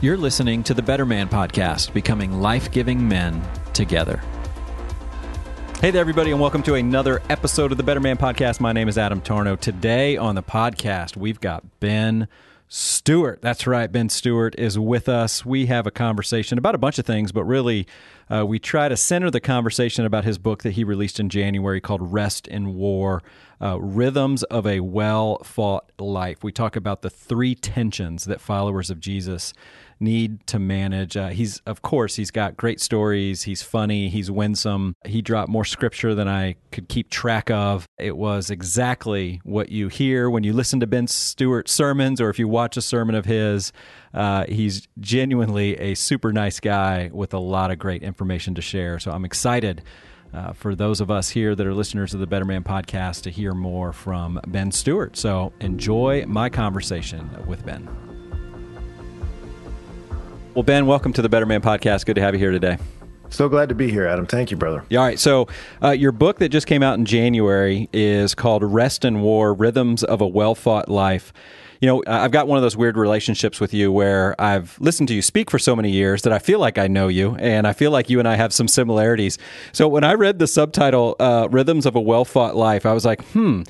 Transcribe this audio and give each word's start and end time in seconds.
You're 0.00 0.16
listening 0.16 0.62
to 0.62 0.74
the 0.74 0.82
Better 0.82 1.04
Man 1.04 1.28
Podcast, 1.28 1.92
becoming 1.92 2.40
life 2.40 2.70
giving 2.70 3.08
men 3.08 3.42
together. 3.72 4.22
Hey 5.80 5.90
there, 5.90 6.00
everybody, 6.00 6.30
and 6.30 6.38
welcome 6.40 6.62
to 6.62 6.76
another 6.76 7.20
episode 7.28 7.72
of 7.72 7.78
the 7.78 7.82
Better 7.82 7.98
Man 7.98 8.16
Podcast. 8.16 8.60
My 8.60 8.72
name 8.72 8.86
is 8.86 8.96
Adam 8.96 9.20
Tarnow. 9.20 9.58
Today 9.58 10.16
on 10.16 10.36
the 10.36 10.42
podcast, 10.44 11.16
we've 11.16 11.40
got 11.40 11.80
Ben 11.80 12.28
Stuart. 12.68 13.42
That's 13.42 13.66
right, 13.66 13.90
Ben 13.90 14.08
Stuart 14.08 14.54
is 14.56 14.78
with 14.78 15.08
us. 15.08 15.44
We 15.44 15.66
have 15.66 15.84
a 15.84 15.90
conversation 15.90 16.58
about 16.58 16.76
a 16.76 16.78
bunch 16.78 17.00
of 17.00 17.06
things, 17.06 17.32
but 17.32 17.42
really, 17.42 17.88
uh, 18.30 18.46
we 18.46 18.60
try 18.60 18.88
to 18.88 18.96
center 18.96 19.32
the 19.32 19.40
conversation 19.40 20.04
about 20.04 20.24
his 20.24 20.38
book 20.38 20.62
that 20.62 20.72
he 20.72 20.84
released 20.84 21.18
in 21.18 21.28
January 21.28 21.80
called 21.80 22.12
Rest 22.12 22.46
and 22.46 22.76
War 22.76 23.22
uh, 23.60 23.80
Rhythms 23.80 24.42
of 24.44 24.66
a 24.66 24.80
Well 24.80 25.38
Fought 25.42 25.90
Life. 25.98 26.44
We 26.44 26.52
talk 26.52 26.76
about 26.76 27.02
the 27.02 27.10
three 27.10 27.54
tensions 27.54 28.26
that 28.26 28.40
followers 28.40 28.90
of 28.90 29.00
Jesus 29.00 29.54
need 30.00 30.46
to 30.46 30.58
manage. 30.58 31.16
Uh, 31.16 31.28
he's, 31.28 31.60
of 31.66 31.82
course, 31.82 32.16
he's 32.16 32.30
got 32.30 32.56
great 32.56 32.80
stories. 32.80 33.42
He's 33.42 33.62
funny. 33.62 34.08
He's 34.08 34.30
winsome. 34.30 34.94
He 35.04 35.22
dropped 35.22 35.48
more 35.48 35.64
scripture 35.64 36.14
than 36.14 36.28
I 36.28 36.56
could 36.70 36.88
keep 36.88 37.10
track 37.10 37.50
of. 37.50 37.86
It 37.98 38.16
was 38.16 38.50
exactly 38.50 39.40
what 39.44 39.70
you 39.70 39.88
hear 39.88 40.30
when 40.30 40.44
you 40.44 40.52
listen 40.52 40.80
to 40.80 40.86
Ben 40.86 41.06
Stuart's 41.06 41.72
sermons 41.72 42.20
or 42.20 42.30
if 42.30 42.38
you 42.38 42.48
watch 42.48 42.76
a 42.76 42.82
sermon 42.82 43.14
of 43.14 43.24
his. 43.24 43.72
Uh, 44.14 44.44
he's 44.48 44.86
genuinely 45.00 45.78
a 45.78 45.94
super 45.94 46.32
nice 46.32 46.60
guy 46.60 47.10
with 47.12 47.34
a 47.34 47.38
lot 47.38 47.70
of 47.70 47.78
great 47.78 48.02
information 48.02 48.54
to 48.54 48.62
share. 48.62 48.98
So 48.98 49.10
I'm 49.10 49.24
excited. 49.24 49.82
Uh, 50.32 50.52
for 50.52 50.74
those 50.74 51.00
of 51.00 51.10
us 51.10 51.30
here 51.30 51.54
that 51.54 51.66
are 51.66 51.72
listeners 51.72 52.12
of 52.12 52.20
the 52.20 52.26
Better 52.26 52.44
Man 52.44 52.62
podcast 52.62 53.22
to 53.22 53.30
hear 53.30 53.54
more 53.54 53.94
from 53.94 54.38
Ben 54.46 54.70
Stuart. 54.70 55.16
So 55.16 55.54
enjoy 55.60 56.26
my 56.26 56.50
conversation 56.50 57.46
with 57.46 57.64
Ben. 57.64 58.17
Well, 60.58 60.64
Ben, 60.64 60.86
welcome 60.86 61.12
to 61.12 61.22
the 61.22 61.28
Better 61.28 61.46
Man 61.46 61.60
podcast. 61.60 62.04
Good 62.04 62.14
to 62.14 62.20
have 62.20 62.34
you 62.34 62.40
here 62.40 62.50
today. 62.50 62.78
So 63.28 63.48
glad 63.48 63.68
to 63.68 63.76
be 63.76 63.92
here, 63.92 64.08
Adam. 64.08 64.26
Thank 64.26 64.50
you, 64.50 64.56
brother. 64.56 64.82
Yeah, 64.88 64.98
all 64.98 65.06
right. 65.06 65.16
So, 65.16 65.46
uh, 65.80 65.90
your 65.90 66.10
book 66.10 66.40
that 66.40 66.48
just 66.48 66.66
came 66.66 66.82
out 66.82 66.98
in 66.98 67.04
January 67.04 67.88
is 67.92 68.34
called 68.34 68.64
Rest 68.64 69.04
and 69.04 69.22
War 69.22 69.54
Rhythms 69.54 70.02
of 70.02 70.20
a 70.20 70.26
Well 70.26 70.56
Fought 70.56 70.88
Life. 70.88 71.32
You 71.80 71.86
know, 71.86 72.02
I've 72.08 72.32
got 72.32 72.48
one 72.48 72.58
of 72.58 72.62
those 72.62 72.76
weird 72.76 72.96
relationships 72.96 73.60
with 73.60 73.72
you 73.72 73.92
where 73.92 74.34
I've 74.40 74.76
listened 74.80 75.06
to 75.10 75.14
you 75.14 75.22
speak 75.22 75.48
for 75.48 75.60
so 75.60 75.76
many 75.76 75.92
years 75.92 76.22
that 76.22 76.32
I 76.32 76.40
feel 76.40 76.58
like 76.58 76.76
I 76.76 76.88
know 76.88 77.06
you 77.06 77.36
and 77.36 77.64
I 77.64 77.72
feel 77.72 77.92
like 77.92 78.10
you 78.10 78.18
and 78.18 78.26
I 78.26 78.34
have 78.34 78.52
some 78.52 78.66
similarities. 78.66 79.38
So, 79.70 79.86
when 79.86 80.02
I 80.02 80.14
read 80.14 80.40
the 80.40 80.48
subtitle, 80.48 81.14
uh, 81.20 81.46
Rhythms 81.52 81.86
of 81.86 81.94
a 81.94 82.00
Well 82.00 82.24
Fought 82.24 82.56
Life, 82.56 82.84
I 82.84 82.94
was 82.94 83.04
like, 83.04 83.22
hmm, 83.26 83.62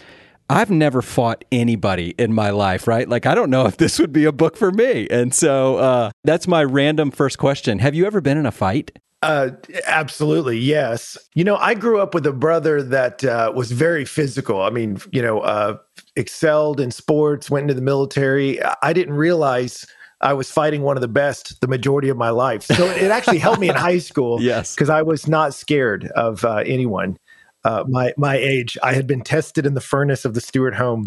I've 0.51 0.71
never 0.71 1.03
fought 1.03 1.45
anybody 1.53 2.15
in 2.19 2.33
my 2.33 2.51
life, 2.51 2.87
right? 2.87 3.09
Like, 3.09 3.27
I 3.27 3.35
don't 3.35 3.51
know 3.51 3.67
if 3.67 3.77
this 3.77 3.99
would 3.99 4.13
be 4.13 4.25
a 4.25 4.33
book 4.33 4.57
for 4.57 4.73
me. 4.73 5.07
And 5.11 5.35
so 5.35 5.77
uh, 5.77 6.11
that's 6.25 6.49
my 6.49 6.65
random 6.65 7.11
first 7.11 7.39
question. 7.39 7.79
Have 7.81 7.95
you 7.95 8.07
ever 8.07 8.21
been 8.21 8.39
in 8.39 8.47
a 8.47 8.51
fight? 8.51 8.99
Uh, 9.21 9.51
absolutely, 9.87 10.59
yes. 10.59 11.19
You 11.35 11.45
know, 11.45 11.57
I 11.57 11.75
grew 11.75 12.01
up 12.01 12.15
with 12.15 12.25
a 12.25 12.33
brother 12.33 12.83
that 12.83 13.25
uh, 13.25 13.53
was 13.55 13.73
very 13.73 14.05
physical. 14.05 14.63
I 14.63 14.71
mean, 14.71 14.99
you 15.13 15.21
know, 15.21 15.41
uh, 15.41 15.79
excelled 16.17 16.81
in 16.81 16.93
sports, 16.93 17.51
went 17.51 17.65
into 17.65 17.75
the 17.75 17.83
military. 17.83 18.61
I 18.83 18.93
didn't 18.93 19.15
realize 19.15 19.85
I 20.21 20.33
was 20.33 20.51
fighting 20.51 20.83
one 20.83 20.97
of 20.97 21.01
the 21.01 21.09
best 21.09 21.61
the 21.61 21.69
majority 21.69 22.09
of 22.09 22.17
my 22.17 22.31
life. 22.31 22.62
So 22.62 22.87
it 22.87 23.11
actually 23.11 23.39
helped 23.39 23.61
me 23.61 23.69
in 23.69 23.75
high 23.77 23.99
school. 23.99 24.41
yes, 24.41 24.75
because 24.75 24.89
I 24.89 25.03
was 25.03 25.29
not 25.29 25.53
scared 25.53 26.07
of 26.15 26.45
uh, 26.45 26.62
anyone 26.65 27.19
uh, 27.64 27.84
my 27.89 28.12
my 28.17 28.37
age. 28.37 28.78
I 28.83 28.92
had 28.92 29.06
been 29.06 29.23
tested 29.23 29.67
in 29.67 29.75
the 29.75 29.81
furnace 29.81 30.25
of 30.25 30.34
the 30.34 30.41
Stuart 30.41 30.75
home, 30.75 31.05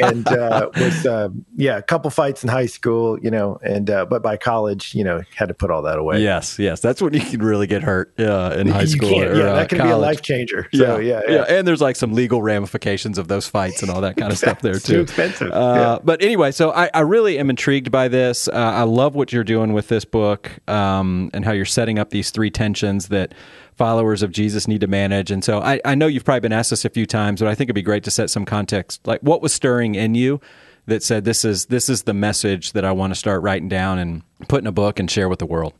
and 0.00 0.28
uh, 0.32 0.68
was 0.76 1.06
uh, 1.06 1.28
yeah 1.56 1.78
a 1.78 1.82
couple 1.82 2.10
fights 2.10 2.42
in 2.42 2.50
high 2.50 2.66
school, 2.66 3.18
you 3.20 3.30
know, 3.30 3.58
and 3.62 3.88
uh, 3.88 4.04
but 4.04 4.22
by 4.22 4.36
college, 4.36 4.94
you 4.94 5.02
know, 5.02 5.22
had 5.34 5.48
to 5.48 5.54
put 5.54 5.70
all 5.70 5.82
that 5.82 5.98
away. 5.98 6.22
Yes, 6.22 6.58
yes, 6.58 6.80
that's 6.80 7.00
when 7.00 7.14
you 7.14 7.20
can 7.20 7.42
really 7.42 7.66
get 7.66 7.82
hurt 7.82 8.18
uh, 8.20 8.54
in 8.58 8.68
high 8.68 8.84
school. 8.84 9.22
Or, 9.22 9.34
yeah, 9.34 9.54
that 9.54 9.70
can 9.70 9.78
college. 9.78 9.90
be 9.90 9.94
a 9.94 9.98
life 9.98 10.22
changer. 10.22 10.68
So, 10.74 10.98
yeah, 10.98 11.22
yeah, 11.26 11.34
yeah, 11.34 11.44
and 11.48 11.66
there's 11.66 11.80
like 11.80 11.96
some 11.96 12.12
legal 12.12 12.42
ramifications 12.42 13.16
of 13.16 13.28
those 13.28 13.46
fights 13.46 13.82
and 13.82 13.90
all 13.90 14.02
that 14.02 14.16
kind 14.16 14.30
of 14.30 14.38
stuff 14.38 14.60
there 14.60 14.74
too. 14.74 14.96
Too 14.96 15.00
expensive. 15.00 15.50
Uh, 15.50 15.98
but 16.04 16.22
anyway, 16.22 16.52
so 16.52 16.72
I, 16.72 16.90
I, 16.92 17.00
really 17.00 17.38
am 17.38 17.48
intrigued 17.50 17.90
by 17.90 18.08
this. 18.08 18.48
I 18.48 18.82
love 18.82 19.14
what 19.14 19.32
you're 19.32 19.44
doing 19.44 19.72
with 19.72 19.88
this 19.88 20.04
book 20.04 20.50
um, 20.68 21.30
and 21.32 21.44
how 21.44 21.52
you're 21.52 21.64
setting 21.64 21.98
up 21.98 22.10
these 22.10 22.30
three 22.30 22.50
tensions 22.50 23.08
that 23.08 23.32
followers 23.76 24.22
of 24.22 24.32
Jesus 24.32 24.66
need 24.66 24.80
to 24.80 24.86
manage. 24.86 25.30
And 25.30 25.44
so 25.44 25.60
I, 25.60 25.80
I 25.84 25.94
know 25.94 26.06
you've 26.06 26.24
probably 26.24 26.40
been 26.40 26.52
asked 26.52 26.70
this 26.70 26.84
a 26.84 26.90
few 26.90 27.06
times, 27.06 27.40
but 27.40 27.48
I 27.48 27.54
think 27.54 27.68
it'd 27.68 27.74
be 27.74 27.82
great 27.82 28.04
to 28.04 28.10
set 28.10 28.30
some 28.30 28.44
context. 28.44 29.06
Like 29.06 29.20
what 29.20 29.42
was 29.42 29.52
stirring 29.52 29.94
in 29.94 30.14
you 30.14 30.40
that 30.86 31.02
said 31.02 31.24
this 31.24 31.44
is 31.44 31.66
this 31.66 31.88
is 31.88 32.04
the 32.04 32.14
message 32.14 32.72
that 32.72 32.84
I 32.84 32.92
want 32.92 33.12
to 33.12 33.18
start 33.18 33.42
writing 33.42 33.68
down 33.68 33.98
and 33.98 34.22
put 34.48 34.62
in 34.62 34.66
a 34.66 34.72
book 34.72 34.98
and 34.98 35.10
share 35.10 35.28
with 35.28 35.38
the 35.38 35.46
world? 35.46 35.74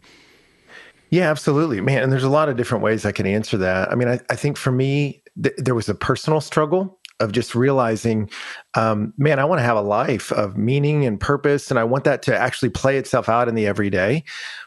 Yeah, 1.11 1.31
absolutely, 1.31 1.81
man. 1.81 2.03
And 2.03 2.13
there's 2.13 2.25
a 2.25 2.29
lot 2.29 2.49
of 2.49 2.57
different 2.57 2.83
ways 2.83 3.07
I 3.07 3.13
can 3.13 3.27
answer 3.27 3.57
that. 3.59 3.91
I 3.91 3.95
mean, 3.95 4.09
I, 4.09 4.21
I 4.29 4.37
think 4.37 4.57
for 4.57 4.73
me, 4.73 5.23
th- 5.41 5.55
there 5.57 5.75
was 5.75 5.89
a 5.89 5.95
personal 5.95 6.41
struggle 6.41 6.99
of 7.21 7.33
just 7.33 7.55
realizing, 7.55 8.29
um, 8.75 9.15
man, 9.17 9.39
I 9.39 9.45
want 9.45 9.61
to 9.61 9.65
have 9.65 9.77
a 9.77 9.83
life 9.83 10.33
of 10.33 10.57
meaning 10.57 11.07
and 11.07 11.19
purpose, 11.19 11.71
and 11.71 11.79
I 11.79 11.85
want 11.85 12.05
that 12.05 12.23
to 12.23 12.37
actually 12.37 12.71
play 12.71 12.99
itself 12.99 13.29
out 13.29 13.49
in 13.49 13.55
the 13.55 13.67
everyday. 13.67 14.25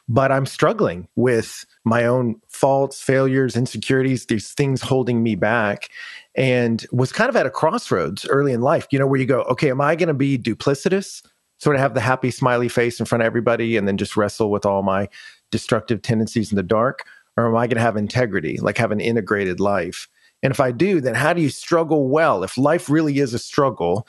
But 0.08 0.32
I'm 0.32 0.46
struggling 0.46 1.08
with 1.16 1.66
my 1.90 2.06
own 2.06 2.40
faults, 2.48 3.02
failures, 3.02 3.56
insecurities, 3.56 4.28
these 4.28 4.54
things 4.54 4.82
holding 4.82 5.24
me 5.24 5.36
back, 5.36 5.90
and 6.36 6.86
was 6.92 7.12
kind 7.12 7.30
of 7.30 7.36
at 7.36 7.46
a 7.46 7.50
crossroads 7.50 8.26
early 8.28 8.54
in 8.54 8.62
life, 8.62 8.88
you 8.92 9.00
know, 9.00 9.08
where 9.08 9.20
you 9.20 9.26
go, 9.26 9.42
okay, 9.42 9.72
am 9.72 9.82
I 9.82 9.96
going 9.96 10.08
to 10.08 10.14
be 10.14 10.38
duplicitous, 10.38 11.26
sort 11.58 11.76
of 11.76 11.82
have 11.82 11.96
the 11.96 12.02
happy, 12.02 12.32
smiley 12.32 12.70
face 12.70 13.00
in 13.00 13.06
front 13.06 13.24
of 13.24 13.26
everybody, 13.26 13.76
and 13.76 13.88
then 13.88 13.98
just 13.98 14.16
wrestle 14.16 14.52
with 14.52 14.66
all 14.66 14.84
my 14.84 15.10
destructive 15.52 16.02
tendencies 16.02 16.52
in 16.52 16.56
the 16.56 16.64
dark? 16.64 17.06
Or 17.36 17.48
am 17.48 17.56
I 17.56 17.68
going 17.68 17.78
to 17.78 17.82
have 17.82 17.98
integrity, 17.98 18.58
like 18.62 18.78
have 18.78 18.92
an 18.92 19.00
integrated 19.00 19.60
life? 19.60 20.08
And 20.44 20.52
if 20.52 20.60
I 20.60 20.72
do, 20.72 21.02
then 21.02 21.16
how 21.16 21.34
do 21.34 21.42
you 21.42 21.50
struggle 21.50 22.08
well? 22.08 22.44
If 22.44 22.58
life 22.58 22.90
really 22.90 23.20
is 23.20 23.34
a 23.34 23.40
struggle, 23.40 24.08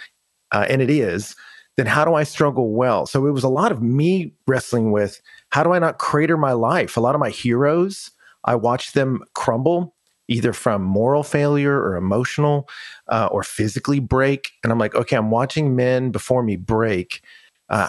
uh, 0.52 0.66
and 0.68 0.82
it 0.82 0.90
is, 0.90 1.34
then 1.76 1.86
how 1.86 2.04
do 2.04 2.14
I 2.14 2.24
struggle 2.24 2.72
well? 2.72 3.06
So 3.06 3.26
it 3.26 3.30
was 3.30 3.44
a 3.44 3.48
lot 3.48 3.72
of 3.72 3.82
me 3.82 4.32
wrestling 4.46 4.92
with 4.92 5.20
how 5.50 5.62
do 5.62 5.72
I 5.72 5.78
not 5.78 5.98
crater 5.98 6.36
my 6.36 6.52
life? 6.52 6.96
A 6.96 7.00
lot 7.00 7.14
of 7.14 7.20
my 7.20 7.30
heroes, 7.30 8.10
I 8.44 8.54
watch 8.54 8.92
them 8.92 9.22
crumble 9.34 9.94
either 10.30 10.52
from 10.52 10.82
moral 10.82 11.24
failure 11.24 11.76
or 11.76 11.96
emotional 11.96 12.68
uh, 13.08 13.28
or 13.32 13.42
physically 13.42 13.98
break. 13.98 14.52
And 14.62 14.72
I'm 14.72 14.78
like, 14.78 14.94
okay, 14.94 15.16
I'm 15.16 15.30
watching 15.30 15.74
men 15.74 16.12
before 16.12 16.44
me 16.44 16.54
break. 16.56 17.20
Uh, 17.68 17.88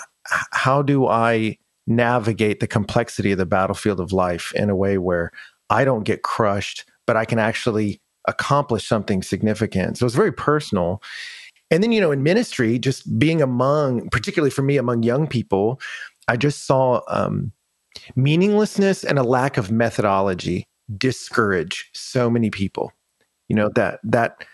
how 0.51 0.81
do 0.81 1.07
I 1.07 1.57
navigate 1.85 2.59
the 2.59 2.67
complexity 2.67 3.31
of 3.31 3.37
the 3.37 3.45
battlefield 3.45 3.99
of 3.99 4.11
life 4.11 4.51
in 4.55 4.69
a 4.69 4.75
way 4.75 4.97
where 4.97 5.31
I 5.69 5.85
don't 5.85 6.03
get 6.03 6.23
crushed, 6.23 6.85
but 7.05 7.15
I 7.15 7.25
can 7.25 7.37
actually 7.37 8.01
accomplish 8.27 8.87
something 8.87 9.21
significant? 9.21 9.99
So 9.99 10.07
it's 10.07 10.15
very 10.15 10.33
personal. 10.33 11.01
And 11.69 11.81
then, 11.81 11.91
you 11.91 12.01
know, 12.01 12.11
in 12.11 12.23
ministry, 12.23 12.79
just 12.79 13.19
being 13.19 13.41
among, 13.41 14.09
particularly 14.09 14.51
for 14.51 14.61
me, 14.63 14.77
among 14.77 15.03
young 15.03 15.27
people, 15.27 15.79
I 16.27 16.37
just 16.37 16.65
saw 16.65 17.01
um, 17.07 17.51
meaninglessness 18.15 19.03
and 19.03 19.19
a 19.19 19.23
lack 19.23 19.57
of 19.57 19.71
methodology 19.71 20.65
discourage 20.97 21.89
so 21.93 22.29
many 22.29 22.49
people. 22.49 22.91
You 23.47 23.55
know, 23.55 23.69
that, 23.75 23.99
that, 24.03 24.45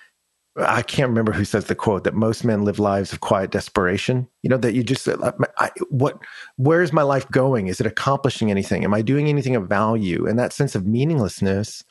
I 0.59 0.81
can't 0.81 1.09
remember 1.09 1.33
who 1.33 1.45
says 1.45 1.65
the 1.65 1.75
quote 1.75 2.03
that 2.03 2.15
most 2.15 2.43
men 2.43 2.63
live 2.63 2.79
lives 2.79 3.13
of 3.13 3.19
quiet 3.19 3.51
desperation. 3.51 4.27
You 4.41 4.49
know 4.49 4.57
that 4.57 4.73
you 4.73 4.83
just 4.83 5.07
I, 5.07 5.69
what 5.89 6.17
where 6.55 6.81
is 6.81 6.91
my 6.91 7.03
life 7.03 7.29
going? 7.29 7.67
Is 7.67 7.79
it 7.79 7.85
accomplishing 7.85 8.49
anything? 8.49 8.83
Am 8.83 8.93
I 8.93 9.03
doing 9.03 9.27
anything 9.27 9.55
of 9.55 9.67
value? 9.69 10.25
And 10.25 10.39
that 10.39 10.53
sense 10.53 10.73
of 10.73 10.87
meaninglessness, 10.87 11.83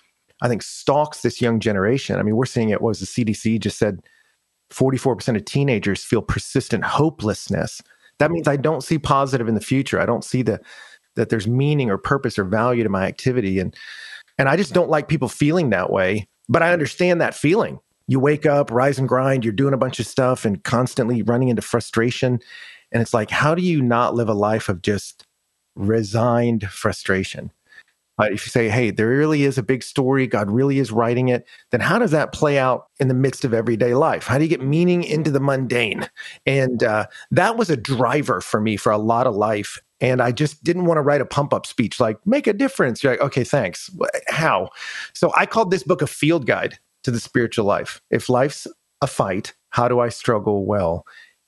I 0.43 0.48
think, 0.48 0.62
stalks 0.62 1.22
this 1.22 1.41
young 1.41 1.60
generation. 1.60 2.19
I 2.19 2.22
mean, 2.22 2.34
we're 2.34 2.44
seeing 2.44 2.70
it. 2.70 2.81
What 2.81 2.88
was 2.88 3.00
the 3.00 3.06
CDC 3.06 3.60
just 3.60 3.78
said? 3.78 4.00
44% 4.72 5.37
of 5.37 5.44
teenagers 5.44 6.03
feel 6.03 6.22
persistent 6.22 6.84
hopelessness. 6.84 7.82
That 8.19 8.31
means 8.31 8.49
I 8.49 8.56
don't 8.56 8.82
see 8.82 8.99
positive 8.99 9.49
in 9.49 9.54
the 9.54 9.60
future. 9.60 10.00
I 10.00 10.06
don't 10.06 10.25
see 10.25 10.43
the 10.43 10.60
that 11.16 11.31
there's 11.31 11.49
meaning 11.49 11.90
or 11.90 11.99
purpose 11.99 12.38
or 12.38 12.44
value 12.44 12.82
to 12.82 12.90
my 12.90 13.06
activity 13.06 13.58
and 13.58 13.75
and 14.38 14.50
I 14.50 14.56
just 14.56 14.75
don't 14.75 14.90
like 14.90 15.08
people 15.08 15.29
feeling 15.29 15.70
that 15.70 15.90
way, 15.90 16.29
but 16.46 16.62
I 16.62 16.75
understand 16.75 17.23
that 17.23 17.35
feeling. 17.35 17.79
You 18.06 18.20
wake 18.20 18.44
up, 18.44 18.70
rise 18.70 18.99
and 18.99 19.08
grind, 19.08 19.44
you're 19.44 19.52
doing 19.55 19.73
a 19.73 19.79
bunch 19.79 19.99
of 19.99 20.06
stuff 20.06 20.44
and 20.44 20.62
constantly 20.62 21.23
running 21.23 21.49
into 21.49 21.62
frustration 21.62 22.40
and 22.93 23.02
it's 23.02 23.14
like 23.14 23.31
how 23.31 23.55
do 23.55 23.62
you 23.62 23.82
not 23.82 24.14
live 24.14 24.29
a 24.29 24.35
life 24.35 24.69
of 24.69 24.82
just 24.82 25.26
resigned 25.75 26.69
frustration? 26.70 27.50
Uh, 28.18 28.28
if 28.30 28.46
you 28.46 28.50
say, 28.50 28.68
hey, 28.68 28.90
there 28.90 29.08
really 29.08 29.44
is 29.44 29.58
a 29.58 29.62
big 29.62 29.82
story, 29.82 30.26
God 30.26 30.50
really 30.50 30.78
is 30.78 30.90
writing 30.90 31.28
it, 31.28 31.46
then 31.70 31.80
how 31.80 31.98
does 31.98 32.12
that 32.12 32.32
play 32.32 32.58
out 32.58 32.86
in 32.98 33.08
the 33.08 33.14
midst 33.14 33.44
of 33.44 33.52
everyday 33.52 33.94
life? 33.94 34.26
How 34.26 34.38
do 34.38 34.44
you 34.44 34.50
get 34.50 34.62
meaning 34.62 35.02
into 35.02 35.30
the 35.30 35.40
mundane? 35.40 36.08
And 36.46 36.82
uh, 36.82 37.06
that 37.30 37.56
was 37.56 37.68
a 37.68 37.76
driver 37.76 38.40
for 38.40 38.60
me 38.60 38.76
for 38.76 38.90
a 38.90 38.98
lot 38.98 39.26
of 39.26 39.34
life. 39.34 39.78
And 40.00 40.20
I 40.20 40.32
just 40.32 40.62
didn't 40.64 40.86
want 40.86 40.98
to 40.98 41.02
write 41.02 41.20
a 41.20 41.26
pump 41.26 41.52
up 41.52 41.66
speech 41.66 42.00
like, 42.00 42.18
make 42.26 42.46
a 42.46 42.52
difference. 42.52 43.02
You're 43.02 43.12
like, 43.14 43.22
okay, 43.22 43.44
thanks. 43.44 43.90
How? 44.28 44.70
So 45.14 45.32
I 45.36 45.46
called 45.46 45.70
this 45.70 45.82
book 45.82 46.02
a 46.02 46.06
field 46.06 46.46
guide 46.46 46.78
to 47.04 47.10
the 47.10 47.20
spiritual 47.20 47.64
life. 47.64 48.00
If 48.10 48.28
life's 48.28 48.66
a 49.00 49.06
fight, 49.06 49.54
how 49.70 49.88
do 49.88 50.00
I 50.00 50.08
struggle 50.08 50.66
well? 50.66 51.04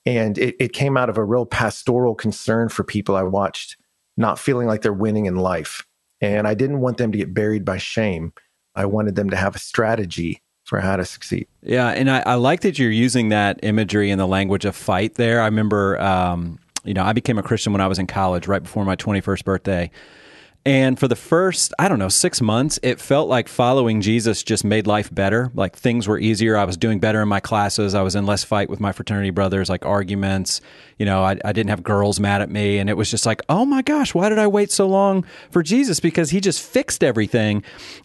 And 0.07 0.39
it, 0.39 0.57
it 0.61 0.73
came 0.73 0.97
out 0.97 1.11
of 1.11 1.19
a 1.19 1.25
real 1.25 1.45
pastoral 1.45 2.15
concern 2.15 2.69
for 2.69 2.85
people 2.85 3.17
I 3.17 3.23
watched 3.23 3.77
not 4.17 4.39
feeling 4.39 4.67
like 4.67 4.83
they're 4.83 4.93
winning 4.93 5.27
in 5.27 5.37
life. 5.37 5.87
And 6.21 6.49
I 6.49 6.55
didn't 6.55 6.81
want 6.81 6.97
them 6.97 7.13
to 7.13 7.19
get 7.19 7.33
buried 7.33 7.65
by 7.65 7.79
shame. 7.79 8.33
I 8.75 8.87
wanted 8.87 9.15
them 9.15 9.31
to 9.31 9.37
have 9.37 9.55
a 9.57 9.59
strategy 9.59 10.43
for 10.65 10.81
how 10.81 10.97
to 10.97 11.05
succeed. 11.05 11.49
Yeah, 11.63 11.89
and 11.89 12.11
I, 12.11 12.23
I 12.27 12.35
like 12.35 12.61
that 12.61 12.79
you're 12.79 12.91
using 12.91 13.31
that 13.31 13.59
imagery 13.63 14.11
in 14.11 14.19
the 14.19 14.27
language 14.27 14.65
of 14.65 14.77
fight 14.77 15.15
there. 15.15 15.41
I 15.41 15.47
remember, 15.47 15.99
um, 16.01 16.59
you 16.85 16.93
know, 16.93 17.03
I 17.03 17.13
became 17.13 17.39
a 17.39 17.43
Christian 17.43 17.73
when 17.73 17.81
I 17.81 17.87
was 17.87 17.99
in 17.99 18.07
college, 18.07 18.47
right 18.47 18.63
before 18.63 18.85
my 18.85 18.95
21st 18.95 19.45
birthday. 19.45 19.91
And 20.69 20.99
for 20.99 21.09
the 21.09 21.17
first, 21.17 21.73
I 21.79 21.89
don't 21.89 21.99
know, 21.99 22.11
six 22.11 22.43
months, 22.43 22.79
it 22.83 23.01
felt 23.01 23.27
like 23.27 23.49
following 23.49 24.03
Jesus 24.03 24.43
just 24.43 24.67
made 24.67 24.87
life 24.87 25.09
better. 25.11 25.51
Like 25.55 25.75
things 25.75 26.07
were 26.07 26.19
easier. 26.19 26.59
I 26.59 26.65
was 26.65 26.77
doing 26.77 27.01
better 27.01 27.23
in 27.23 27.29
my 27.29 27.41
classes. 27.41 27.95
I 27.95 28.03
was 28.03 28.15
in 28.15 28.27
less 28.27 28.45
fight 28.45 28.69
with 28.69 28.79
my 28.79 28.93
fraternity 28.93 29.31
brothers, 29.31 29.71
like 29.71 29.87
arguments. 29.87 30.61
You 30.99 31.07
know, 31.07 31.23
I, 31.25 31.39
I 31.43 31.53
didn't 31.53 31.71
have 31.71 31.83
girls 31.83 32.21
mad 32.21 32.43
at 32.43 32.51
me. 32.51 32.77
And 32.77 32.91
it 32.91 32.99
was 32.99 33.11
just 33.11 33.25
like, 33.25 33.41
oh 33.49 33.65
my 33.65 33.81
gosh, 33.81 34.13
why 34.13 34.29
did 34.29 34.39
I 34.39 34.47
wait 34.47 34.71
so 34.71 34.87
long 34.87 35.25
for 35.51 35.63
Jesus? 35.63 36.01
Because 36.01 36.29
he 36.29 36.39
just 36.39 36.61
fixed 36.61 37.03
everything. 37.03 37.63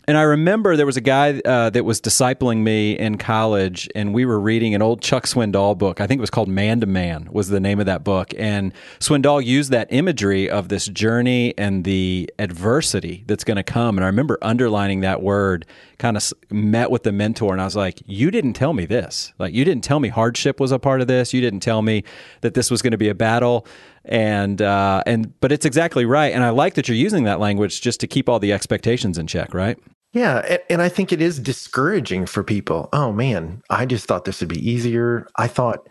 And 0.07 0.18
I 0.18 0.21
remember 0.21 0.77
there 0.77 0.86
was 0.86 0.95
a 0.95 1.01
guy 1.01 1.42
uh, 1.44 1.69
that 1.69 1.83
was 1.83 2.00
discipling 2.00 2.60
me 2.60 2.98
in 2.98 3.18
college, 3.18 3.89
and 3.94 4.13
we 4.13 4.24
were 4.24 4.39
reading 4.39 4.74
an 4.74 4.81
old 4.81 5.01
Chuck 5.01 5.25
Swindoll 5.25 5.77
book. 5.77 6.00
I 6.00 6.07
think 6.07 6.19
it 6.19 6.21
was 6.21 6.30
called 6.30 6.48
Man 6.48 6.80
to 6.80 6.86
Man, 6.86 7.27
was 7.31 7.50
the 7.50 7.60
name 7.60 7.81
of 7.81 7.88
that 7.88 8.06
book. 8.06 8.33
And 8.38 8.74
Swindoll 9.00 9.44
used 9.44 9.71
that 9.71 9.88
imagery 9.92 10.50
of 10.50 10.69
this 10.69 10.86
journey 10.86 11.54
and 11.57 11.83
the 11.83 12.30
adversity 12.54 13.24
that's 13.28 13.44
going 13.44 13.58
to 13.58 13.64
come. 13.64 13.98
And 13.98 14.06
I 14.06 14.08
remember 14.08 14.38
underlining 14.44 15.00
that 15.00 15.24
word, 15.24 15.66
kind 15.98 16.16
of 16.16 16.32
met 16.52 16.92
with 16.92 17.02
the 17.02 17.12
mentor, 17.12 17.52
and 17.52 17.60
I 17.60 17.66
was 17.66 17.76
like, 17.76 18.04
You 18.06 18.30
didn't 18.30 18.54
tell 18.54 18.74
me 18.74 18.86
this. 18.86 19.34
Like, 19.40 19.54
you 19.56 19.66
didn't 19.66 19.84
tell 19.84 20.00
me 20.00 20.10
hardship 20.10 20.60
was 20.60 20.72
a 20.72 20.78
part 20.78 21.02
of 21.02 21.08
this. 21.08 21.34
You 21.34 21.42
didn't 21.42 21.62
tell 21.62 21.82
me 21.82 22.04
that 22.42 22.54
this 22.54 22.70
was 22.70 22.84
going 22.84 22.92
to 22.92 22.98
be 22.98 23.10
a 23.10 23.16
battle. 23.16 23.66
And, 24.06 24.62
uh, 24.62 25.02
and, 25.08 25.40
but 25.40 25.52
it's 25.52 25.66
exactly 25.66 26.06
right. 26.06 26.32
And 26.32 26.44
I 26.44 26.50
like 26.50 26.76
that 26.76 26.88
you're 26.88 26.98
using 26.98 27.24
that 27.24 27.40
language 27.40 27.82
just 27.82 28.00
to 28.02 28.08
keep 28.08 28.30
all 28.30 28.40
the 28.40 28.54
expectations 28.54 29.18
in 29.18 29.26
check, 29.26 29.54
right? 29.54 29.80
Yeah. 30.12 30.58
And, 30.70 30.82
I 30.82 30.90
think 30.90 31.12
it 31.12 31.22
is 31.22 31.40
discouraging 31.40 32.28
for 32.28 32.44
people. 32.44 32.90
Oh, 32.94 33.12
man, 33.12 33.64
I 33.72 33.88
just 33.88 34.06
thought 34.06 34.26
this 34.26 34.42
would 34.42 34.50
be 34.50 34.70
easier. 34.70 35.28
I 35.38 35.48
thought 35.48 35.90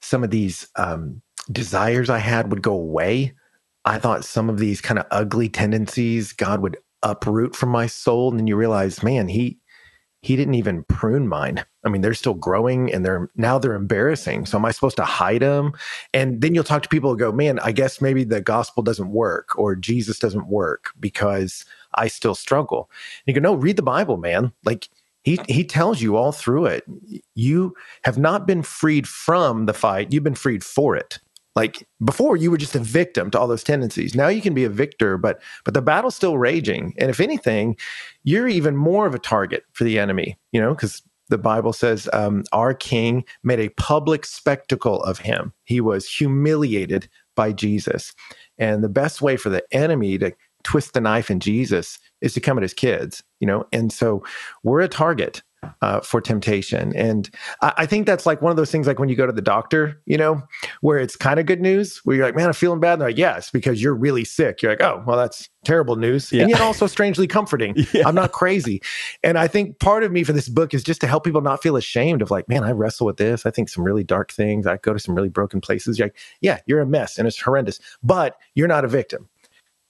some 0.00 0.24
of 0.24 0.30
these 0.30 0.66
um, 0.76 1.20
desires 1.52 2.08
I 2.08 2.18
had 2.18 2.50
would 2.50 2.62
go 2.62 2.72
away. 2.72 3.34
I 3.84 3.98
thought 3.98 4.24
some 4.24 4.50
of 4.50 4.58
these 4.58 4.80
kind 4.80 4.98
of 4.98 5.06
ugly 5.10 5.48
tendencies 5.48 6.32
God 6.32 6.60
would 6.60 6.76
uproot 7.02 7.56
from 7.56 7.70
my 7.70 7.86
soul. 7.86 8.30
And 8.30 8.38
then 8.38 8.46
you 8.46 8.56
realize, 8.56 9.02
man, 9.02 9.28
he 9.28 9.58
he 10.22 10.36
didn't 10.36 10.54
even 10.54 10.84
prune 10.84 11.28
mine. 11.28 11.64
I 11.84 11.88
mean, 11.88 12.02
they're 12.02 12.12
still 12.12 12.34
growing 12.34 12.92
and 12.92 13.04
they're 13.06 13.30
now 13.36 13.58
they're 13.58 13.74
embarrassing. 13.74 14.44
So 14.44 14.58
am 14.58 14.66
I 14.66 14.70
supposed 14.70 14.96
to 14.98 15.04
hide 15.04 15.40
them? 15.40 15.72
And 16.12 16.42
then 16.42 16.54
you'll 16.54 16.64
talk 16.64 16.82
to 16.82 16.90
people 16.90 17.10
and 17.10 17.18
go, 17.18 17.32
man, 17.32 17.58
I 17.60 17.72
guess 17.72 18.02
maybe 18.02 18.24
the 18.24 18.42
gospel 18.42 18.82
doesn't 18.82 19.12
work 19.12 19.58
or 19.58 19.74
Jesus 19.74 20.18
doesn't 20.18 20.48
work 20.48 20.92
because 21.00 21.64
I 21.94 22.08
still 22.08 22.34
struggle. 22.34 22.90
And 23.26 23.34
you 23.34 23.40
go, 23.40 23.52
no, 23.52 23.54
read 23.58 23.76
the 23.76 23.82
Bible, 23.82 24.18
man. 24.18 24.52
Like 24.64 24.90
he 25.22 25.40
he 25.48 25.64
tells 25.64 26.02
you 26.02 26.16
all 26.16 26.32
through 26.32 26.66
it. 26.66 26.84
You 27.34 27.74
have 28.04 28.18
not 28.18 28.46
been 28.46 28.62
freed 28.62 29.08
from 29.08 29.64
the 29.64 29.74
fight, 29.74 30.12
you've 30.12 30.24
been 30.24 30.34
freed 30.34 30.64
for 30.64 30.96
it. 30.96 31.18
Like 31.56 31.86
before, 32.04 32.36
you 32.36 32.50
were 32.50 32.56
just 32.56 32.76
a 32.76 32.80
victim 32.80 33.30
to 33.30 33.38
all 33.38 33.48
those 33.48 33.64
tendencies. 33.64 34.14
Now 34.14 34.28
you 34.28 34.40
can 34.40 34.54
be 34.54 34.64
a 34.64 34.70
victor, 34.70 35.18
but 35.18 35.42
but 35.64 35.74
the 35.74 35.82
battle's 35.82 36.14
still 36.14 36.38
raging. 36.38 36.94
And 36.98 37.10
if 37.10 37.20
anything, 37.20 37.76
you're 38.22 38.48
even 38.48 38.76
more 38.76 39.06
of 39.06 39.14
a 39.14 39.18
target 39.18 39.64
for 39.72 39.84
the 39.84 39.98
enemy. 39.98 40.38
You 40.52 40.60
know, 40.60 40.74
because 40.74 41.02
the 41.28 41.38
Bible 41.38 41.72
says 41.72 42.08
um, 42.12 42.44
our 42.52 42.74
King 42.74 43.24
made 43.42 43.60
a 43.60 43.68
public 43.70 44.26
spectacle 44.26 45.02
of 45.04 45.18
him. 45.18 45.52
He 45.64 45.80
was 45.80 46.08
humiliated 46.08 47.08
by 47.34 47.52
Jesus, 47.52 48.14
and 48.58 48.84
the 48.84 48.88
best 48.88 49.20
way 49.20 49.36
for 49.36 49.48
the 49.48 49.64
enemy 49.72 50.18
to 50.18 50.32
twist 50.62 50.92
the 50.92 51.00
knife 51.00 51.30
in 51.30 51.40
Jesus 51.40 51.98
is 52.20 52.34
to 52.34 52.40
come 52.40 52.58
at 52.58 52.62
his 52.62 52.74
kids. 52.74 53.24
You 53.40 53.48
know, 53.48 53.66
and 53.72 53.92
so 53.92 54.22
we're 54.62 54.82
a 54.82 54.88
target 54.88 55.42
uh, 55.82 56.00
for 56.00 56.20
temptation. 56.20 56.94
And 56.96 57.30
I, 57.62 57.72
I, 57.78 57.86
think 57.86 58.06
that's 58.06 58.26
like 58.26 58.42
one 58.42 58.50
of 58.50 58.56
those 58.56 58.70
things 58.70 58.86
like 58.86 58.98
when 58.98 59.08
you 59.08 59.16
go 59.16 59.26
to 59.26 59.32
the 59.32 59.42
doctor, 59.42 60.00
you 60.06 60.16
know, 60.16 60.42
where 60.80 60.98
it's 60.98 61.16
kind 61.16 61.40
of 61.40 61.46
good 61.46 61.60
news, 61.60 62.00
where 62.04 62.16
you're 62.16 62.24
like, 62.24 62.34
man, 62.34 62.46
I'm 62.46 62.52
feeling 62.52 62.80
bad. 62.80 62.94
And 62.94 63.02
they're 63.02 63.08
like, 63.10 63.18
yes, 63.18 63.50
because 63.50 63.82
you're 63.82 63.94
really 63.94 64.24
sick. 64.24 64.62
You're 64.62 64.72
like, 64.72 64.82
oh, 64.82 65.02
well, 65.06 65.16
that's 65.16 65.48
terrible 65.64 65.96
news. 65.96 66.32
Yeah. 66.32 66.42
And 66.42 66.50
yet 66.50 66.60
also 66.60 66.86
strangely 66.86 67.26
comforting. 67.26 67.74
yeah. 67.92 68.06
I'm 68.06 68.14
not 68.14 68.32
crazy. 68.32 68.82
And 69.22 69.38
I 69.38 69.46
think 69.46 69.78
part 69.78 70.02
of 70.02 70.12
me 70.12 70.24
for 70.24 70.32
this 70.32 70.48
book 70.48 70.74
is 70.74 70.82
just 70.82 71.00
to 71.02 71.06
help 71.06 71.24
people 71.24 71.40
not 71.40 71.62
feel 71.62 71.76
ashamed 71.76 72.22
of 72.22 72.30
like, 72.30 72.48
man, 72.48 72.64
I 72.64 72.72
wrestle 72.72 73.06
with 73.06 73.16
this. 73.16 73.46
I 73.46 73.50
think 73.50 73.68
some 73.68 73.84
really 73.84 74.04
dark 74.04 74.32
things. 74.32 74.66
I 74.66 74.76
go 74.78 74.92
to 74.92 74.98
some 74.98 75.14
really 75.14 75.28
broken 75.28 75.60
places. 75.60 75.98
You're 75.98 76.06
like, 76.06 76.16
yeah, 76.40 76.60
you're 76.66 76.80
a 76.80 76.86
mess 76.86 77.18
and 77.18 77.26
it's 77.26 77.40
horrendous, 77.40 77.80
but 78.02 78.36
you're 78.54 78.68
not 78.68 78.84
a 78.84 78.88
victim. 78.88 79.28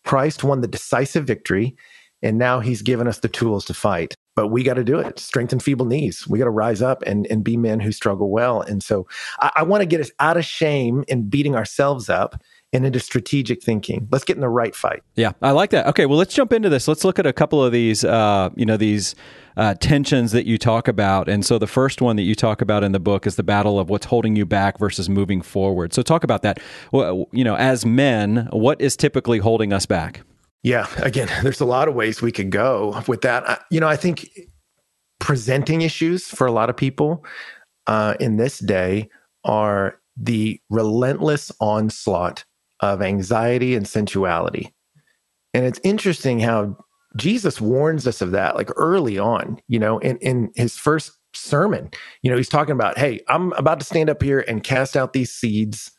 Christ 0.04 0.42
won 0.44 0.60
the 0.60 0.68
decisive 0.68 1.26
victory. 1.26 1.76
And 2.22 2.36
now 2.36 2.60
he's 2.60 2.82
given 2.82 3.06
us 3.08 3.20
the 3.20 3.28
tools 3.28 3.64
to 3.64 3.74
fight 3.74 4.14
but 4.34 4.48
we 4.48 4.62
got 4.62 4.74
to 4.74 4.84
do 4.84 4.98
it. 4.98 5.18
Strengthen 5.18 5.60
feeble 5.60 5.86
knees. 5.86 6.26
We 6.28 6.38
got 6.38 6.44
to 6.46 6.50
rise 6.50 6.82
up 6.82 7.02
and, 7.02 7.26
and 7.28 7.42
be 7.44 7.56
men 7.56 7.80
who 7.80 7.92
struggle 7.92 8.30
well. 8.30 8.60
And 8.60 8.82
so 8.82 9.06
I, 9.40 9.50
I 9.56 9.62
want 9.62 9.82
to 9.82 9.86
get 9.86 10.00
us 10.00 10.10
out 10.20 10.36
of 10.36 10.44
shame 10.44 11.04
and 11.08 11.28
beating 11.28 11.56
ourselves 11.56 12.08
up 12.08 12.42
and 12.72 12.86
into 12.86 13.00
strategic 13.00 13.62
thinking. 13.62 14.06
Let's 14.12 14.24
get 14.24 14.36
in 14.36 14.40
the 14.40 14.48
right 14.48 14.74
fight. 14.74 15.02
Yeah, 15.16 15.32
I 15.42 15.50
like 15.50 15.70
that. 15.70 15.86
Okay, 15.88 16.06
well, 16.06 16.18
let's 16.18 16.32
jump 16.32 16.52
into 16.52 16.68
this. 16.68 16.86
Let's 16.86 17.04
look 17.04 17.18
at 17.18 17.26
a 17.26 17.32
couple 17.32 17.64
of 17.64 17.72
these, 17.72 18.04
uh, 18.04 18.50
you 18.54 18.64
know, 18.64 18.76
these 18.76 19.16
uh, 19.56 19.74
tensions 19.74 20.30
that 20.32 20.46
you 20.46 20.56
talk 20.56 20.86
about. 20.86 21.28
And 21.28 21.44
so 21.44 21.58
the 21.58 21.66
first 21.66 22.00
one 22.00 22.14
that 22.16 22.22
you 22.22 22.36
talk 22.36 22.62
about 22.62 22.84
in 22.84 22.92
the 22.92 23.00
book 23.00 23.26
is 23.26 23.34
the 23.34 23.42
battle 23.42 23.80
of 23.80 23.90
what's 23.90 24.06
holding 24.06 24.36
you 24.36 24.46
back 24.46 24.78
versus 24.78 25.08
moving 25.08 25.42
forward. 25.42 25.92
So 25.92 26.02
talk 26.02 26.22
about 26.22 26.42
that. 26.42 26.60
Well, 26.92 27.28
you 27.32 27.42
know, 27.42 27.56
as 27.56 27.84
men, 27.84 28.48
what 28.52 28.80
is 28.80 28.96
typically 28.96 29.38
holding 29.38 29.72
us 29.72 29.86
back? 29.86 30.22
Yeah, 30.62 30.86
again, 30.98 31.28
there's 31.42 31.60
a 31.60 31.66
lot 31.66 31.88
of 31.88 31.94
ways 31.94 32.22
we 32.22 32.32
could 32.32 32.50
go 32.50 33.02
with 33.06 33.22
that. 33.22 33.64
You 33.70 33.80
know, 33.80 33.88
I 33.88 33.96
think 33.96 34.28
presenting 35.18 35.82
issues 35.82 36.26
for 36.26 36.46
a 36.46 36.52
lot 36.52 36.70
of 36.70 36.76
people 36.76 37.24
uh, 37.86 38.14
in 38.20 38.36
this 38.36 38.58
day 38.58 39.08
are 39.44 40.00
the 40.16 40.60
relentless 40.70 41.52
onslaught 41.60 42.44
of 42.80 43.02
anxiety 43.02 43.74
and 43.74 43.86
sensuality. 43.86 44.74
And 45.54 45.64
it's 45.66 45.80
interesting 45.82 46.40
how 46.40 46.76
Jesus 47.16 47.60
warns 47.60 48.06
us 48.06 48.20
of 48.20 48.30
that, 48.32 48.54
like 48.54 48.70
early 48.76 49.18
on, 49.18 49.60
you 49.68 49.78
know, 49.78 49.98
in, 49.98 50.16
in 50.18 50.52
his 50.54 50.76
first 50.76 51.12
sermon. 51.34 51.90
You 52.22 52.30
know, 52.30 52.36
he's 52.36 52.48
talking 52.48 52.72
about, 52.72 52.98
hey, 52.98 53.20
I'm 53.28 53.52
about 53.54 53.80
to 53.80 53.86
stand 53.86 54.10
up 54.10 54.22
here 54.22 54.44
and 54.46 54.62
cast 54.62 54.96
out 54.96 55.12
these 55.12 55.32
seeds 55.32 55.90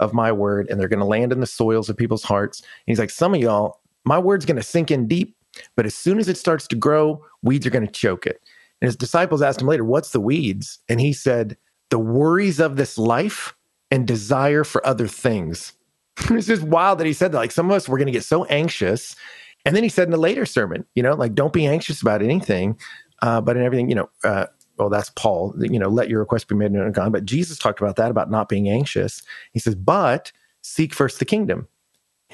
of 0.00 0.12
my 0.12 0.32
word, 0.32 0.68
and 0.68 0.80
they're 0.80 0.88
going 0.88 1.00
to 1.00 1.04
land 1.04 1.32
in 1.32 1.40
the 1.40 1.46
soils 1.46 1.88
of 1.88 1.96
people's 1.96 2.24
hearts. 2.24 2.60
And 2.60 2.68
he's 2.86 2.98
like, 2.98 3.10
some 3.10 3.34
of 3.34 3.40
y'all, 3.40 3.80
my 4.04 4.18
word's 4.18 4.44
going 4.44 4.56
to 4.56 4.62
sink 4.62 4.90
in 4.90 5.08
deep, 5.08 5.36
but 5.76 5.86
as 5.86 5.94
soon 5.94 6.18
as 6.18 6.28
it 6.28 6.36
starts 6.36 6.66
to 6.68 6.76
grow, 6.76 7.24
weeds 7.42 7.66
are 7.66 7.70
going 7.70 7.86
to 7.86 7.92
choke 7.92 8.26
it. 8.26 8.40
And 8.80 8.88
his 8.88 8.96
disciples 8.96 9.42
asked 9.42 9.60
him 9.60 9.68
later, 9.68 9.84
What's 9.84 10.10
the 10.10 10.20
weeds? 10.20 10.78
And 10.88 11.00
he 11.00 11.12
said, 11.12 11.56
The 11.90 11.98
worries 11.98 12.60
of 12.60 12.76
this 12.76 12.98
life 12.98 13.54
and 13.90 14.06
desire 14.06 14.64
for 14.64 14.86
other 14.86 15.06
things. 15.06 15.72
it's 16.30 16.46
just 16.46 16.62
wild 16.62 16.98
that 16.98 17.06
he 17.06 17.12
said 17.12 17.32
that. 17.32 17.38
Like 17.38 17.52
some 17.52 17.70
of 17.70 17.76
us, 17.76 17.88
we're 17.88 17.98
going 17.98 18.06
to 18.06 18.12
get 18.12 18.24
so 18.24 18.44
anxious. 18.44 19.16
And 19.64 19.74
then 19.74 19.82
he 19.82 19.88
said 19.88 20.08
in 20.08 20.14
a 20.14 20.18
later 20.18 20.44
sermon, 20.44 20.84
you 20.94 21.02
know, 21.02 21.14
like, 21.14 21.34
don't 21.34 21.52
be 21.52 21.66
anxious 21.66 22.02
about 22.02 22.22
anything, 22.22 22.78
uh, 23.22 23.40
but 23.40 23.56
in 23.56 23.62
everything, 23.62 23.88
you 23.88 23.94
know, 23.94 24.10
uh, 24.22 24.46
well, 24.76 24.90
that's 24.90 25.10
Paul, 25.10 25.54
you 25.58 25.78
know, 25.78 25.88
let 25.88 26.10
your 26.10 26.18
request 26.18 26.48
be 26.48 26.54
made 26.54 26.72
known 26.72 26.86
to 26.86 26.90
God. 26.90 27.12
But 27.12 27.24
Jesus 27.24 27.58
talked 27.58 27.80
about 27.80 27.96
that, 27.96 28.10
about 28.10 28.30
not 28.30 28.48
being 28.48 28.68
anxious. 28.68 29.22
He 29.52 29.60
says, 29.60 29.74
but 29.74 30.32
seek 30.62 30.92
first 30.92 31.18
the 31.18 31.24
kingdom 31.24 31.68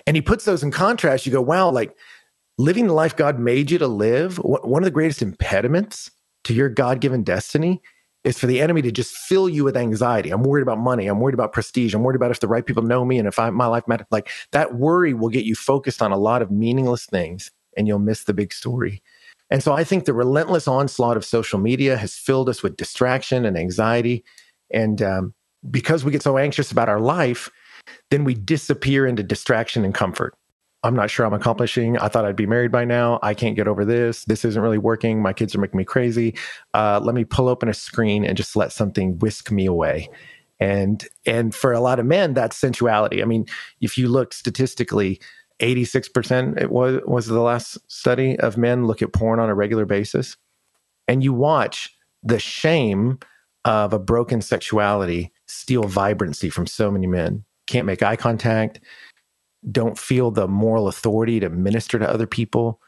and 0.07 0.16
he 0.16 0.23
puts 0.23 0.45
those 0.45 0.62
in 0.62 0.71
contrast. 0.71 1.26
You 1.26 1.33
go, 1.33 1.42
wow, 1.42 1.71
like 1.71 1.97
living 2.59 2.87
the 2.87 2.95
life 2.95 3.16
God 3.16 3.38
made 3.38 3.71
you 3.71 3.78
to 3.78 3.87
live, 3.87 4.37
one 4.38 4.83
of 4.83 4.85
the 4.85 4.90
greatest 4.90 5.23
impediments 5.23 6.11
to 6.45 6.54
your 6.54 6.69
God 6.69 7.00
given 7.00 7.23
destiny 7.23 7.80
is 8.23 8.38
for 8.38 8.47
the 8.47 8.61
enemy 8.61 8.83
to 8.83 8.92
just 8.92 9.14
fill 9.14 9.49
you 9.49 9.64
with 9.64 9.76
anxiety. 9.76 10.30
I'm 10.30 10.42
worried 10.42 10.62
about 10.62 10.78
money. 10.78 11.07
I'm 11.07 11.21
worried 11.21 11.35
about 11.35 11.52
prestige. 11.52 11.95
I'm 11.95 12.02
worried 12.02 12.16
about 12.16 12.30
if 12.30 12.40
the 12.40 12.49
right 12.49 12.64
people 12.64 12.83
know 12.83 13.04
me 13.04 13.19
and 13.19 13.26
if 13.26 13.38
I, 13.38 13.49
my 13.50 13.66
life 13.66 13.88
matters. 13.88 14.07
Like 14.11 14.28
that 14.52 14.75
worry 14.75 15.14
will 15.14 15.30
get 15.30 15.45
you 15.45 15.54
focused 15.54 16.02
on 16.02 16.12
a 16.12 16.19
lot 16.19 16.42
of 16.42 16.50
meaningless 16.50 17.07
things 17.07 17.50
and 17.76 17.88
you'll 17.88 17.99
miss 17.99 18.25
the 18.25 18.35
big 18.35 18.52
story. 18.52 19.02
And 19.50 19.62
so 19.62 19.73
I 19.73 19.85
think 19.85 20.04
the 20.04 20.12
relentless 20.12 20.69
onslaught 20.69 21.16
of 21.16 21.25
social 21.25 21.59
media 21.59 21.97
has 21.97 22.14
filled 22.14 22.49
us 22.49 22.62
with 22.62 22.76
distraction 22.76 23.45
and 23.45 23.57
anxiety. 23.57 24.23
And 24.71 25.00
um, 25.02 25.35
because 25.71 26.04
we 26.04 26.12
get 26.12 26.23
so 26.23 26.38
anxious 26.38 26.71
about 26.71 26.88
our 26.88 27.00
life, 27.00 27.50
then 28.11 28.25
we 28.25 28.35
disappear 28.35 29.06
into 29.06 29.23
distraction 29.23 29.85
and 29.85 29.94
comfort. 29.94 30.35
I'm 30.82 30.97
not 30.97 31.11
sure 31.11 31.26
I'm 31.26 31.35
accomplishing. 31.35 31.99
I 31.99 32.09
thought 32.09 32.25
I'd 32.25 32.37
be 32.37 32.47
married 32.47 32.73
by 32.73 32.85
now. 32.85 33.18
I 33.23 33.35
can't 33.35 33.56
get 33.56 33.68
over 33.68 33.85
this. 33.85 34.25
This 34.25 34.44
isn't 34.47 34.62
really 34.62 34.78
working. 34.78 35.20
My 35.20 35.35
kids 35.35 35.54
are 35.54 35.61
making 35.61 35.76
me 35.76 35.85
crazy. 35.85 36.37
Uh, 36.73 37.00
let 37.02 37.14
me 37.14 37.25
pull 37.25 37.49
open 37.49 37.68
a 37.68 37.75
screen 37.75 38.25
and 38.25 38.37
just 38.37 38.56
let 38.56 38.73
something 38.73 39.18
whisk 39.18 39.50
me 39.50 39.66
away. 39.66 40.09
And 40.59 41.06
and 41.26 41.54
for 41.54 41.73
a 41.73 41.80
lot 41.80 41.99
of 41.99 42.06
men, 42.06 42.35
that's 42.35 42.56
sensuality. 42.56 43.23
I 43.23 43.26
mean, 43.26 43.47
if 43.80 43.99
you 43.99 44.09
look 44.09 44.32
statistically, 44.32 45.20
86% 45.61 46.61
it 46.61 46.70
was 46.70 47.00
was 47.06 47.26
the 47.26 47.40
last 47.40 47.78
study 47.90 48.38
of 48.40 48.56
men 48.56 48.87
look 48.87 49.02
at 49.02 49.12
porn 49.12 49.38
on 49.38 49.50
a 49.50 49.54
regular 49.54 49.85
basis. 49.85 50.37
And 51.09 51.23
you 51.23 51.32
watch 51.32 51.94
the 52.23 52.38
shame 52.38 53.18
of 53.64 53.92
a 53.92 53.99
broken 53.99 54.40
sexuality 54.40 55.32
steal 55.47 55.85
vibrancy 55.85 56.49
from 56.49 56.66
so 56.66 56.90
many 56.90 57.06
men 57.06 57.44
can't 57.71 57.87
make 57.87 58.03
eye 58.03 58.17
contact. 58.17 58.81
don't 59.71 59.99
feel 59.99 60.31
the 60.31 60.49
moral 60.49 60.89
authority 60.89 61.41
to 61.41 61.50
minister 61.50 61.99
to 61.99 62.09
other 62.09 62.27
people. 62.27 62.81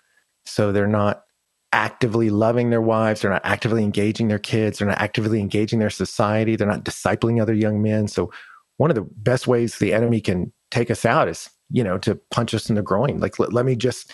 So 0.46 0.72
they're 0.72 0.86
not 0.86 1.24
actively 1.72 2.30
loving 2.30 2.70
their 2.70 2.82
wives. 2.82 3.20
They're 3.20 3.30
not 3.30 3.44
actively 3.44 3.82
engaging 3.82 4.28
their 4.28 4.38
kids. 4.38 4.78
They're 4.78 4.88
not 4.88 5.00
actively 5.00 5.40
engaging 5.40 5.78
their 5.78 5.90
society. 5.90 6.56
They're 6.56 6.66
not 6.66 6.84
discipling 6.84 7.40
other 7.40 7.54
young 7.54 7.82
men. 7.82 8.08
So 8.08 8.32
one 8.78 8.90
of 8.90 8.94
the 8.94 9.08
best 9.16 9.46
ways 9.46 9.78
the 9.78 9.92
enemy 9.92 10.20
can 10.20 10.52
take 10.70 10.90
us 10.90 11.04
out 11.04 11.28
is, 11.28 11.50
you 11.70 11.84
know, 11.84 11.98
to 11.98 12.14
punch 12.30 12.54
us 12.54 12.68
in 12.68 12.74
the 12.74 12.82
groin. 12.82 13.20
Like, 13.20 13.38
let, 13.38 13.52
let 13.52 13.64
me 13.64 13.76
just, 13.76 14.10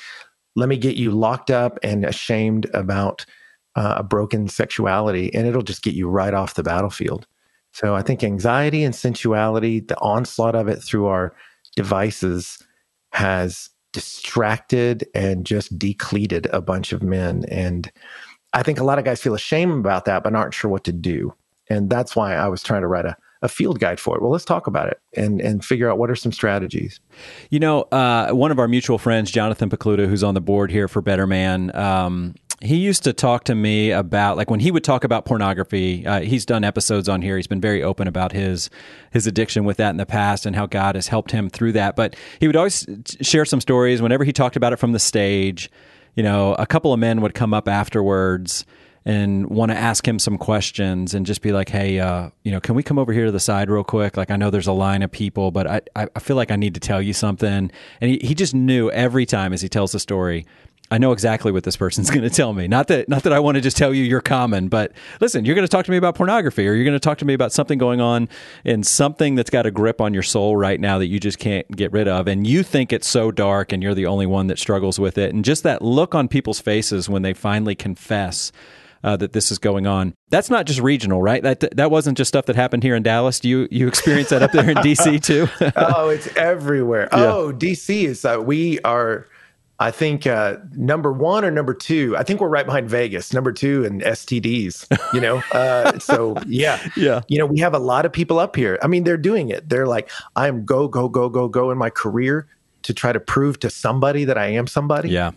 let 0.57 0.69
me 0.69 0.77
get 0.77 0.97
you 0.97 1.11
locked 1.11 1.51
up 1.51 1.79
and 1.83 2.05
ashamed 2.05 2.67
about 2.75 3.25
uh, 3.77 3.95
a 3.99 4.03
broken 4.03 4.49
sexuality, 4.49 5.33
and 5.35 5.47
it'll 5.47 5.63
just 5.63 5.83
get 5.83 5.95
you 5.95 6.09
right 6.09 6.35
off 6.35 6.55
the 6.55 6.65
battlefield. 6.65 7.27
So 7.78 7.94
I 7.94 8.02
think 8.02 8.25
anxiety 8.25 8.82
and 8.82 8.92
sensuality, 8.92 9.78
the 9.78 9.97
onslaught 10.00 10.56
of 10.56 10.66
it 10.66 10.82
through 10.82 11.06
our 11.06 11.32
devices 11.76 12.58
has 13.12 13.70
distracted 13.92 15.06
and 15.14 15.47
just 15.47 15.78
decleated 15.78 16.49
a 16.52 16.61
bunch 16.61 16.92
of 16.92 17.04
men. 17.04 17.44
And 17.49 17.88
I 18.52 18.64
think 18.64 18.80
a 18.80 18.85
lot 18.85 18.99
of 18.99 19.04
guys 19.04 19.20
feel 19.20 19.35
ashamed 19.35 19.78
about 19.78 20.06
that, 20.06 20.25
but 20.25 20.35
aren't 20.35 20.54
sure 20.54 20.68
what 20.68 20.82
to 20.85 20.92
do. 20.92 21.32
And 21.70 21.88
that's 21.88 22.16
why 22.16 22.35
I 22.35 22.49
was 22.49 22.64
trying 22.64 22.80
to 22.80 22.88
write 22.88 23.04
a, 23.04 23.16
a 23.42 23.49
field 23.49 23.78
guide 23.78 24.00
for 24.00 24.16
it. 24.16 24.23
Well, 24.23 24.32
let's 24.32 24.44
talk 24.44 24.66
about 24.66 24.88
it 24.88 25.00
and, 25.16 25.40
and 25.40 25.64
figure 25.64 25.88
out 25.88 25.99
what 25.99 26.11
are 26.11 26.16
some 26.16 26.32
strategies. 26.32 26.99
You 27.50 27.61
know, 27.61 27.82
uh, 27.92 28.30
one 28.30 28.50
of 28.50 28.58
our 28.58 28.66
mutual 28.66 28.99
friends, 28.99 29.30
Jonathan 29.30 29.70
Pokluda, 29.70 30.08
who's 30.08 30.25
on 30.25 30.35
the 30.35 30.40
board 30.40 30.73
here 30.73 30.88
for 30.88 31.00
Better 31.00 31.28
Man, 31.28 31.73
um, 31.76 32.35
he 32.61 32.77
used 32.77 33.05
to 33.05 33.12
talk 33.12 33.45
to 33.45 33.55
me 33.55 33.91
about 33.93 34.37
like 34.37 34.50
when 34.50 34.61
he 34.61 34.71
would 34.71 34.83
talk 34.83 35.05
about 35.05 35.25
pornography 35.25 36.07
uh, 36.07 36.21
he's 36.21 36.45
done 36.45 36.65
episodes 36.65 37.09
on 37.09 37.23
here 37.23 37.37
he's 37.37 37.47
been 37.47 37.61
very 37.61 37.83
open 37.83 38.09
about 38.09 38.33
his 38.33 38.69
his 39.12 39.27
addiction 39.27 39.65
with 39.65 39.77
that 39.77 39.91
in 39.91 39.97
the 39.97 40.07
past 40.07 40.45
and 40.45 40.57
how 40.57 40.67
god 40.67 40.95
has 40.95 41.09
helped 41.09 41.31
him 41.31 41.49
through 41.49 41.73
that 41.73 41.95
but 41.95 42.17
he 42.41 42.47
would 42.47 42.57
always 42.57 42.87
share 43.21 43.45
some 43.45 43.61
stories 43.61 44.03
whenever 44.03 44.25
he 44.25 44.33
talked 44.33 44.57
about 44.57 44.73
it 44.73 44.77
from 44.77 44.93
the 44.93 44.99
stage 44.99 45.71
you 46.15 46.23
know 46.23 46.55
a 46.55 46.67
couple 46.67 46.93
of 46.93 46.99
men 46.99 47.21
would 47.21 47.35
come 47.35 47.55
up 47.55 47.69
afterwards 47.69 48.65
and 49.05 49.49
want 49.49 49.73
to 49.73 49.79
ask 49.79 50.07
him 50.07 50.19
some 50.19 50.37
questions 50.37 51.15
and 51.15 51.25
just 51.25 51.41
be 51.41 51.50
like, 51.50 51.71
hey, 51.71 51.99
uh, 51.99 52.29
you 52.45 52.53
know, 52.53 52.61
can 52.61 52.75
we 52.75 52.83
come 52.83 52.99
over 52.99 53.11
here 53.11 53.25
to 53.25 53.33
the 53.33 53.41
side 53.41 53.71
real 53.71 53.83
quick? 53.83 54.19
Like, 54.19 54.31
I 54.31 54.37
know 54.37 54.50
there's 54.50 54.67
a 54.67 54.73
line 54.73 55.03
of 55.03 55.11
people, 55.11 55.50
but 55.50 55.67
I, 55.67 55.81
I 55.97 56.21
feel 56.21 56.37
like 56.37 56.50
I 56.50 56.57
need 56.57 56.75
to 56.75 56.81
tell 56.81 57.00
you 57.00 57.15
something. 57.15 57.71
And 58.03 58.11
he, 58.11 58.19
he 58.19 58.35
just 58.35 58.55
knew 58.55 58.91
every 58.91 59.25
time 59.25 59.55
as 59.55 59.62
he 59.62 59.69
tells 59.71 59.93
the 59.93 59.99
story, 59.99 60.45
I 60.90 60.99
know 60.99 61.12
exactly 61.12 61.52
what 61.52 61.64
this 61.64 61.76
person's 61.76 62.11
going 62.18 62.23
to 62.23 62.30
tell 62.30 62.52
me. 62.52 62.68
Not 62.68 62.88
that 62.88 63.09
not 63.09 63.23
that 63.25 63.33
I 63.33 63.40
want 63.40 63.57
to 63.57 63.61
just 63.61 63.76
tell 63.76 63.92
you 63.92 64.04
you're 64.04 64.21
common, 64.21 64.68
but 64.68 64.92
listen, 65.21 65.45
you're 65.45 65.54
going 65.54 65.66
to 65.66 65.71
talk 65.71 65.85
to 65.85 65.90
me 65.90 65.97
about 65.97 66.14
pornography 66.14 66.66
or 66.66 66.75
you're 66.75 66.85
going 66.85 66.95
to 66.95 67.00
talk 67.00 67.18
to 67.18 67.25
me 67.25 67.35
about 67.35 67.52
something 67.52 67.78
going 67.78 68.00
on 68.00 68.28
in 68.64 68.83
something 68.83 69.35
that's 69.35 69.50
got 69.50 69.66
a 69.66 69.71
grip 69.71 70.00
on 70.00 70.14
your 70.14 70.23
soul 70.23 70.57
right 70.57 70.80
now 70.80 70.99
that 70.99 71.07
you 71.07 71.21
just 71.21 71.38
can't 71.38 71.68
get 71.76 71.92
rid 71.92 72.09
of 72.09 72.26
and 72.26 72.47
you 72.47 72.62
think 72.62 72.92
it's 72.92 73.09
so 73.09 73.30
dark 73.30 73.73
and 73.73 73.83
you're 73.83 73.95
the 73.95 74.07
only 74.07 74.26
one 74.26 74.47
that 74.47 74.59
struggles 74.59 74.99
with 74.99 75.18
it 75.18 75.35
and 75.35 75.45
just 75.45 75.62
that 75.62 75.83
look 75.83 76.14
on 76.14 76.28
people's 76.28 76.61
faces 76.61 77.09
when 77.09 77.23
they 77.23 77.35
finally 77.35 77.75
confess 77.75 78.52
uh, 79.04 79.16
that 79.16 79.33
this 79.33 79.52
is 79.52 79.59
going 79.59 79.87
on. 79.87 80.14
That's 80.30 80.50
not 80.50 80.66
just 80.66 80.80
regional, 80.80 81.23
right? 81.23 81.42
That 81.42 81.76
that 81.76 81.90
wasn't 81.90 82.18
just 82.18 82.28
stuff 82.28 82.47
that 82.47 82.57
happened 82.57 82.83
here 82.83 82.97
in 82.97 83.02
Dallas. 83.02 83.40
Do 83.40 83.49
you 83.49 83.68
you 83.71 83.87
experience 83.87 84.30
that 84.30 84.42
up 84.42 84.52
there 84.52 84.68
in 84.68 84.76
DC 84.78 85.23
too? 85.23 85.49
oh, 85.76 86.09
it's 86.09 86.28
everywhere. 86.37 87.09
Yeah. 87.18 87.33
Oh, 87.33 87.52
DC 87.52 88.04
is 88.04 88.25
uh, 88.25 88.40
we 88.40 88.78
are 88.80 89.26
I 89.80 89.92
think 89.92 90.26
uh, 90.26 90.56
number 90.73 91.12
one 91.12 91.44
or 91.44 91.52
number 91.52 91.73
two. 91.73 92.16
I 92.16 92.25
think 92.25 92.40
we're 92.40 92.49
right 92.49 92.66
behind 92.66 92.90
Vegas. 92.90 93.32
Number 93.32 93.52
two 93.52 93.85
and 93.85 94.02
STDs. 94.02 94.87
You 95.14 95.20
know, 95.20 95.42
uh, 95.52 95.99
so 96.00 96.37
yeah, 96.47 96.85
yeah. 96.97 97.20
You 97.28 97.38
know, 97.38 97.47
we 97.47 97.61
have 97.61 97.75
a 97.75 97.78
lot 97.78 98.04
of 98.04 98.12
people 98.12 98.38
up 98.40 98.56
here. 98.56 98.78
I 98.82 98.88
mean, 98.88 99.04
they're 99.04 99.16
doing 99.16 99.50
it. 99.50 99.68
They're 99.68 99.87
like, 99.87 100.11
I'm 100.35 100.64
go 100.64 100.88
go 100.88 101.08
go 101.08 101.28
go 101.28 101.49
go 101.49 101.70
in 101.70 101.78
my 101.78 101.90
career 101.90 102.49
to 102.82 102.92
try 102.92 103.12
to 103.12 103.20
prove 103.20 103.61
to 103.61 103.70
somebody 103.70 104.25
that 104.25 104.37
I 104.37 104.49
am 104.49 104.66
somebody. 104.66 105.11
Yeah. 105.11 105.32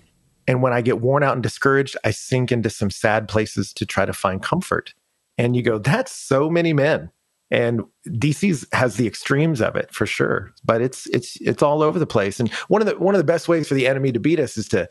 And 0.47 0.61
when 0.61 0.73
I 0.73 0.81
get 0.81 1.01
worn 1.01 1.23
out 1.23 1.33
and 1.33 1.43
discouraged, 1.43 1.95
I 2.03 2.11
sink 2.11 2.51
into 2.51 2.69
some 2.69 2.89
sad 2.89 3.27
places 3.27 3.73
to 3.73 3.85
try 3.85 4.05
to 4.05 4.13
find 4.13 4.41
comfort. 4.41 4.93
And 5.37 5.55
you 5.55 5.61
go, 5.61 5.77
that's 5.77 6.11
so 6.11 6.49
many 6.49 6.73
men 6.73 7.11
and 7.51 7.81
DC's 8.07 8.65
has 8.71 8.95
the 8.95 9.05
extremes 9.05 9.61
of 9.61 9.75
it 9.75 9.93
for 9.93 10.05
sure, 10.05 10.53
but 10.63 10.81
it's 10.81 11.05
it's 11.07 11.35
it's 11.41 11.61
all 11.61 11.83
over 11.83 11.99
the 11.99 12.07
place. 12.07 12.39
And 12.39 12.49
one 12.69 12.81
of 12.81 12.87
the 12.87 12.97
one 12.97 13.13
of 13.13 13.19
the 13.19 13.25
best 13.25 13.49
ways 13.49 13.67
for 13.67 13.73
the 13.73 13.87
enemy 13.87 14.11
to 14.13 14.19
beat 14.19 14.39
us 14.39 14.57
is 14.57 14.67
to 14.69 14.87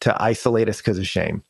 to 0.00 0.22
isolate 0.22 0.68
us 0.68 0.78
because 0.78 0.98
of 0.98 1.06
shame. 1.06 1.42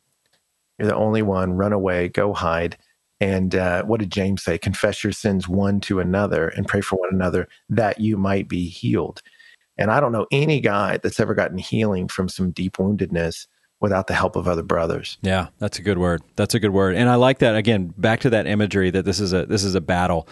You're 0.77 0.87
the 0.87 0.95
only 0.95 1.23
one. 1.23 1.53
Run 1.53 1.73
away. 1.73 2.09
Go 2.09 2.33
hide. 2.33 2.77
And 3.19 3.55
uh, 3.55 3.83
what 3.83 3.99
did 3.99 4.11
James 4.11 4.43
say? 4.43 4.57
Confess 4.57 5.03
your 5.03 5.13
sins 5.13 5.47
one 5.47 5.79
to 5.81 5.99
another 5.99 6.49
and 6.49 6.67
pray 6.67 6.81
for 6.81 6.97
one 6.97 7.09
another 7.11 7.47
that 7.69 7.99
you 7.99 8.17
might 8.17 8.47
be 8.47 8.67
healed. 8.67 9.21
And 9.77 9.89
I 9.89 9.99
don't 9.99 10.11
know 10.11 10.27
any 10.31 10.59
guy 10.59 10.97
that's 10.97 11.19
ever 11.19 11.33
gotten 11.33 11.57
healing 11.57 12.07
from 12.07 12.29
some 12.29 12.51
deep 12.51 12.77
woundedness 12.77 13.47
without 13.83 14.07
the 14.07 14.13
help 14.13 14.37
of 14.37 14.47
other 14.47 14.63
brothers. 14.63 15.17
Yeah, 15.21 15.49
that's 15.59 15.77
a 15.77 15.81
good 15.81 15.97
word. 15.97 16.23
That's 16.37 16.55
a 16.55 16.59
good 16.59 16.71
word. 16.71 16.95
And 16.95 17.09
I 17.09 17.15
like 17.15 17.39
that 17.39 17.55
again, 17.55 17.93
back 17.97 18.21
to 18.21 18.29
that 18.31 18.47
imagery 18.47 18.89
that 18.89 19.03
this 19.03 19.19
is 19.19 19.33
a 19.33 19.45
this 19.45 19.63
is 19.63 19.75
a 19.75 19.81
battle. 19.81 20.27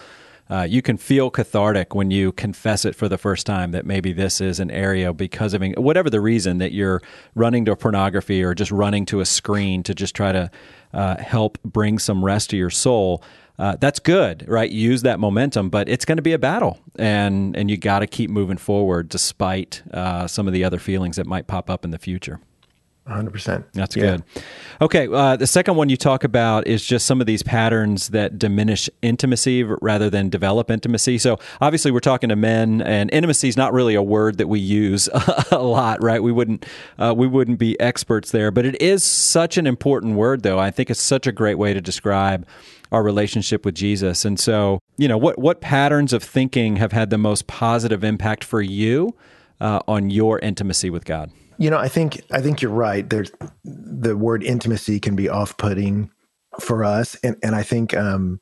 Uh, 0.50 0.62
you 0.62 0.82
can 0.82 0.96
feel 0.96 1.30
cathartic 1.30 1.94
when 1.94 2.10
you 2.10 2.32
confess 2.32 2.84
it 2.84 2.96
for 2.96 3.08
the 3.08 3.16
first 3.16 3.46
time 3.46 3.70
that 3.70 3.86
maybe 3.86 4.12
this 4.12 4.40
is 4.40 4.58
an 4.58 4.70
area 4.70 5.12
because 5.12 5.54
of 5.54 5.62
whatever 5.76 6.10
the 6.10 6.20
reason 6.20 6.58
that 6.58 6.72
you're 6.72 7.00
running 7.34 7.64
to 7.64 7.76
pornography 7.76 8.42
or 8.42 8.54
just 8.54 8.70
running 8.70 9.06
to 9.06 9.20
a 9.20 9.24
screen 9.24 9.82
to 9.82 9.94
just 9.94 10.16
try 10.16 10.32
to 10.32 10.50
uh, 10.92 11.16
help 11.18 11.58
bring 11.62 11.98
some 11.98 12.24
rest 12.24 12.50
to 12.50 12.56
your 12.56 12.70
soul. 12.70 13.22
Uh, 13.58 13.76
that's 13.80 13.98
good, 13.98 14.46
right? 14.48 14.70
Use 14.70 15.02
that 15.02 15.20
momentum, 15.20 15.70
but 15.70 15.88
it's 15.88 16.04
going 16.04 16.16
to 16.16 16.22
be 16.22 16.32
a 16.32 16.38
battle, 16.38 16.80
and 16.96 17.54
and 17.54 17.70
you 17.70 17.76
got 17.76 17.98
to 17.98 18.06
keep 18.06 18.30
moving 18.30 18.56
forward 18.56 19.10
despite 19.10 19.82
uh, 19.92 20.26
some 20.26 20.46
of 20.46 20.54
the 20.54 20.64
other 20.64 20.78
feelings 20.78 21.16
that 21.16 21.26
might 21.26 21.46
pop 21.46 21.68
up 21.68 21.84
in 21.84 21.90
the 21.90 21.98
future. 21.98 22.40
100%. 23.08 23.64
That's 23.72 23.96
yeah. 23.96 24.02
good. 24.02 24.22
Okay. 24.80 25.08
Uh, 25.12 25.36
the 25.36 25.46
second 25.46 25.74
one 25.74 25.88
you 25.88 25.96
talk 25.96 26.22
about 26.22 26.68
is 26.68 26.84
just 26.84 27.04
some 27.04 27.20
of 27.20 27.26
these 27.26 27.42
patterns 27.42 28.10
that 28.10 28.38
diminish 28.38 28.88
intimacy 29.02 29.64
rather 29.64 30.08
than 30.08 30.28
develop 30.28 30.70
intimacy. 30.70 31.18
So, 31.18 31.38
obviously, 31.60 31.90
we're 31.90 32.00
talking 32.00 32.28
to 32.28 32.36
men, 32.36 32.80
and 32.80 33.12
intimacy 33.12 33.48
is 33.48 33.56
not 33.56 33.72
really 33.72 33.96
a 33.96 34.02
word 34.02 34.38
that 34.38 34.46
we 34.46 34.60
use 34.60 35.08
a 35.50 35.62
lot, 35.62 36.00
right? 36.02 36.22
We 36.22 36.30
wouldn't, 36.30 36.64
uh, 36.96 37.12
we 37.16 37.26
wouldn't 37.26 37.58
be 37.58 37.78
experts 37.80 38.30
there, 38.30 38.52
but 38.52 38.64
it 38.64 38.80
is 38.80 39.02
such 39.02 39.56
an 39.56 39.66
important 39.66 40.14
word, 40.14 40.44
though. 40.44 40.60
I 40.60 40.70
think 40.70 40.88
it's 40.88 41.02
such 41.02 41.26
a 41.26 41.32
great 41.32 41.58
way 41.58 41.74
to 41.74 41.80
describe 41.80 42.46
our 42.92 43.02
relationship 43.02 43.64
with 43.64 43.74
Jesus. 43.74 44.24
And 44.24 44.38
so, 44.38 44.78
you 44.96 45.08
know, 45.08 45.18
what, 45.18 45.38
what 45.38 45.60
patterns 45.60 46.12
of 46.12 46.22
thinking 46.22 46.76
have 46.76 46.92
had 46.92 47.10
the 47.10 47.18
most 47.18 47.46
positive 47.46 48.04
impact 48.04 48.44
for 48.44 48.60
you 48.62 49.16
uh, 49.60 49.80
on 49.88 50.10
your 50.10 50.38
intimacy 50.38 50.90
with 50.90 51.04
God? 51.04 51.32
You 51.62 51.70
know, 51.70 51.78
I 51.78 51.86
think 51.86 52.20
I 52.32 52.40
think 52.40 52.60
you're 52.60 52.72
right. 52.72 53.08
There's 53.08 53.30
the 53.64 54.16
word 54.16 54.42
intimacy 54.42 54.98
can 54.98 55.14
be 55.14 55.28
off-putting 55.28 56.10
for 56.58 56.82
us, 56.82 57.14
and 57.22 57.36
and 57.40 57.54
I 57.54 57.62
think 57.62 57.94
um, 57.94 58.40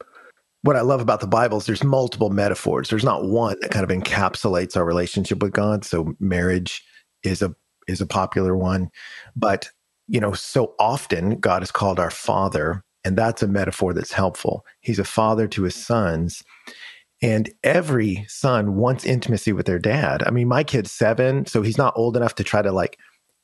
what 0.62 0.76
I 0.76 0.80
love 0.80 1.02
about 1.02 1.20
the 1.20 1.26
Bible 1.26 1.58
is 1.58 1.66
there's 1.66 1.84
multiple 1.84 2.30
metaphors. 2.30 2.88
There's 2.88 3.04
not 3.04 3.26
one 3.26 3.58
that 3.60 3.72
kind 3.72 3.84
of 3.84 3.90
encapsulates 3.90 4.74
our 4.74 4.86
relationship 4.86 5.42
with 5.42 5.52
God. 5.52 5.84
So 5.84 6.14
marriage 6.18 6.82
is 7.22 7.42
a 7.42 7.54
is 7.86 8.00
a 8.00 8.06
popular 8.06 8.56
one, 8.56 8.90
but 9.36 9.68
you 10.08 10.18
know, 10.18 10.32
so 10.32 10.74
often 10.78 11.38
God 11.40 11.62
is 11.62 11.70
called 11.70 12.00
our 12.00 12.10
Father, 12.10 12.82
and 13.04 13.18
that's 13.18 13.42
a 13.42 13.48
metaphor 13.48 13.92
that's 13.92 14.12
helpful. 14.12 14.64
He's 14.80 14.98
a 14.98 15.04
father 15.04 15.46
to 15.48 15.64
his 15.64 15.74
sons. 15.74 16.42
And 17.22 17.50
every 17.62 18.24
son 18.28 18.76
wants 18.76 19.04
intimacy 19.04 19.52
with 19.52 19.66
their 19.66 19.78
dad. 19.78 20.22
I 20.22 20.30
mean, 20.30 20.48
my 20.48 20.64
kid's 20.64 20.90
seven, 20.90 21.44
so 21.44 21.60
he's 21.60 21.76
not 21.76 21.92
old 21.94 22.16
enough 22.16 22.34
to 22.36 22.44
try 22.44 22.62
to 22.62 22.72
like 22.72 22.98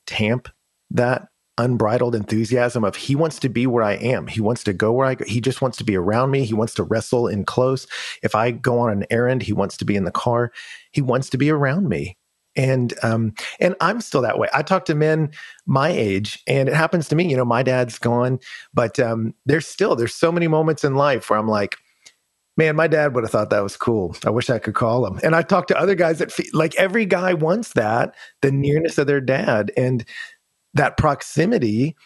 tamp 0.06 0.48
that 0.90 1.28
unbridled 1.58 2.14
enthusiasm 2.14 2.84
of 2.84 2.96
he 2.96 3.14
wants 3.14 3.38
to 3.38 3.48
be 3.48 3.66
where 3.66 3.84
I 3.84 3.94
am. 3.94 4.26
He 4.26 4.40
wants 4.40 4.62
to 4.64 4.72
go 4.72 4.92
where 4.92 5.06
I 5.06 5.14
go. 5.14 5.24
He 5.24 5.40
just 5.40 5.62
wants 5.62 5.78
to 5.78 5.84
be 5.84 5.96
around 5.96 6.30
me. 6.30 6.44
He 6.44 6.54
wants 6.54 6.74
to 6.74 6.82
wrestle 6.82 7.28
in 7.28 7.44
close. 7.44 7.86
If 8.22 8.34
I 8.34 8.50
go 8.50 8.78
on 8.78 8.92
an 8.92 9.06
errand, 9.10 9.42
he 9.42 9.52
wants 9.52 9.76
to 9.78 9.84
be 9.84 9.96
in 9.96 10.04
the 10.04 10.10
car. 10.10 10.52
He 10.92 11.00
wants 11.00 11.30
to 11.30 11.38
be 11.38 11.50
around 11.50 11.88
me. 11.88 12.16
And 12.56 12.94
um, 13.02 13.34
and 13.60 13.74
I'm 13.80 14.00
still 14.00 14.22
that 14.22 14.38
way. 14.38 14.48
I 14.54 14.62
talk 14.62 14.86
to 14.86 14.94
men 14.94 15.30
my 15.66 15.90
age, 15.90 16.42
and 16.46 16.70
it 16.70 16.74
happens 16.74 17.06
to 17.08 17.16
me. 17.16 17.28
You 17.28 17.36
know, 17.36 17.44
my 17.44 17.62
dad's 17.62 17.98
gone, 17.98 18.38
but 18.72 18.98
um, 18.98 19.34
there's 19.44 19.66
still 19.66 19.94
there's 19.94 20.14
so 20.14 20.32
many 20.32 20.48
moments 20.48 20.82
in 20.82 20.94
life 20.94 21.28
where 21.28 21.38
I'm 21.38 21.48
like, 21.48 21.76
man, 22.56 22.76
my 22.76 22.86
dad 22.86 23.14
would 23.14 23.24
have 23.24 23.30
thought 23.30 23.50
that 23.50 23.62
was 23.62 23.76
cool. 23.76 24.16
I 24.24 24.30
wish 24.30 24.48
I 24.50 24.58
could 24.58 24.74
call 24.74 25.06
him. 25.06 25.20
And 25.22 25.36
I 25.36 25.42
talked 25.42 25.68
to 25.68 25.78
other 25.78 25.94
guys 25.94 26.18
that 26.18 26.32
feel, 26.32 26.46
like 26.52 26.74
every 26.76 27.06
guy 27.06 27.34
wants 27.34 27.74
that, 27.74 28.14
the 28.42 28.50
nearness 28.50 28.98
of 28.98 29.06
their 29.06 29.20
dad 29.20 29.72
and 29.76 30.04
that 30.74 30.96
proximity 30.96 31.96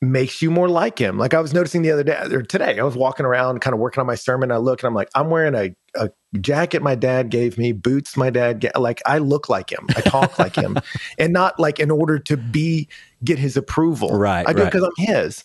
makes 0.00 0.42
you 0.42 0.50
more 0.50 0.68
like 0.68 0.98
him. 0.98 1.18
Like 1.18 1.34
I 1.34 1.40
was 1.40 1.54
noticing 1.54 1.82
the 1.82 1.90
other 1.90 2.04
day 2.04 2.18
or 2.30 2.42
today, 2.42 2.78
I 2.78 2.82
was 2.82 2.96
walking 2.96 3.24
around 3.24 3.60
kind 3.60 3.72
of 3.72 3.80
working 3.80 4.00
on 4.00 4.06
my 4.06 4.14
sermon. 4.14 4.52
I 4.52 4.58
look 4.58 4.82
and 4.82 4.88
I'm 4.88 4.94
like, 4.94 5.08
I'm 5.14 5.30
wearing 5.30 5.54
a, 5.54 5.74
a 5.94 6.10
jacket 6.40 6.82
my 6.82 6.94
dad 6.94 7.30
gave 7.30 7.56
me, 7.56 7.72
boots 7.72 8.16
my 8.16 8.30
dad 8.30 8.68
like 8.76 9.00
I 9.06 9.18
look 9.18 9.48
like 9.48 9.72
him. 9.72 9.86
I 9.96 10.00
talk 10.02 10.38
like 10.38 10.56
him 10.56 10.78
and 11.18 11.32
not 11.32 11.58
like 11.58 11.78
in 11.80 11.90
order 11.90 12.18
to 12.18 12.36
be, 12.36 12.88
get 13.22 13.38
his 13.38 13.56
approval. 13.56 14.10
Right. 14.10 14.46
I 14.46 14.52
do 14.52 14.62
right. 14.62 14.72
because 14.72 14.82
I'm 14.82 15.04
his. 15.04 15.44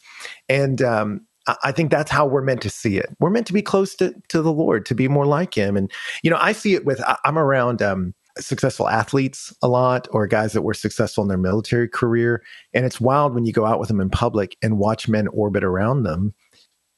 And, 0.50 0.82
um, 0.82 1.22
I 1.64 1.72
think 1.72 1.92
that's 1.92 2.12
how 2.12 2.26
we're 2.26 2.42
meant 2.42 2.62
to 2.62 2.70
see 2.70 2.98
it. 2.98 3.10
We're 3.20 3.30
meant 3.30 3.48
to 3.48 3.54
be 3.54 3.62
close 3.62 3.96
to, 3.96 4.14
to 4.30 4.42
the 4.42 4.52
Lord, 4.52 4.86
to 4.88 4.96
be 4.96 5.08
more 5.08 5.26
like 5.26 5.54
Him. 5.54 5.78
And, 5.78 5.92
you 6.24 6.30
know, 6.30 6.38
I 6.40 6.52
see 6.52 6.74
it 6.74 6.86
with, 6.86 7.02
I'm 7.24 7.38
around 7.38 7.82
um, 7.82 8.14
successful 8.38 8.88
athletes 8.88 9.54
a 9.62 9.68
lot 9.68 10.08
or 10.12 10.28
guys 10.28 10.54
that 10.54 10.62
were 10.62 10.74
successful 10.74 11.24
in 11.24 11.28
their 11.28 11.38
military 11.38 11.88
career. 11.88 12.44
And 12.74 12.86
it's 12.86 13.02
wild 13.02 13.34
when 13.34 13.46
you 13.46 13.54
go 13.54 13.66
out 13.66 13.80
with 13.80 13.88
them 13.88 14.02
in 14.02 14.10
public 14.10 14.58
and 14.62 14.80
watch 14.80 15.08
men 15.08 15.28
orbit 15.30 15.64
around 15.64 16.04
them 16.04 16.34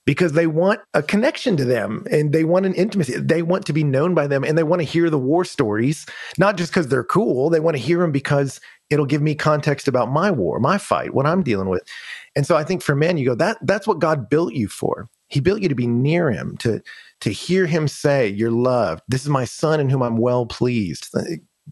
because 0.06 0.34
they 0.34 0.48
want 0.48 0.80
a 0.94 1.04
connection 1.04 1.56
to 1.58 1.66
them 1.66 2.06
and 2.12 2.34
they 2.34 2.44
want 2.44 2.66
an 2.66 2.74
intimacy. 2.74 3.18
They 3.18 3.42
want 3.42 3.66
to 3.66 3.74
be 3.74 3.84
known 3.84 4.14
by 4.14 4.28
them 4.28 4.44
and 4.44 4.58
they 4.58 4.64
want 4.64 4.82
to 4.82 4.88
hear 4.88 5.10
the 5.10 5.20
war 5.20 5.46
stories, 5.46 6.06
not 6.38 6.58
just 6.58 6.72
because 6.72 6.88
they're 6.88 7.04
cool. 7.04 7.50
They 7.50 7.60
want 7.60 7.78
to 7.78 7.84
hear 7.84 8.00
them 8.00 8.12
because 8.12 8.60
it'll 8.92 9.06
give 9.06 9.22
me 9.22 9.34
context 9.34 9.88
about 9.88 10.12
my 10.12 10.30
war, 10.30 10.60
my 10.60 10.78
fight, 10.78 11.14
what 11.14 11.26
I'm 11.26 11.42
dealing 11.42 11.70
with. 11.70 11.82
And 12.36 12.46
so 12.46 12.56
I 12.56 12.64
think 12.64 12.84
for 12.84 12.96
men, 12.96 13.18
you 13.18 13.26
go, 13.26 13.36
that 13.36 13.58
that's 13.64 13.88
what 13.88 14.00
God 14.00 14.30
built 14.30 14.54
you 14.54 14.68
for. 14.68 15.10
He 15.28 15.40
built 15.40 15.62
you 15.62 15.70
to 15.70 15.76
be 15.76 15.88
near 15.88 16.30
him, 16.30 16.58
to 16.58 16.82
to 17.22 17.30
hear 17.32 17.66
him 17.66 17.88
say, 17.88 18.28
You're 18.28 18.52
loved. 18.52 19.02
This 19.08 19.24
is 19.24 19.30
my 19.30 19.46
son 19.46 19.80
in 19.80 19.90
whom 19.90 20.04
I'm 20.04 20.18
well 20.18 20.46
pleased. 20.46 21.10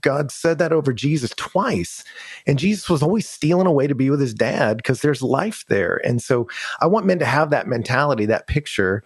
God 0.02 0.32
said 0.32 0.60
that 0.60 0.72
over 0.72 0.94
Jesus 0.94 1.34
twice. 1.36 2.04
And 2.48 2.60
Jesus 2.60 2.90
was 2.90 3.04
always 3.04 3.28
stealing 3.28 3.68
away 3.68 3.88
to 3.88 3.96
be 3.96 4.10
with 4.10 4.22
his 4.22 4.34
dad 4.34 4.78
because 4.78 5.02
there's 5.02 5.22
life 5.22 5.66
there. 5.68 6.00
And 6.06 6.22
so 6.22 6.48
I 6.80 6.88
want 6.88 7.06
men 7.06 7.20
to 7.20 7.26
have 7.26 7.50
that 7.50 7.68
mentality, 7.68 8.26
that 8.28 8.48
picture. 8.48 9.04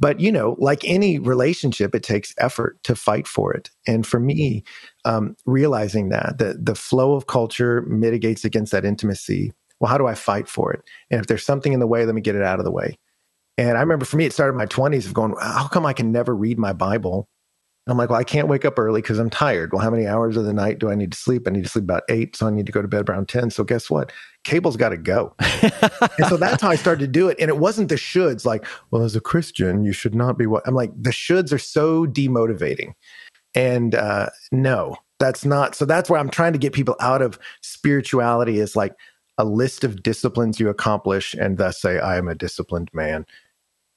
But, 0.00 0.20
you 0.20 0.32
know, 0.32 0.56
like 0.58 0.84
any 0.84 1.18
relationship, 1.18 1.94
it 1.94 2.02
takes 2.02 2.34
effort 2.38 2.82
to 2.82 2.96
fight 2.96 3.28
for 3.28 3.52
it. 3.52 3.70
And 3.86 4.06
for 4.06 4.18
me, 4.18 4.64
um, 5.04 5.36
realizing 5.46 6.08
that, 6.08 6.38
that 6.38 6.66
the 6.66 6.74
flow 6.74 7.14
of 7.14 7.26
culture 7.26 7.82
mitigates 7.82 8.44
against 8.44 8.72
that 8.72 8.84
intimacy. 8.84 9.52
Well, 9.80 9.90
how 9.90 9.98
do 9.98 10.06
I 10.06 10.14
fight 10.14 10.48
for 10.48 10.72
it? 10.72 10.82
And 11.10 11.20
if 11.20 11.26
there's 11.26 11.46
something 11.46 11.72
in 11.72 11.80
the 11.80 11.86
way, 11.86 12.04
let 12.04 12.14
me 12.14 12.20
get 12.20 12.34
it 12.34 12.42
out 12.42 12.58
of 12.58 12.64
the 12.64 12.72
way. 12.72 12.98
And 13.56 13.78
I 13.78 13.80
remember 13.80 14.04
for 14.04 14.16
me, 14.16 14.24
it 14.24 14.32
started 14.32 14.52
in 14.52 14.58
my 14.58 14.66
20s 14.66 15.06
of 15.06 15.14
going, 15.14 15.34
how 15.40 15.68
come 15.68 15.86
I 15.86 15.92
can 15.92 16.10
never 16.10 16.34
read 16.34 16.58
my 16.58 16.72
Bible? 16.72 17.28
I'm 17.86 17.98
like, 17.98 18.08
well, 18.08 18.18
I 18.18 18.24
can't 18.24 18.48
wake 18.48 18.64
up 18.64 18.78
early 18.78 19.02
because 19.02 19.18
I'm 19.18 19.28
tired. 19.28 19.72
Well, 19.72 19.82
how 19.82 19.90
many 19.90 20.06
hours 20.06 20.38
of 20.38 20.46
the 20.46 20.54
night 20.54 20.78
do 20.78 20.90
I 20.90 20.94
need 20.94 21.12
to 21.12 21.18
sleep? 21.18 21.46
I 21.46 21.50
need 21.50 21.64
to 21.64 21.68
sleep 21.68 21.84
about 21.84 22.04
eight. 22.08 22.34
So 22.34 22.46
I 22.46 22.50
need 22.50 22.64
to 22.64 22.72
go 22.72 22.80
to 22.80 22.88
bed 22.88 23.10
around 23.10 23.28
10. 23.28 23.50
So 23.50 23.62
guess 23.62 23.90
what? 23.90 24.10
Cable's 24.42 24.78
got 24.78 24.88
to 24.90 24.96
go. 24.96 25.34
and 25.38 26.26
so 26.28 26.38
that's 26.38 26.62
how 26.62 26.70
I 26.70 26.76
started 26.76 27.00
to 27.00 27.06
do 27.06 27.28
it. 27.28 27.36
And 27.38 27.50
it 27.50 27.58
wasn't 27.58 27.90
the 27.90 27.96
shoulds 27.96 28.46
like, 28.46 28.64
well, 28.90 29.02
as 29.02 29.14
a 29.16 29.20
Christian, 29.20 29.84
you 29.84 29.92
should 29.92 30.14
not 30.14 30.38
be 30.38 30.46
what 30.46 30.66
I'm 30.66 30.74
like, 30.74 30.90
the 30.98 31.10
shoulds 31.10 31.52
are 31.52 31.58
so 31.58 32.06
demotivating. 32.06 32.94
And 33.54 33.94
uh, 33.94 34.30
no, 34.50 34.96
that's 35.20 35.44
not. 35.44 35.74
So 35.74 35.84
that's 35.84 36.08
where 36.08 36.18
I'm 36.18 36.30
trying 36.30 36.54
to 36.54 36.58
get 36.58 36.72
people 36.72 36.96
out 37.00 37.20
of 37.20 37.38
spirituality 37.60 38.60
is 38.60 38.74
like 38.74 38.94
a 39.36 39.44
list 39.44 39.84
of 39.84 40.02
disciplines 40.02 40.58
you 40.58 40.70
accomplish 40.70 41.34
and 41.34 41.58
thus 41.58 41.82
say, 41.82 41.98
I 41.98 42.16
am 42.16 42.28
a 42.28 42.34
disciplined 42.34 42.88
man. 42.94 43.26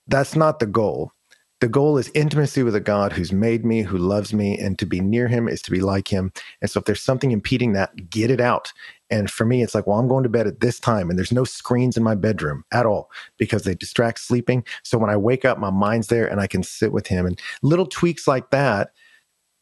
That's 0.07 0.35
not 0.35 0.59
the 0.59 0.65
goal 0.65 1.13
the 1.59 1.67
goal 1.67 1.97
is 1.97 2.11
intimacy 2.13 2.61
with 2.61 2.75
a 2.75 2.79
God 2.79 3.11
who's 3.11 3.31
made 3.31 3.65
me, 3.65 3.81
who 3.81 3.97
loves 3.97 4.31
me, 4.31 4.57
and 4.59 4.77
to 4.77 4.85
be 4.85 4.99
near 4.99 5.27
him 5.27 5.47
is 5.47 5.61
to 5.63 5.71
be 5.71 5.81
like 5.81 6.07
him. 6.07 6.31
And 6.61 6.69
so 6.69 6.79
if 6.79 6.85
there's 6.85 7.01
something 7.01 7.31
impeding 7.31 7.73
that, 7.73 8.09
get 8.11 8.29
it 8.29 8.39
out. 8.39 8.71
And 9.09 9.31
for 9.31 9.43
me, 9.43 9.63
it's 9.63 9.73
like, 9.73 9.87
well, 9.87 9.97
I'm 9.97 10.07
going 10.07 10.23
to 10.23 10.29
bed 10.29 10.45
at 10.45 10.59
this 10.59 10.79
time, 10.79 11.09
and 11.09 11.17
there's 11.17 11.31
no 11.31 11.45
screens 11.45 11.97
in 11.97 12.03
my 12.03 12.13
bedroom 12.13 12.63
at 12.71 12.85
all 12.85 13.09
because 13.37 13.63
they 13.63 13.73
distract 13.73 14.19
sleeping. 14.19 14.63
So 14.83 14.99
when 14.99 15.09
I 15.09 15.17
wake 15.17 15.45
up, 15.45 15.57
my 15.57 15.71
mind's 15.71 16.07
there 16.07 16.27
and 16.27 16.39
I 16.39 16.47
can 16.47 16.61
sit 16.61 16.91
with 16.91 17.07
him. 17.07 17.25
And 17.25 17.41
little 17.63 17.87
tweaks 17.87 18.27
like 18.27 18.51
that 18.51 18.91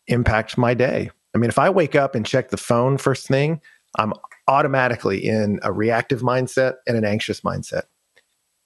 impact 0.07 0.57
my 0.57 0.73
day. 0.73 1.11
I 1.33 1.37
mean, 1.37 1.49
if 1.49 1.59
I 1.59 1.69
wake 1.69 1.95
up 1.95 2.13
and 2.15 2.25
check 2.25 2.49
the 2.49 2.57
phone 2.57 2.97
first 2.97 3.27
thing, 3.27 3.61
I'm 3.97 4.13
automatically 4.47 5.25
in 5.25 5.59
a 5.63 5.71
reactive 5.71 6.21
mindset 6.21 6.75
and 6.87 6.97
an 6.97 7.05
anxious 7.05 7.41
mindset. 7.41 7.83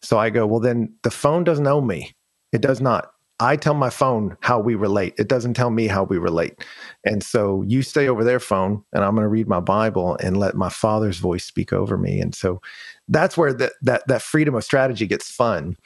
So 0.02 0.18
I 0.18 0.30
go, 0.30 0.48
well, 0.48 0.60
then 0.60 0.94
the 1.04 1.12
phone 1.12 1.44
doesn't 1.44 1.68
own 1.68 1.86
me. 1.86 2.16
It 2.52 2.62
does 2.62 2.82
not. 2.82 3.12
I 3.40 3.56
tell 3.56 3.74
my 3.74 3.90
phone 3.90 4.36
how 4.42 4.60
we 4.60 4.76
relate. 4.76 5.14
It 5.18 5.30
doesn't 5.30 5.54
tell 5.54 5.70
me 5.70 5.88
how 5.88 6.04
we 6.04 6.18
relate. 6.18 6.66
And 7.06 7.24
so 7.24 7.64
you 7.66 7.82
stay 7.82 8.10
over 8.10 8.24
their 8.24 8.40
phone 8.40 8.84
and 8.94 9.04
I'm 9.04 9.16
going 9.16 9.24
to 9.24 9.30
read 9.30 9.48
my 9.48 9.62
Bible 9.62 10.18
and 10.22 10.38
let 10.38 10.56
my 10.56 10.70
father's 10.70 11.20
voice 11.20 11.46
speak 11.46 11.72
over 11.72 11.98
me. 11.98 12.20
And 12.20 12.36
so 12.36 12.62
that's 13.08 13.38
where 13.38 13.54
that 13.54 13.74
that 13.82 14.06
that 14.08 14.22
freedom 14.22 14.56
of 14.56 14.64
strategy 14.64 15.08
gets 15.08 15.32
fun 15.32 15.78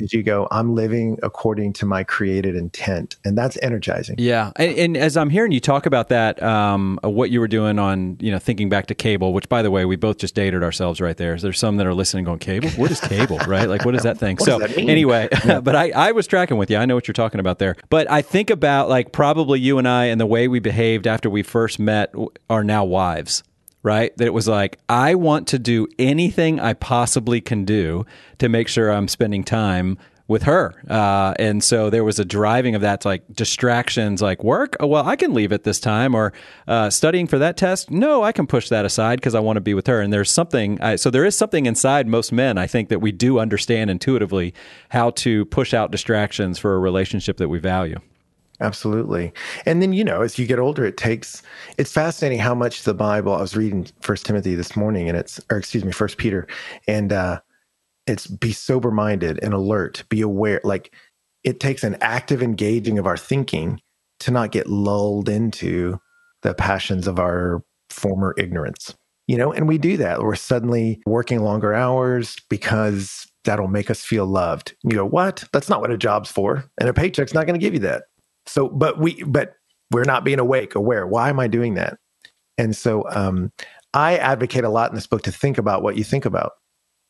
because 0.00 0.14
you 0.14 0.22
go, 0.22 0.48
I'm 0.50 0.74
living 0.74 1.18
according 1.22 1.74
to 1.74 1.86
my 1.86 2.04
created 2.04 2.56
intent, 2.56 3.16
and 3.22 3.36
that's 3.36 3.58
energizing. 3.62 4.16
Yeah, 4.18 4.50
and, 4.56 4.78
and 4.78 4.96
as 4.96 5.16
I'm 5.16 5.28
hearing 5.28 5.52
you 5.52 5.60
talk 5.60 5.84
about 5.84 6.08
that, 6.08 6.42
um, 6.42 6.98
what 7.02 7.30
you 7.30 7.38
were 7.38 7.48
doing 7.48 7.78
on, 7.78 8.16
you 8.18 8.32
know, 8.32 8.38
thinking 8.38 8.70
back 8.70 8.86
to 8.86 8.94
cable, 8.94 9.34
which 9.34 9.48
by 9.50 9.60
the 9.60 9.70
way, 9.70 9.84
we 9.84 9.96
both 9.96 10.16
just 10.16 10.34
dated 10.34 10.62
ourselves 10.62 11.02
right 11.02 11.16
there. 11.16 11.36
There's 11.36 11.58
some 11.58 11.76
that 11.76 11.86
are 11.86 11.92
listening 11.92 12.24
going, 12.24 12.38
cable? 12.38 12.70
What 12.70 12.90
is 12.90 13.00
cable? 13.00 13.38
right? 13.46 13.68
Like, 13.68 13.84
what 13.84 13.94
is 13.94 14.02
that 14.04 14.16
thing? 14.18 14.38
so 14.38 14.58
that 14.58 14.76
anyway, 14.78 15.28
yeah. 15.44 15.60
but 15.60 15.76
I, 15.76 15.90
I 15.90 16.12
was 16.12 16.26
tracking 16.26 16.56
with 16.56 16.70
you. 16.70 16.78
I 16.78 16.86
know 16.86 16.94
what 16.94 17.06
you're 17.06 17.12
talking 17.12 17.40
about 17.40 17.58
there. 17.58 17.76
But 17.90 18.10
I 18.10 18.22
think 18.22 18.48
about 18.48 18.88
like 18.88 19.12
probably 19.12 19.60
you 19.60 19.76
and 19.76 19.86
I 19.86 20.06
and 20.06 20.18
the 20.18 20.26
way 20.26 20.48
we 20.48 20.60
behaved 20.60 21.06
after 21.06 21.28
we 21.28 21.42
first 21.42 21.78
met 21.78 22.14
are 22.48 22.64
now 22.64 22.84
wives 22.84 23.42
right? 23.82 24.16
That 24.16 24.26
it 24.26 24.34
was 24.34 24.48
like, 24.48 24.78
I 24.88 25.14
want 25.14 25.48
to 25.48 25.58
do 25.58 25.88
anything 25.98 26.60
I 26.60 26.74
possibly 26.74 27.40
can 27.40 27.64
do 27.64 28.04
to 28.38 28.48
make 28.48 28.68
sure 28.68 28.90
I'm 28.90 29.08
spending 29.08 29.44
time 29.44 29.98
with 30.28 30.44
her. 30.44 30.80
Uh, 30.88 31.34
and 31.40 31.64
so 31.64 31.90
there 31.90 32.04
was 32.04 32.20
a 32.20 32.24
driving 32.24 32.76
of 32.76 32.82
that, 32.82 33.00
to 33.00 33.08
like 33.08 33.24
distractions, 33.34 34.22
like 34.22 34.44
work. 34.44 34.76
Oh, 34.78 34.86
well, 34.86 35.04
I 35.04 35.16
can 35.16 35.34
leave 35.34 35.52
at 35.52 35.64
this 35.64 35.80
time, 35.80 36.14
or 36.14 36.32
uh, 36.68 36.88
studying 36.88 37.26
for 37.26 37.38
that 37.40 37.56
test. 37.56 37.90
No, 37.90 38.22
I 38.22 38.30
can 38.30 38.46
push 38.46 38.68
that 38.68 38.84
aside 38.84 39.18
because 39.18 39.34
I 39.34 39.40
want 39.40 39.56
to 39.56 39.60
be 39.60 39.74
with 39.74 39.88
her. 39.88 40.00
And 40.00 40.12
there's 40.12 40.30
something. 40.30 40.80
I, 40.80 40.94
so 40.94 41.10
there 41.10 41.24
is 41.24 41.36
something 41.36 41.66
inside 41.66 42.06
most 42.06 42.30
men, 42.30 42.58
I 42.58 42.68
think, 42.68 42.90
that 42.90 43.00
we 43.00 43.10
do 43.10 43.40
understand 43.40 43.90
intuitively 43.90 44.54
how 44.90 45.10
to 45.10 45.46
push 45.46 45.74
out 45.74 45.90
distractions 45.90 46.60
for 46.60 46.76
a 46.76 46.78
relationship 46.78 47.38
that 47.38 47.48
we 47.48 47.58
value. 47.58 47.98
Absolutely. 48.60 49.32
And 49.64 49.80
then, 49.80 49.92
you 49.92 50.04
know, 50.04 50.20
as 50.20 50.38
you 50.38 50.46
get 50.46 50.58
older, 50.58 50.84
it 50.84 50.96
takes, 50.96 51.42
it's 51.78 51.92
fascinating 51.92 52.38
how 52.38 52.54
much 52.54 52.82
the 52.82 52.92
Bible, 52.92 53.34
I 53.34 53.40
was 53.40 53.56
reading 53.56 53.86
First 54.00 54.26
Timothy 54.26 54.54
this 54.54 54.76
morning 54.76 55.08
and 55.08 55.16
it's, 55.16 55.40
or 55.50 55.56
excuse 55.56 55.84
me, 55.84 55.92
First 55.92 56.18
Peter, 56.18 56.46
and 56.86 57.12
uh, 57.12 57.40
it's 58.06 58.26
be 58.26 58.52
sober 58.52 58.90
minded 58.90 59.38
and 59.42 59.54
alert, 59.54 60.04
be 60.10 60.20
aware. 60.20 60.60
Like 60.62 60.94
it 61.42 61.58
takes 61.58 61.84
an 61.84 61.96
active 62.02 62.42
engaging 62.42 62.98
of 62.98 63.06
our 63.06 63.16
thinking 63.16 63.80
to 64.20 64.30
not 64.30 64.52
get 64.52 64.68
lulled 64.68 65.28
into 65.28 65.98
the 66.42 66.52
passions 66.52 67.06
of 67.06 67.18
our 67.18 67.62
former 67.88 68.34
ignorance. 68.36 68.94
You 69.26 69.38
know, 69.38 69.52
and 69.52 69.68
we 69.68 69.78
do 69.78 69.96
that. 69.96 70.22
We're 70.22 70.34
suddenly 70.34 71.00
working 71.06 71.42
longer 71.42 71.72
hours 71.72 72.36
because 72.50 73.26
that'll 73.44 73.68
make 73.68 73.88
us 73.88 74.04
feel 74.04 74.26
loved. 74.26 74.74
You 74.82 74.96
go, 74.96 75.06
what? 75.06 75.44
That's 75.52 75.68
not 75.68 75.80
what 75.80 75.92
a 75.92 75.96
job's 75.96 76.32
for. 76.32 76.64
And 76.78 76.88
a 76.88 76.92
paycheck's 76.92 77.32
not 77.32 77.46
going 77.46 77.58
to 77.58 77.64
give 77.64 77.72
you 77.72 77.80
that. 77.80 78.04
So, 78.50 78.68
but 78.68 78.98
we, 78.98 79.22
but 79.24 79.54
we're 79.90 80.04
not 80.04 80.24
being 80.24 80.38
awake, 80.38 80.74
aware. 80.74 81.06
Why 81.06 81.28
am 81.28 81.40
I 81.40 81.48
doing 81.48 81.74
that? 81.74 81.98
And 82.58 82.76
so, 82.76 83.04
um, 83.10 83.52
I 83.92 84.16
advocate 84.18 84.64
a 84.64 84.68
lot 84.68 84.90
in 84.90 84.94
this 84.94 85.06
book 85.06 85.22
to 85.22 85.32
think 85.32 85.58
about 85.58 85.82
what 85.82 85.96
you 85.96 86.04
think 86.04 86.24
about, 86.24 86.52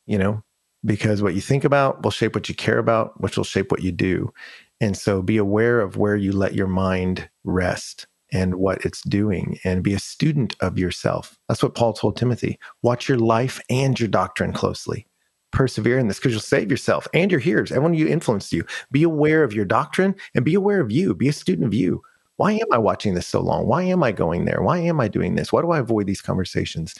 you 0.07 0.17
know, 0.17 0.43
because 0.85 1.23
what 1.23 1.35
you 1.35 1.41
think 1.41 1.65
about 1.65 2.03
will 2.03 2.11
shape 2.11 2.35
what 2.35 2.49
you 2.49 2.55
care 2.55 2.79
about, 2.79 3.21
which 3.21 3.37
will 3.37 3.45
shape 3.45 3.71
what 3.71 3.83
you 3.83 3.93
do. 3.93 4.33
And 4.81 4.97
so 4.97 5.21
be 5.21 5.37
aware 5.37 5.81
of 5.81 5.97
where 5.97 6.17
you 6.17 6.33
let 6.33 6.55
your 6.55 6.67
mind 6.67 7.29
rest 7.45 8.07
and 8.33 8.55
what 8.55 8.85
it's 8.85 9.03
doing 9.03 9.59
and 9.65 9.83
be 9.83 9.93
a 9.93 9.99
student 9.99 10.57
of 10.61 10.79
yourself. 10.79 11.39
That's 11.49 11.63
what 11.63 11.75
Paul 11.75 11.93
told 11.93 12.17
Timothy. 12.17 12.59
Watch 12.83 13.09
your 13.09 13.19
life 13.19 13.61
and 13.69 13.99
your 13.99 14.09
doctrine 14.09 14.53
closely 14.53 15.07
persevere 15.53 15.99
in 15.99 16.09
this 16.09 16.19
because 16.19 16.33
you'll 16.33 16.41
save 16.41 16.71
yourself 16.71 17.07
and 17.15 17.31
your 17.31 17.41
hearers, 17.41 17.71
everyone 17.71 17.95
you 17.95 18.09
influenced 18.09 18.53
you. 18.53 18.65
Be 18.91 19.03
aware 19.03 19.43
of 19.43 19.53
your 19.53 19.65
doctrine 19.65 20.15
and 20.35 20.45
be 20.45 20.55
aware 20.55 20.81
of 20.81 20.91
you. 20.91 21.15
Be 21.15 21.29
a 21.29 21.33
student 21.33 21.67
of 21.67 21.75
you. 21.75 22.03
Why 22.37 22.53
am 22.53 22.67
I 22.73 22.79
watching 22.79 23.15
this 23.15 23.27
so 23.27 23.41
long? 23.41 23.67
Why 23.67 23.83
am 23.83 24.03
I 24.03 24.13
going 24.13 24.47
there? 24.47 24.63
Why 24.63 24.79
am 24.79 24.99
I 24.99 25.09
doing 25.09 25.35
this? 25.35 25.53
Why 25.53 25.61
do 25.61 25.73
I 25.73 25.79
avoid 25.79 26.07
these 26.07 26.23
conversations? 26.23 26.95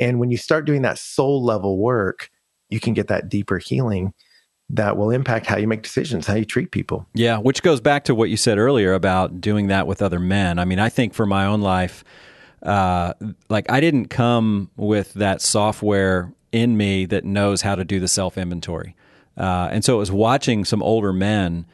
And 0.00 0.18
when 0.18 0.30
you 0.30 0.38
start 0.38 0.64
doing 0.64 0.82
that 0.82 0.98
soul 0.98 1.44
level 1.44 1.76
work, 1.76 2.30
you 2.70 2.80
can 2.80 2.94
get 2.94 3.08
that 3.08 3.28
deeper 3.28 3.58
healing 3.58 4.14
that 4.70 4.96
will 4.96 5.10
impact 5.10 5.46
how 5.46 5.56
you 5.56 5.66
make 5.66 5.82
decisions, 5.82 6.26
how 6.26 6.34
you 6.34 6.44
treat 6.44 6.70
people. 6.70 7.06
Yeah, 7.14 7.38
which 7.38 7.62
goes 7.62 7.80
back 7.80 8.04
to 8.04 8.14
what 8.14 8.30
you 8.30 8.36
said 8.36 8.58
earlier 8.58 8.92
about 8.92 9.40
doing 9.40 9.68
that 9.68 9.86
with 9.86 10.02
other 10.02 10.18
men. 10.18 10.58
I 10.58 10.64
mean, 10.64 10.78
I 10.78 10.88
think 10.88 11.14
for 11.14 11.26
my 11.26 11.46
own 11.46 11.60
life, 11.60 12.04
uh, 12.62 13.14
like 13.48 13.70
I 13.70 13.80
didn't 13.80 14.06
come 14.06 14.70
with 14.76 15.14
that 15.14 15.40
software 15.40 16.32
in 16.52 16.76
me 16.76 17.04
that 17.06 17.24
knows 17.24 17.62
how 17.62 17.74
to 17.74 17.84
do 17.84 18.00
the 18.00 18.08
self 18.08 18.38
inventory. 18.38 18.94
Uh, 19.36 19.68
and 19.70 19.84
so 19.84 19.94
it 19.94 19.98
was 19.98 20.10
watching 20.10 20.64
some 20.64 20.82
older 20.82 21.12
men 21.12 21.64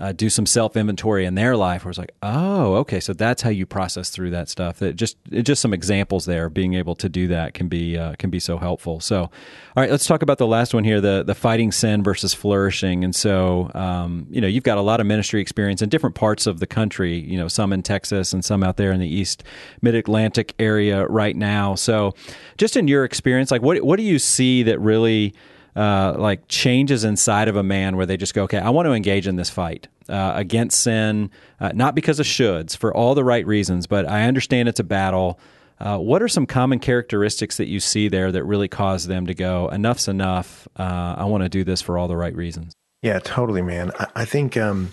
uh, 0.00 0.12
do 0.12 0.30
some 0.30 0.46
self 0.46 0.76
inventory 0.76 1.26
in 1.26 1.34
their 1.34 1.56
life 1.56 1.84
where 1.84 1.90
it's 1.90 1.98
like, 1.98 2.14
oh, 2.22 2.76
okay, 2.76 3.00
so 3.00 3.12
that's 3.12 3.42
how 3.42 3.50
you 3.50 3.66
process 3.66 4.08
through 4.08 4.30
that 4.30 4.48
stuff. 4.48 4.78
That 4.78 4.96
just 4.96 5.18
just 5.30 5.60
some 5.60 5.74
examples 5.74 6.24
there, 6.24 6.48
being 6.48 6.72
able 6.74 6.94
to 6.96 7.08
do 7.08 7.28
that 7.28 7.52
can 7.52 7.68
be 7.68 7.98
uh, 7.98 8.14
can 8.18 8.30
be 8.30 8.40
so 8.40 8.56
helpful. 8.56 9.00
So, 9.00 9.20
all 9.20 9.30
right, 9.76 9.90
let's 9.90 10.06
talk 10.06 10.22
about 10.22 10.38
the 10.38 10.46
last 10.46 10.72
one 10.72 10.84
here 10.84 11.02
the 11.02 11.22
the 11.22 11.34
fighting 11.34 11.70
sin 11.70 12.02
versus 12.02 12.32
flourishing. 12.32 13.04
And 13.04 13.14
so, 13.14 13.70
um, 13.74 14.26
you 14.30 14.40
know, 14.40 14.48
you've 14.48 14.64
got 14.64 14.78
a 14.78 14.82
lot 14.82 15.00
of 15.00 15.06
ministry 15.06 15.42
experience 15.42 15.82
in 15.82 15.90
different 15.90 16.14
parts 16.14 16.46
of 16.46 16.60
the 16.60 16.66
country. 16.66 17.18
You 17.18 17.36
know, 17.36 17.48
some 17.48 17.70
in 17.70 17.82
Texas 17.82 18.32
and 18.32 18.42
some 18.42 18.64
out 18.64 18.78
there 18.78 18.92
in 18.92 19.00
the 19.00 19.08
East 19.08 19.44
Mid 19.82 19.94
Atlantic 19.94 20.54
area 20.58 21.06
right 21.08 21.36
now. 21.36 21.74
So, 21.74 22.14
just 22.56 22.74
in 22.74 22.88
your 22.88 23.04
experience, 23.04 23.50
like 23.50 23.60
what 23.60 23.82
what 23.82 23.96
do 23.96 24.02
you 24.02 24.18
see 24.18 24.62
that 24.62 24.80
really 24.80 25.34
uh, 25.80 26.14
like 26.18 26.40
changes 26.48 27.04
inside 27.04 27.48
of 27.48 27.56
a 27.56 27.62
man 27.62 27.96
where 27.96 28.06
they 28.06 28.16
just 28.16 28.34
go, 28.34 28.42
okay, 28.44 28.58
I 28.58 28.70
want 28.70 28.86
to 28.86 28.92
engage 28.92 29.26
in 29.26 29.36
this 29.36 29.50
fight. 29.50 29.88
uh, 30.10 30.32
against 30.34 30.82
sin, 30.82 31.30
uh, 31.60 31.72
not 31.74 31.94
because 31.94 32.18
of 32.20 32.26
shoulds, 32.26 32.76
for 32.76 32.94
all 32.94 33.14
the 33.14 33.24
right 33.24 33.46
reasons, 33.46 33.86
but 33.86 34.08
I 34.08 34.24
understand 34.24 34.68
it's 34.68 34.80
a 34.80 34.84
battle. 34.84 35.38
Uh, 35.78 35.98
what 35.98 36.20
are 36.20 36.28
some 36.28 36.46
common 36.46 36.78
characteristics 36.80 37.56
that 37.56 37.68
you 37.68 37.80
see 37.80 38.08
there 38.08 38.32
that 38.32 38.44
really 38.44 38.68
cause 38.68 39.06
them 39.06 39.26
to 39.26 39.34
go, 39.34 39.68
enough's 39.68 40.08
enough? 40.08 40.68
Uh, 40.76 41.14
I 41.16 41.24
want 41.24 41.44
to 41.44 41.48
do 41.48 41.64
this 41.64 41.80
for 41.80 41.96
all 41.96 42.08
the 42.08 42.16
right 42.16 42.34
reasons. 42.34 42.74
Yeah, 43.02 43.18
totally, 43.20 43.62
man. 43.62 43.92
I, 43.98 44.06
I 44.16 44.24
think, 44.24 44.56
um, 44.56 44.92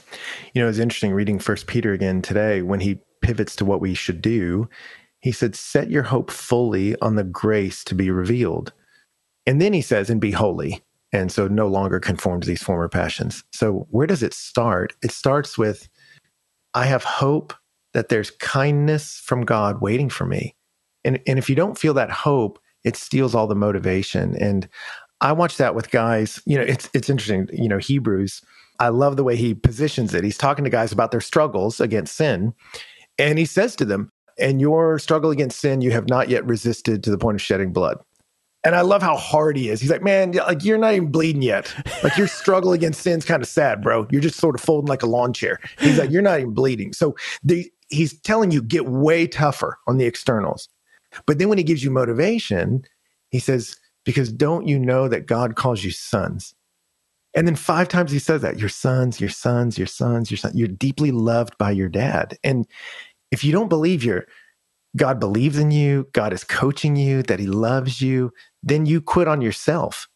you 0.53 0.61
know, 0.61 0.69
it's 0.69 0.77
interesting 0.77 1.11
reading 1.11 1.39
First 1.39 1.67
Peter 1.67 1.91
again 1.93 2.21
today 2.21 2.61
when 2.61 2.79
he 2.79 2.99
pivots 3.21 3.55
to 3.57 3.65
what 3.65 3.81
we 3.81 3.93
should 3.93 4.21
do. 4.21 4.69
He 5.19 5.31
said, 5.31 5.55
Set 5.55 5.89
your 5.89 6.03
hope 6.03 6.31
fully 6.31 6.95
on 7.01 7.15
the 7.15 7.23
grace 7.23 7.83
to 7.85 7.95
be 7.95 8.09
revealed. 8.11 8.71
And 9.47 9.61
then 9.61 9.73
he 9.73 9.81
says, 9.81 10.09
And 10.09 10.21
be 10.21 10.31
holy. 10.31 10.83
And 11.13 11.31
so 11.31 11.47
no 11.47 11.67
longer 11.67 11.99
conform 11.99 12.41
to 12.41 12.47
these 12.47 12.61
former 12.61 12.89
passions. 12.89 13.43
So 13.53 13.87
where 13.89 14.05
does 14.05 14.21
it 14.21 14.33
start? 14.33 14.93
It 15.01 15.11
starts 15.11 15.57
with, 15.57 15.87
I 16.73 16.85
have 16.85 17.03
hope 17.03 17.53
that 17.93 18.09
there's 18.09 18.29
kindness 18.29 19.21
from 19.25 19.45
God 19.45 19.81
waiting 19.81 20.09
for 20.09 20.25
me. 20.25 20.53
And, 21.05 21.19
and 21.25 21.39
if 21.39 21.49
you 21.49 21.55
don't 21.55 21.77
feel 21.77 21.93
that 21.93 22.11
hope, 22.11 22.59
it 22.83 22.97
steals 22.97 23.33
all 23.33 23.47
the 23.47 23.55
motivation. 23.55 24.35
And 24.35 24.67
I 25.21 25.31
watch 25.31 25.57
that 25.57 25.75
with 25.75 25.91
guys. 25.91 26.41
You 26.45 26.57
know, 26.57 26.63
it's 26.63 26.89
it's 26.93 27.09
interesting. 27.09 27.47
You 27.51 27.69
know, 27.69 27.77
Hebrews. 27.77 28.41
I 28.79 28.89
love 28.89 29.17
the 29.17 29.23
way 29.23 29.35
he 29.35 29.55
positions 29.55 30.13
it. 30.13 30.23
He's 30.23 30.37
talking 30.37 30.63
to 30.63 30.69
guys 30.69 30.91
about 30.91 31.09
their 31.09 31.21
struggles 31.21 31.81
against 31.81 32.15
sin, 32.15 32.53
and 33.17 33.39
he 33.39 33.45
says 33.45 33.75
to 33.77 33.85
them, 33.85 34.11
"And 34.37 34.61
your 34.61 34.99
struggle 34.99 35.31
against 35.31 35.59
sin, 35.59 35.81
you 35.81 35.91
have 35.91 36.07
not 36.07 36.29
yet 36.29 36.45
resisted 36.45 37.03
to 37.03 37.09
the 37.09 37.17
point 37.17 37.35
of 37.35 37.41
shedding 37.41 37.73
blood." 37.73 37.97
And 38.63 38.75
I 38.75 38.81
love 38.81 39.01
how 39.01 39.15
hard 39.15 39.55
he 39.55 39.69
is. 39.69 39.79
He's 39.79 39.91
like, 39.91 40.03
"Man, 40.03 40.31
like 40.31 40.63
you're 40.63 40.77
not 40.77 40.93
even 40.93 41.11
bleeding 41.11 41.41
yet. 41.41 41.73
Like 42.03 42.17
your 42.17 42.27
struggle 42.41 42.73
against 42.73 43.01
sin's 43.01 43.23
kind 43.23 43.41
of 43.41 43.47
sad, 43.47 43.81
bro. 43.81 44.07
You're 44.11 44.21
just 44.21 44.39
sort 44.39 44.55
of 44.55 44.61
folding 44.61 44.87
like 44.87 45.03
a 45.03 45.07
lawn 45.07 45.31
chair." 45.33 45.59
He's 45.79 45.97
like, 45.97 46.09
"You're 46.09 46.21
not 46.21 46.39
even 46.39 46.53
bleeding." 46.53 46.91
So 46.93 47.15
the, 47.43 47.71
he's 47.89 48.19
telling 48.21 48.51
you 48.51 48.61
get 48.61 48.87
way 48.87 49.27
tougher 49.27 49.77
on 49.87 49.97
the 49.97 50.05
externals. 50.05 50.69
But 51.25 51.39
then 51.39 51.49
when 51.49 51.57
he 51.57 51.63
gives 51.63 51.83
you 51.83 51.91
motivation, 51.91 52.83
he 53.29 53.39
says, 53.39 53.77
because 54.05 54.31
don't 54.31 54.67
you 54.67 54.79
know 54.79 55.07
that 55.07 55.25
God 55.25 55.55
calls 55.55 55.83
you 55.83 55.91
sons? 55.91 56.53
And 57.35 57.47
then 57.47 57.55
five 57.55 57.87
times 57.87 58.11
he 58.11 58.19
says 58.19 58.41
that 58.41 58.57
your 58.57 58.69
sons, 58.69 59.19
your 59.19 59.29
sons, 59.29 59.77
your 59.77 59.87
sons, 59.87 60.31
your 60.31 60.37
sons, 60.37 60.55
you're 60.55 60.67
deeply 60.67 61.11
loved 61.11 61.57
by 61.57 61.71
your 61.71 61.89
dad. 61.89 62.37
And 62.43 62.65
if 63.31 63.43
you 63.43 63.51
don't 63.51 63.67
believe 63.67 64.03
you're, 64.03 64.25
God 64.95 65.19
believes 65.19 65.57
in 65.57 65.71
you, 65.71 66.07
God 66.13 66.33
is 66.33 66.43
coaching 66.43 66.95
you, 66.95 67.23
that 67.23 67.39
he 67.39 67.47
loves 67.47 68.01
you, 68.01 68.31
then 68.63 68.85
you 68.85 69.01
quit 69.01 69.27
on 69.27 69.41
yourself. 69.41 70.07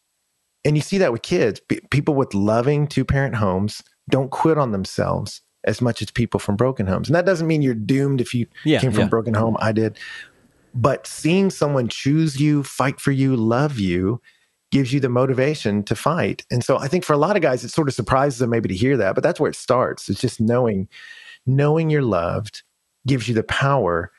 And 0.64 0.76
you 0.76 0.82
see 0.82 0.98
that 0.98 1.12
with 1.12 1.22
kids. 1.22 1.60
people 1.90 2.14
with 2.14 2.34
loving 2.34 2.86
two 2.86 3.04
parent 3.04 3.34
homes 3.34 3.82
don't 4.10 4.30
quit 4.30 4.58
on 4.58 4.72
themselves 4.72 5.42
as 5.64 5.80
much 5.80 6.02
as 6.02 6.10
people 6.10 6.40
from 6.40 6.56
broken 6.56 6.86
homes. 6.86 7.08
And 7.08 7.14
that 7.14 7.26
doesn't 7.26 7.46
mean 7.46 7.62
you're 7.62 7.74
doomed 7.74 8.20
if 8.20 8.34
you 8.34 8.46
yeah, 8.64 8.80
came 8.80 8.92
from 8.92 9.02
yeah. 9.02 9.08
broken 9.08 9.34
home. 9.34 9.56
I 9.60 9.72
did. 9.72 9.98
But 10.74 11.06
seeing 11.06 11.50
someone 11.50 11.88
choose 11.88 12.40
you, 12.40 12.62
fight 12.62 13.00
for 13.00 13.12
you, 13.12 13.36
love 13.36 13.78
you, 13.78 14.20
gives 14.70 14.92
you 14.92 15.00
the 15.00 15.08
motivation 15.08 15.82
to 15.84 15.94
fight. 15.94 16.44
And 16.50 16.64
so 16.64 16.78
I 16.78 16.88
think 16.88 17.04
for 17.04 17.12
a 17.12 17.18
lot 17.18 17.36
of 17.36 17.42
guys, 17.42 17.62
it 17.62 17.70
sort 17.70 17.88
of 17.88 17.94
surprises 17.94 18.38
them 18.38 18.50
maybe 18.50 18.68
to 18.70 18.74
hear 18.74 18.96
that, 18.96 19.14
but 19.14 19.22
that's 19.22 19.38
where 19.38 19.50
it 19.50 19.56
starts. 19.56 20.08
It's 20.08 20.20
just 20.20 20.40
knowing, 20.40 20.88
knowing 21.46 21.90
you're 21.90 22.02
loved 22.02 22.62
gives 23.06 23.28
you 23.28 23.34
the 23.34 23.42
power 23.42 24.10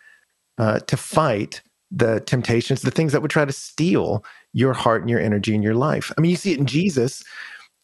uh, 0.57 0.79
to 0.79 0.97
fight 0.97 1.61
the 1.91 2.19
temptations, 2.21 2.81
the 2.81 2.91
things 2.91 3.11
that 3.11 3.21
would 3.21 3.31
try 3.31 3.45
to 3.45 3.51
steal 3.51 4.23
your 4.53 4.73
heart 4.73 5.01
and 5.01 5.09
your 5.09 5.19
energy 5.19 5.53
and 5.53 5.63
your 5.63 5.75
life. 5.75 6.11
I 6.17 6.21
mean, 6.21 6.31
you 6.31 6.37
see 6.37 6.51
it 6.51 6.59
in 6.59 6.65
Jesus. 6.65 7.23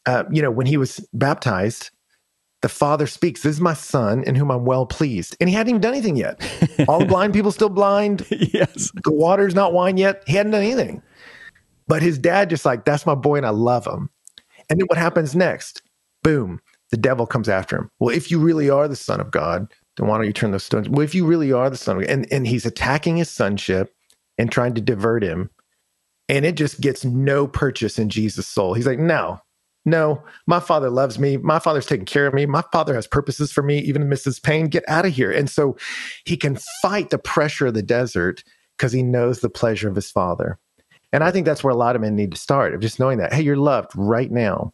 Uh, 0.06 0.24
you 0.32 0.42
know, 0.42 0.52
when 0.52 0.66
he 0.66 0.78
was 0.78 1.00
baptized, 1.14 1.92
the 2.62 2.70
father 2.70 3.08
speaks 3.08 3.44
this 3.44 3.56
is 3.56 3.62
my 3.62 3.74
son 3.74 4.24
in 4.24 4.36
whom 4.36 4.52
i'm 4.52 4.66
well 4.66 4.86
pleased. 4.86 5.38
And 5.40 5.50
he 5.50 5.56
hadn't 5.56 5.70
even 5.70 5.82
done 5.82 5.94
anything 5.94 6.18
yet. 6.18 6.42
All 6.88 7.00
the 7.00 7.06
blind 7.08 7.34
people 7.34 7.52
still 7.52 7.70
blind. 7.70 8.26
Yes. 8.30 8.92
The 9.04 9.14
water's 9.14 9.56
not 9.56 9.74
wine 9.74 9.98
yet. 9.98 10.24
He 10.28 10.34
hadn't 10.34 10.52
done 10.52 10.64
anything. 10.64 11.02
But 11.88 12.02
his 12.02 12.18
dad 12.18 12.50
just 12.50 12.66
like 12.66 12.86
that's 12.86 13.06
my 13.06 13.16
boy 13.16 13.38
and 13.38 13.46
i 13.46 13.50
love 13.50 13.86
him. 13.86 14.10
And 14.70 14.80
then 14.80 14.88
what 14.88 14.98
happens 14.98 15.36
next? 15.36 15.82
Boom 16.24 16.60
the 16.92 16.98
devil 16.98 17.28
comes 17.28 17.48
after 17.48 17.78
him. 17.78 17.92
Well 18.00 18.16
if 18.16 18.32
you 18.32 18.40
really 18.40 18.70
are 18.70 18.88
the 18.88 18.96
son 18.96 19.22
of 19.22 19.32
god 19.32 19.72
then 20.00 20.08
why 20.08 20.18
don't 20.18 20.28
you 20.28 20.34
turn 20.34 20.52
those 20.52 20.64
stones 20.64 20.90
well 20.90 21.02
if 21.02 21.14
you 21.14 21.26
really 21.26 21.52
are 21.52 21.70
the 21.70 21.78
son 21.78 21.98
of 21.98 22.04
god 22.04 22.12
and, 22.12 22.32
and 22.32 22.48
he's 22.48 22.66
attacking 22.66 23.18
his 23.18 23.30
sonship 23.30 23.94
and 24.38 24.52
trying 24.52 24.74
to 24.74 24.82
divert 24.82 25.24
him 25.24 25.50
and 26.28 26.46
it 26.46 26.56
just 26.56 26.82
gets 26.82 27.06
no 27.06 27.46
purchase 27.46 28.00
in 28.00 28.10
jesus 28.10 28.48
soul 28.48 28.74
he's 28.74 28.88
like 28.88 29.00
no 29.00 29.40
no, 29.86 30.22
my 30.46 30.60
father 30.60 30.90
loves 30.90 31.20
me. 31.20 31.38
My 31.38 31.60
father's 31.60 31.86
taking 31.86 32.06
care 32.06 32.28
of 32.28 32.34
me. 32.34 32.46
My 32.46 32.64
father 32.72 32.94
has 32.96 33.08
purposes 33.08 33.52
for 33.52 33.64
me, 33.64 33.80
even 33.80 34.02
amidst 34.02 34.26
his 34.26 34.40
pain. 34.40 34.68
Get 34.68 34.84
out 34.88 35.06
of 35.06 35.14
here. 35.14 35.32
And 35.32 35.50
so 35.50 35.78
he 36.26 36.38
can 36.38 36.60
fight 36.82 37.10
the 37.10 37.18
pressure 37.18 37.68
of 37.68 37.74
the 37.74 37.82
desert 37.82 38.44
because 38.78 38.92
he 38.92 39.04
knows 39.04 39.40
the 39.40 39.50
pleasure 39.50 39.90
of 39.90 39.96
his 39.96 40.12
father. 40.12 40.60
And 41.12 41.24
I 41.24 41.32
think 41.32 41.46
that's 41.46 41.64
where 41.64 41.74
a 41.74 41.78
lot 41.78 41.96
of 41.96 42.02
men 42.02 42.16
need 42.16 42.32
to 42.32 42.38
start 42.38 42.74
of 42.74 42.82
just 42.82 43.00
knowing 43.00 43.18
that, 43.18 43.34
hey, 43.34 43.42
you're 43.42 43.58
loved 43.58 43.92
right 43.96 44.30
now. 44.30 44.74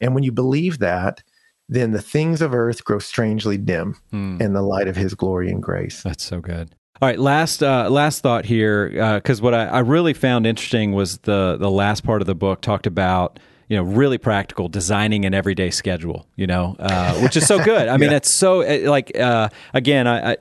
And 0.00 0.14
when 0.14 0.24
you 0.24 0.32
believe 0.32 0.78
that, 0.80 1.22
then 1.68 1.92
the 1.92 2.02
things 2.02 2.40
of 2.40 2.54
earth 2.54 2.84
grow 2.84 2.98
strangely 2.98 3.58
dim 3.58 3.96
hmm. 4.10 4.40
in 4.40 4.52
the 4.52 4.62
light 4.62 4.88
of 4.88 4.96
his 4.96 5.14
glory 5.14 5.50
and 5.50 5.62
grace. 5.62 6.02
That's 6.02 6.24
so 6.24 6.40
good. 6.40 6.74
All 7.00 7.08
right, 7.08 7.18
last 7.18 7.62
uh, 7.62 7.88
last 7.90 8.22
thought 8.22 8.44
here, 8.44 8.88
because 9.14 9.40
uh, 9.40 9.44
what 9.44 9.54
I, 9.54 9.66
I, 9.66 9.78
really 9.80 10.14
found 10.14 10.48
interesting 10.48 10.92
was 10.92 11.18
the 11.18 11.56
the 11.56 11.70
last 11.70 12.02
part 12.02 12.22
of 12.22 12.26
the 12.26 12.34
book 12.34 12.60
talked 12.60 12.88
about 12.88 13.38
you 13.68 13.76
know, 13.76 13.82
really 13.82 14.16
practical, 14.16 14.68
designing 14.68 15.26
an 15.26 15.34
everyday 15.34 15.70
schedule, 15.70 16.26
you 16.36 16.46
know, 16.46 16.74
uh, 16.78 17.14
which 17.20 17.36
is 17.36 17.46
so 17.46 17.62
good. 17.62 17.86
I 17.88 17.98
mean, 17.98 18.12
it's 18.18 18.30
so 18.30 18.60
like 18.88 19.16
uh, 19.18 19.50
again, 19.74 20.06
I, 20.06 20.32
I, 20.32 20.36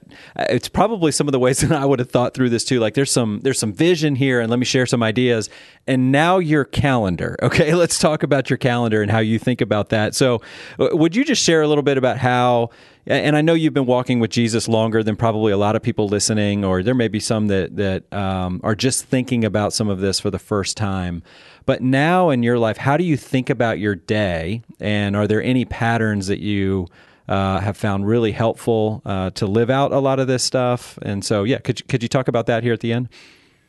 it's 0.49 0.69
probably 0.69 1.11
some 1.11 1.27
of 1.27 1.33
the 1.33 1.39
ways 1.39 1.59
that 1.61 1.73
I 1.73 1.85
would 1.85 1.99
have 1.99 2.09
thought 2.09 2.33
through 2.33 2.49
this 2.49 2.63
too. 2.63 2.79
Like, 2.79 2.93
there's 2.93 3.11
some 3.11 3.41
there's 3.43 3.59
some 3.59 3.73
vision 3.73 4.15
here, 4.15 4.39
and 4.39 4.49
let 4.49 4.59
me 4.59 4.65
share 4.65 4.85
some 4.85 5.03
ideas. 5.03 5.49
And 5.85 6.11
now 6.11 6.37
your 6.37 6.65
calendar. 6.65 7.35
Okay, 7.47 7.73
let's 7.73 7.97
talk 7.97 8.23
about 8.23 8.49
your 8.49 8.57
calendar 8.57 9.01
and 9.01 9.09
how 9.09 9.19
you 9.19 9.39
think 9.39 9.61
about 9.61 9.87
that. 9.89 10.13
So, 10.13 10.41
uh, 10.79 10.89
would 10.91 11.15
you 11.15 11.23
just 11.23 11.41
share 11.41 11.61
a 11.61 11.67
little 11.67 11.81
bit 11.81 11.97
about 11.97 12.17
how? 12.17 12.71
And 13.07 13.35
I 13.35 13.41
know 13.41 13.53
you've 13.53 13.73
been 13.73 13.85
walking 13.85 14.19
with 14.19 14.31
Jesus 14.31 14.67
longer 14.67 15.01
than 15.01 15.15
probably 15.15 15.51
a 15.51 15.57
lot 15.57 15.75
of 15.75 15.81
people 15.81 16.07
listening, 16.07 16.65
or 16.65 16.83
there 16.83 16.93
may 16.93 17.07
be 17.07 17.19
some 17.19 17.47
that 17.47 17.75
that 17.77 18.11
um, 18.13 18.59
are 18.63 18.75
just 18.75 19.05
thinking 19.05 19.45
about 19.45 19.73
some 19.73 19.89
of 19.89 19.99
this 19.99 20.19
for 20.19 20.29
the 20.29 20.39
first 20.39 20.77
time. 20.77 21.23
But 21.65 21.81
now 21.81 22.29
in 22.29 22.43
your 22.43 22.59
life, 22.59 22.77
how 22.77 22.97
do 22.97 23.03
you 23.03 23.17
think 23.17 23.49
about 23.49 23.79
your 23.79 23.95
day, 23.95 24.61
and 24.79 25.15
are 25.15 25.27
there 25.27 25.41
any 25.41 25.65
patterns 25.65 26.27
that 26.27 26.39
you 26.39 26.87
uh, 27.27 27.59
have 27.59 27.77
found 27.77 28.07
really 28.07 28.31
helpful 28.31 29.01
uh, 29.05 29.31
to 29.31 29.45
live 29.45 29.69
out 29.69 29.91
a 29.91 29.99
lot 29.99 30.19
of 30.19 30.27
this 30.27 30.43
stuff? 30.43 30.97
And 31.01 31.23
so, 31.23 31.43
yeah, 31.43 31.59
could 31.59 31.87
could 31.87 32.03
you 32.03 32.09
talk 32.09 32.27
about 32.27 32.45
that 32.47 32.63
here 32.63 32.73
at 32.73 32.81
the 32.81 32.93
end? 32.93 33.09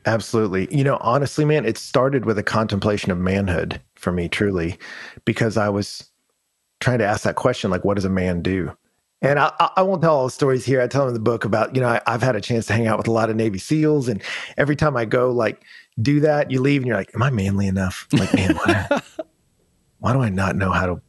Absolutely. 0.06 0.68
You 0.74 0.84
know, 0.84 0.96
honestly, 1.00 1.44
man, 1.44 1.66
it 1.66 1.76
started 1.76 2.24
with 2.24 2.38
a 2.38 2.42
contemplation 2.42 3.10
of 3.10 3.18
manhood 3.18 3.80
for 3.94 4.10
me, 4.10 4.28
truly, 4.28 4.78
because 5.24 5.56
I 5.56 5.68
was 5.68 6.08
trying 6.80 6.98
to 7.00 7.04
ask 7.04 7.24
that 7.24 7.34
question, 7.34 7.70
like, 7.70 7.84
what 7.84 7.94
does 7.94 8.04
a 8.04 8.10
man 8.10 8.40
do? 8.40 8.72
And 9.20 9.38
I, 9.38 9.52
I 9.76 9.82
won't 9.82 10.00
tell 10.00 10.14
all 10.14 10.26
the 10.26 10.30
stories 10.30 10.64
here. 10.64 10.80
I 10.80 10.86
tell 10.86 11.02
them 11.02 11.08
in 11.08 11.14
the 11.14 11.20
book 11.20 11.44
about, 11.44 11.74
you 11.74 11.80
know, 11.80 11.88
I, 11.88 12.10
have 12.10 12.22
had 12.22 12.36
a 12.36 12.40
chance 12.40 12.66
to 12.66 12.72
hang 12.72 12.86
out 12.86 12.98
with 12.98 13.08
a 13.08 13.12
lot 13.12 13.30
of 13.30 13.36
Navy 13.36 13.58
SEALs. 13.58 14.08
And 14.08 14.22
every 14.56 14.76
time 14.76 14.96
I 14.96 15.04
go, 15.06 15.30
like, 15.32 15.62
do 16.00 16.20
that, 16.20 16.52
you 16.52 16.60
leave 16.60 16.82
and 16.82 16.86
you're 16.86 16.96
like, 16.96 17.12
am 17.14 17.22
I 17.22 17.30
manly 17.30 17.66
enough? 17.66 18.06
like, 18.12 18.32
man, 18.32 18.54
why, 18.56 19.00
why 19.98 20.12
do 20.12 20.20
I 20.20 20.28
not 20.28 20.54
know 20.54 20.70
how 20.70 20.86
to 20.86 21.00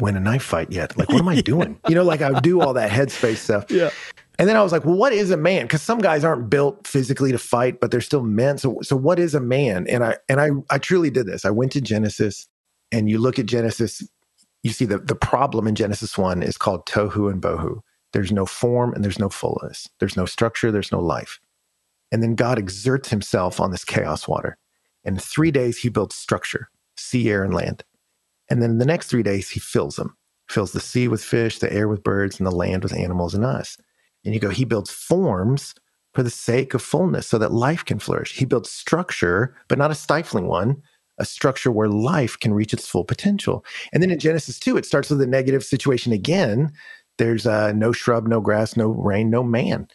win 0.00 0.16
a 0.16 0.20
knife 0.20 0.42
fight 0.42 0.72
yet? 0.72 0.96
Like, 0.96 1.10
what 1.10 1.18
am 1.18 1.28
I 1.28 1.40
doing? 1.42 1.78
You 1.88 1.94
know, 1.94 2.04
like 2.04 2.22
I 2.22 2.40
do 2.40 2.62
all 2.62 2.72
that 2.72 2.90
headspace 2.90 3.36
stuff. 3.36 3.70
Yeah. 3.70 3.90
And 4.38 4.48
then 4.48 4.56
I 4.56 4.62
was 4.62 4.72
like, 4.72 4.86
well, 4.86 4.96
what 4.96 5.12
is 5.12 5.30
a 5.30 5.36
man? 5.36 5.66
Because 5.66 5.82
some 5.82 5.98
guys 5.98 6.24
aren't 6.24 6.48
built 6.48 6.86
physically 6.86 7.32
to 7.32 7.38
fight, 7.38 7.80
but 7.80 7.90
they're 7.90 8.00
still 8.00 8.22
men. 8.22 8.56
So, 8.56 8.78
so 8.82 8.96
what 8.96 9.18
is 9.18 9.34
a 9.34 9.40
man? 9.40 9.86
And 9.88 10.02
I 10.02 10.16
and 10.28 10.40
I 10.40 10.50
I 10.70 10.78
truly 10.78 11.10
did 11.10 11.26
this. 11.26 11.44
I 11.44 11.50
went 11.50 11.70
to 11.72 11.82
Genesis, 11.82 12.48
and 12.90 13.10
you 13.10 13.18
look 13.18 13.38
at 13.38 13.44
Genesis 13.44 14.02
you 14.62 14.70
see 14.70 14.84
the, 14.84 14.98
the 14.98 15.14
problem 15.14 15.66
in 15.66 15.74
Genesis 15.74 16.16
1 16.16 16.42
is 16.42 16.56
called 16.56 16.86
tohu 16.86 17.30
and 17.30 17.42
bohu. 17.42 17.80
There's 18.12 18.32
no 18.32 18.46
form 18.46 18.92
and 18.92 19.04
there's 19.04 19.18
no 19.18 19.28
fullness. 19.28 19.88
There's 19.98 20.16
no 20.16 20.26
structure, 20.26 20.70
there's 20.70 20.92
no 20.92 21.00
life. 21.00 21.40
And 22.10 22.22
then 22.22 22.34
God 22.34 22.58
exerts 22.58 23.08
himself 23.08 23.58
on 23.58 23.70
this 23.70 23.84
chaos 23.84 24.28
water. 24.28 24.58
In 25.04 25.18
three 25.18 25.50
days, 25.50 25.78
he 25.78 25.88
builds 25.88 26.14
structure, 26.14 26.68
sea, 26.96 27.30
air, 27.30 27.42
and 27.42 27.54
land. 27.54 27.84
And 28.50 28.62
then 28.62 28.72
in 28.72 28.78
the 28.78 28.86
next 28.86 29.08
three 29.08 29.22
days, 29.22 29.48
he 29.48 29.60
fills 29.60 29.96
them, 29.96 30.16
fills 30.48 30.72
the 30.72 30.80
sea 30.80 31.08
with 31.08 31.24
fish, 31.24 31.58
the 31.58 31.72
air 31.72 31.88
with 31.88 32.04
birds, 32.04 32.38
and 32.38 32.46
the 32.46 32.54
land 32.54 32.82
with 32.82 32.94
animals 32.94 33.34
and 33.34 33.44
us. 33.44 33.78
And 34.24 34.34
you 34.34 34.40
go, 34.40 34.50
he 34.50 34.64
builds 34.64 34.90
forms 34.90 35.74
for 36.12 36.22
the 36.22 36.30
sake 36.30 36.74
of 36.74 36.82
fullness 36.82 37.26
so 37.26 37.38
that 37.38 37.52
life 37.52 37.84
can 37.84 37.98
flourish. 37.98 38.34
He 38.34 38.44
builds 38.44 38.70
structure, 38.70 39.56
but 39.68 39.78
not 39.78 39.90
a 39.90 39.96
stifling 39.96 40.46
one, 40.46 40.82
a 41.18 41.24
structure 41.24 41.70
where 41.70 41.88
life 41.88 42.38
can 42.38 42.54
reach 42.54 42.72
its 42.72 42.88
full 42.88 43.04
potential. 43.04 43.64
And 43.92 44.02
then 44.02 44.10
in 44.10 44.18
Genesis 44.18 44.58
2, 44.58 44.76
it 44.76 44.86
starts 44.86 45.10
with 45.10 45.20
a 45.20 45.26
negative 45.26 45.64
situation 45.64 46.12
again. 46.12 46.72
There's 47.18 47.46
uh, 47.46 47.72
no 47.72 47.92
shrub, 47.92 48.26
no 48.26 48.40
grass, 48.40 48.76
no 48.76 48.88
rain, 48.88 49.30
no 49.30 49.42
man. 49.42 49.88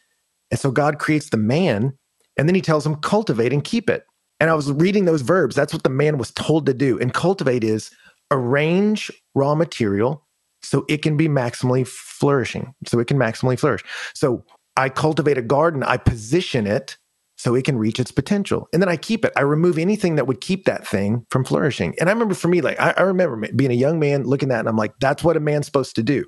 And 0.51 0.59
so 0.59 0.71
God 0.71 0.99
creates 0.99 1.29
the 1.29 1.37
man, 1.37 1.93
and 2.37 2.47
then 2.47 2.55
he 2.55 2.61
tells 2.61 2.85
him, 2.85 2.95
cultivate 2.95 3.51
and 3.51 3.63
keep 3.63 3.89
it. 3.89 4.05
And 4.39 4.49
I 4.49 4.53
was 4.53 4.71
reading 4.71 5.05
those 5.05 5.21
verbs. 5.21 5.55
That's 5.55 5.73
what 5.73 5.83
the 5.83 5.89
man 5.89 6.17
was 6.17 6.31
told 6.31 6.65
to 6.67 6.73
do. 6.73 6.99
And 6.99 7.13
cultivate 7.13 7.63
is 7.63 7.91
arrange 8.31 9.11
raw 9.33 9.55
material, 9.55 10.23
so 10.61 10.85
it 10.87 11.01
can 11.01 11.17
be 11.17 11.27
maximally 11.27 11.87
flourishing, 11.87 12.73
so 12.85 12.99
it 12.99 13.07
can 13.07 13.17
maximally 13.17 13.59
flourish. 13.59 13.83
So 14.13 14.43
I 14.75 14.89
cultivate 14.89 15.37
a 15.37 15.41
garden, 15.41 15.83
I 15.83 15.97
position 15.97 16.67
it 16.67 16.97
so 17.37 17.53
it 17.53 17.65
can 17.65 17.77
reach 17.77 17.99
its 17.99 18.11
potential. 18.11 18.67
And 18.73 18.81
then 18.81 18.89
I 18.89 18.97
keep 18.97 19.23
it. 19.23 19.31
I 19.37 19.41
remove 19.41 19.77
anything 19.77 20.15
that 20.15 20.25
would 20.25 20.41
keep 20.41 20.65
that 20.65 20.85
thing 20.85 21.25
from 21.29 21.45
flourishing. 21.45 21.95
And 21.99 22.09
I 22.09 22.11
remember 22.11 22.33
for 22.33 22.47
me, 22.47 22.61
like, 22.61 22.79
I, 22.79 22.93
I 22.97 23.01
remember 23.03 23.47
being 23.55 23.71
a 23.71 23.75
young 23.75 23.99
man 23.99 24.23
looking 24.23 24.49
at 24.49 24.55
that 24.55 24.59
and 24.61 24.69
I'm 24.69 24.75
like, 24.75 24.93
that's 24.99 25.23
what 25.23 25.37
a 25.37 25.39
man's 25.39 25.67
supposed 25.67 25.95
to 25.95 26.03
do 26.03 26.25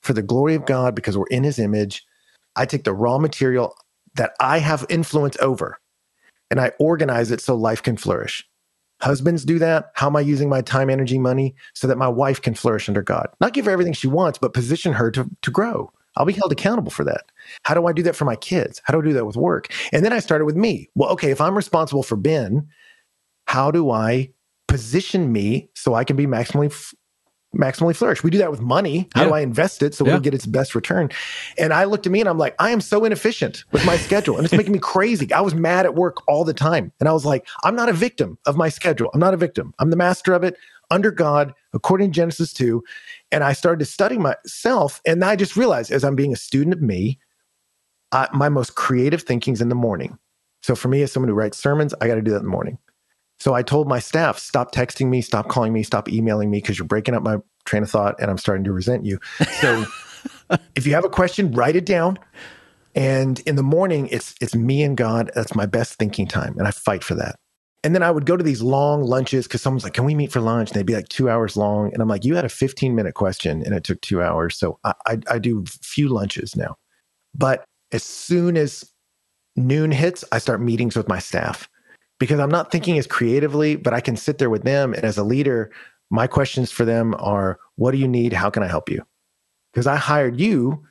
for 0.00 0.14
the 0.14 0.22
glory 0.22 0.54
of 0.54 0.66
God 0.66 0.94
because 0.94 1.16
we're 1.16 1.26
in 1.26 1.44
his 1.44 1.58
image. 1.58 2.04
I 2.56 2.64
take 2.66 2.84
the 2.84 2.94
raw 2.94 3.18
material 3.18 3.74
that 4.14 4.32
I 4.40 4.58
have 4.58 4.86
influence 4.88 5.36
over 5.40 5.78
and 6.50 6.60
I 6.60 6.72
organize 6.78 7.30
it 7.30 7.40
so 7.40 7.54
life 7.54 7.82
can 7.82 7.96
flourish. 7.96 8.46
Husbands 9.02 9.44
do 9.44 9.58
that. 9.58 9.90
How 9.94 10.06
am 10.06 10.16
I 10.16 10.20
using 10.20 10.48
my 10.48 10.62
time, 10.62 10.88
energy, 10.88 11.18
money 11.18 11.54
so 11.74 11.86
that 11.88 11.98
my 11.98 12.08
wife 12.08 12.40
can 12.40 12.54
flourish 12.54 12.88
under 12.88 13.02
God? 13.02 13.28
Not 13.40 13.52
give 13.52 13.66
her 13.66 13.70
everything 13.70 13.94
she 13.94 14.06
wants, 14.06 14.38
but 14.38 14.54
position 14.54 14.92
her 14.92 15.10
to, 15.10 15.28
to 15.42 15.50
grow. 15.50 15.92
I'll 16.16 16.26
be 16.26 16.32
held 16.32 16.52
accountable 16.52 16.90
for 16.90 17.04
that. 17.04 17.24
How 17.62 17.74
do 17.74 17.86
I 17.86 17.92
do 17.92 18.02
that 18.02 18.16
for 18.16 18.24
my 18.24 18.36
kids? 18.36 18.80
How 18.84 18.92
do 18.92 19.00
I 19.00 19.04
do 19.04 19.12
that 19.14 19.26
with 19.26 19.36
work? 19.36 19.72
And 19.92 20.04
then 20.04 20.12
I 20.12 20.18
started 20.18 20.44
with 20.44 20.56
me. 20.56 20.88
Well, 20.94 21.10
okay, 21.10 21.30
if 21.30 21.40
I'm 21.40 21.56
responsible 21.56 22.02
for 22.02 22.16
Ben, 22.16 22.68
how 23.46 23.70
do 23.70 23.90
I 23.90 24.30
position 24.68 25.32
me 25.32 25.68
so 25.74 25.94
I 25.94 26.04
can 26.04 26.16
be 26.16 26.26
maximally 26.26 26.72
maximally 27.54 27.94
flourish. 27.94 28.24
We 28.24 28.30
do 28.30 28.38
that 28.38 28.50
with 28.50 28.60
money. 28.60 29.08
How 29.14 29.22
yeah. 29.22 29.28
do 29.28 29.34
I 29.34 29.40
invest 29.40 29.82
it 29.82 29.94
so 29.94 30.04
yeah. 30.06 30.12
we'll 30.12 30.20
get 30.20 30.34
its 30.34 30.46
best 30.46 30.74
return? 30.74 31.10
And 31.58 31.72
I 31.72 31.84
looked 31.84 32.06
at 32.06 32.12
me 32.12 32.20
and 32.20 32.28
I'm 32.28 32.38
like, 32.38 32.54
I 32.58 32.70
am 32.70 32.80
so 32.80 33.04
inefficient 33.04 33.64
with 33.72 33.84
my 33.84 33.96
schedule 33.98 34.36
and 34.36 34.44
it's 34.46 34.54
making 34.54 34.72
me 34.72 34.78
crazy. 34.78 35.30
I 35.32 35.42
was 35.42 35.54
mad 35.54 35.84
at 35.84 35.94
work 35.94 36.26
all 36.28 36.44
the 36.44 36.54
time. 36.54 36.92
And 36.98 37.08
I 37.08 37.12
was 37.12 37.26
like, 37.26 37.46
I'm 37.64 37.76
not 37.76 37.90
a 37.90 37.92
victim 37.92 38.38
of 38.46 38.56
my 38.56 38.70
schedule. 38.70 39.10
I'm 39.12 39.20
not 39.20 39.34
a 39.34 39.36
victim. 39.36 39.74
I'm 39.78 39.90
the 39.90 39.96
master 39.96 40.32
of 40.32 40.44
it 40.44 40.56
under 40.90 41.10
God, 41.10 41.52
according 41.74 42.10
to 42.10 42.14
Genesis 42.14 42.52
2. 42.52 42.82
And 43.30 43.42
I 43.44 43.52
started 43.52 43.78
to 43.80 43.90
study 43.90 44.18
myself. 44.18 45.00
And 45.06 45.24
I 45.24 45.36
just 45.36 45.56
realized 45.56 45.90
as 45.90 46.04
I'm 46.04 46.16
being 46.16 46.32
a 46.32 46.36
student 46.36 46.74
of 46.74 46.82
me, 46.82 47.18
I, 48.12 48.28
my 48.32 48.48
most 48.48 48.74
creative 48.74 49.22
thinking's 49.22 49.60
in 49.60 49.68
the 49.68 49.74
morning. 49.74 50.18
So 50.62 50.74
for 50.76 50.88
me, 50.88 51.02
as 51.02 51.10
someone 51.12 51.28
who 51.28 51.34
writes 51.34 51.58
sermons, 51.58 51.94
I 52.00 52.06
got 52.06 52.16
to 52.16 52.22
do 52.22 52.30
that 52.30 52.38
in 52.38 52.44
the 52.44 52.50
morning. 52.50 52.78
So 53.40 53.54
I 53.54 53.62
told 53.62 53.88
my 53.88 53.98
staff, 53.98 54.38
stop 54.38 54.72
texting 54.72 55.08
me, 55.08 55.20
stop 55.20 55.48
calling 55.48 55.72
me, 55.72 55.82
stop 55.82 56.08
emailing 56.08 56.50
me 56.50 56.58
because 56.58 56.78
you're 56.78 56.86
breaking 56.86 57.14
up 57.14 57.24
my 57.24 57.38
train 57.64 57.82
of 57.82 57.90
thought 57.90 58.14
and 58.20 58.30
I'm 58.30 58.38
starting 58.38 58.62
to 58.64 58.72
resent 58.72 59.04
you. 59.04 59.18
So 59.60 59.84
if 60.76 60.86
you 60.86 60.94
have 60.94 61.04
a 61.04 61.08
question, 61.08 61.50
write 61.50 61.74
it 61.74 61.84
down. 61.84 62.18
And 62.94 63.40
in 63.40 63.56
the 63.56 63.62
morning, 63.62 64.08
it's 64.12 64.34
it's 64.40 64.54
me 64.54 64.82
and 64.82 64.96
God. 64.96 65.30
That's 65.34 65.54
my 65.54 65.66
best 65.66 65.94
thinking 65.94 66.28
time. 66.28 66.56
And 66.58 66.68
I 66.68 66.70
fight 66.70 67.02
for 67.02 67.14
that. 67.14 67.36
And 67.84 67.94
then 67.94 68.02
I 68.02 68.10
would 68.10 68.26
go 68.26 68.36
to 68.36 68.44
these 68.44 68.62
long 68.62 69.02
lunches 69.02 69.46
because 69.46 69.60
someone's 69.60 69.84
like, 69.84 69.94
Can 69.94 70.04
we 70.04 70.14
meet 70.14 70.30
for 70.32 70.40
lunch? 70.40 70.70
And 70.70 70.78
they'd 70.78 70.86
be 70.86 70.94
like 70.94 71.08
two 71.08 71.28
hours 71.28 71.56
long. 71.56 71.92
And 71.92 72.00
I'm 72.00 72.08
like, 72.08 72.24
You 72.24 72.36
had 72.36 72.44
a 72.44 72.50
15 72.50 72.94
minute 72.94 73.14
question 73.14 73.62
and 73.64 73.74
it 73.74 73.84
took 73.84 74.00
two 74.00 74.22
hours. 74.22 74.56
So 74.56 74.78
I, 74.84 74.94
I, 75.06 75.18
I 75.30 75.38
do 75.38 75.64
few 75.66 76.08
lunches 76.08 76.54
now. 76.54 76.76
But 77.34 77.64
as 77.90 78.04
soon 78.04 78.56
as 78.56 78.84
noon 79.56 79.90
hits, 79.90 80.24
I 80.32 80.38
start 80.38 80.60
meetings 80.60 80.96
with 80.96 81.08
my 81.08 81.18
staff 81.18 81.68
because 82.20 82.38
I'm 82.38 82.50
not 82.50 82.70
thinking 82.70 82.98
as 82.98 83.06
creatively, 83.06 83.74
but 83.74 83.92
I 83.92 84.00
can 84.00 84.16
sit 84.16 84.38
there 84.38 84.50
with 84.50 84.62
them. 84.62 84.94
And 84.94 85.04
as 85.04 85.18
a 85.18 85.24
leader, 85.24 85.72
my 86.10 86.26
questions 86.26 86.70
for 86.70 86.84
them 86.84 87.14
are 87.18 87.58
what 87.76 87.90
do 87.90 87.98
you 87.98 88.06
need? 88.06 88.32
How 88.32 88.50
can 88.50 88.62
I 88.62 88.68
help 88.68 88.88
you? 88.88 89.02
Because 89.72 89.86
I 89.86 89.96
hired 89.96 90.38
you 90.38 90.84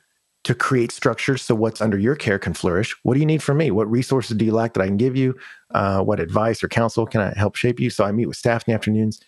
to 0.44 0.54
create 0.54 0.90
structures 0.90 1.42
so 1.42 1.54
what's 1.54 1.80
under 1.80 1.98
your 1.98 2.16
care 2.16 2.38
can 2.38 2.52
flourish. 2.52 2.96
What 3.04 3.14
do 3.14 3.20
you 3.20 3.26
need 3.26 3.42
from 3.42 3.58
me? 3.58 3.70
What 3.70 3.90
resources 3.90 4.36
do 4.36 4.44
you 4.44 4.52
lack 4.52 4.74
that 4.74 4.82
I 4.82 4.86
can 4.86 4.96
give 4.96 5.16
you? 5.16 5.36
Uh, 5.72 6.02
what 6.02 6.18
advice 6.20 6.62
or 6.64 6.68
counsel 6.68 7.06
can 7.06 7.20
I 7.20 7.32
help 7.36 7.54
shape 7.54 7.78
you? 7.78 7.90
So 7.90 8.04
I 8.04 8.12
meet 8.12 8.26
with 8.26 8.36
staff 8.36 8.66
in 8.66 8.72
the 8.72 8.74
afternoons. 8.74 9.20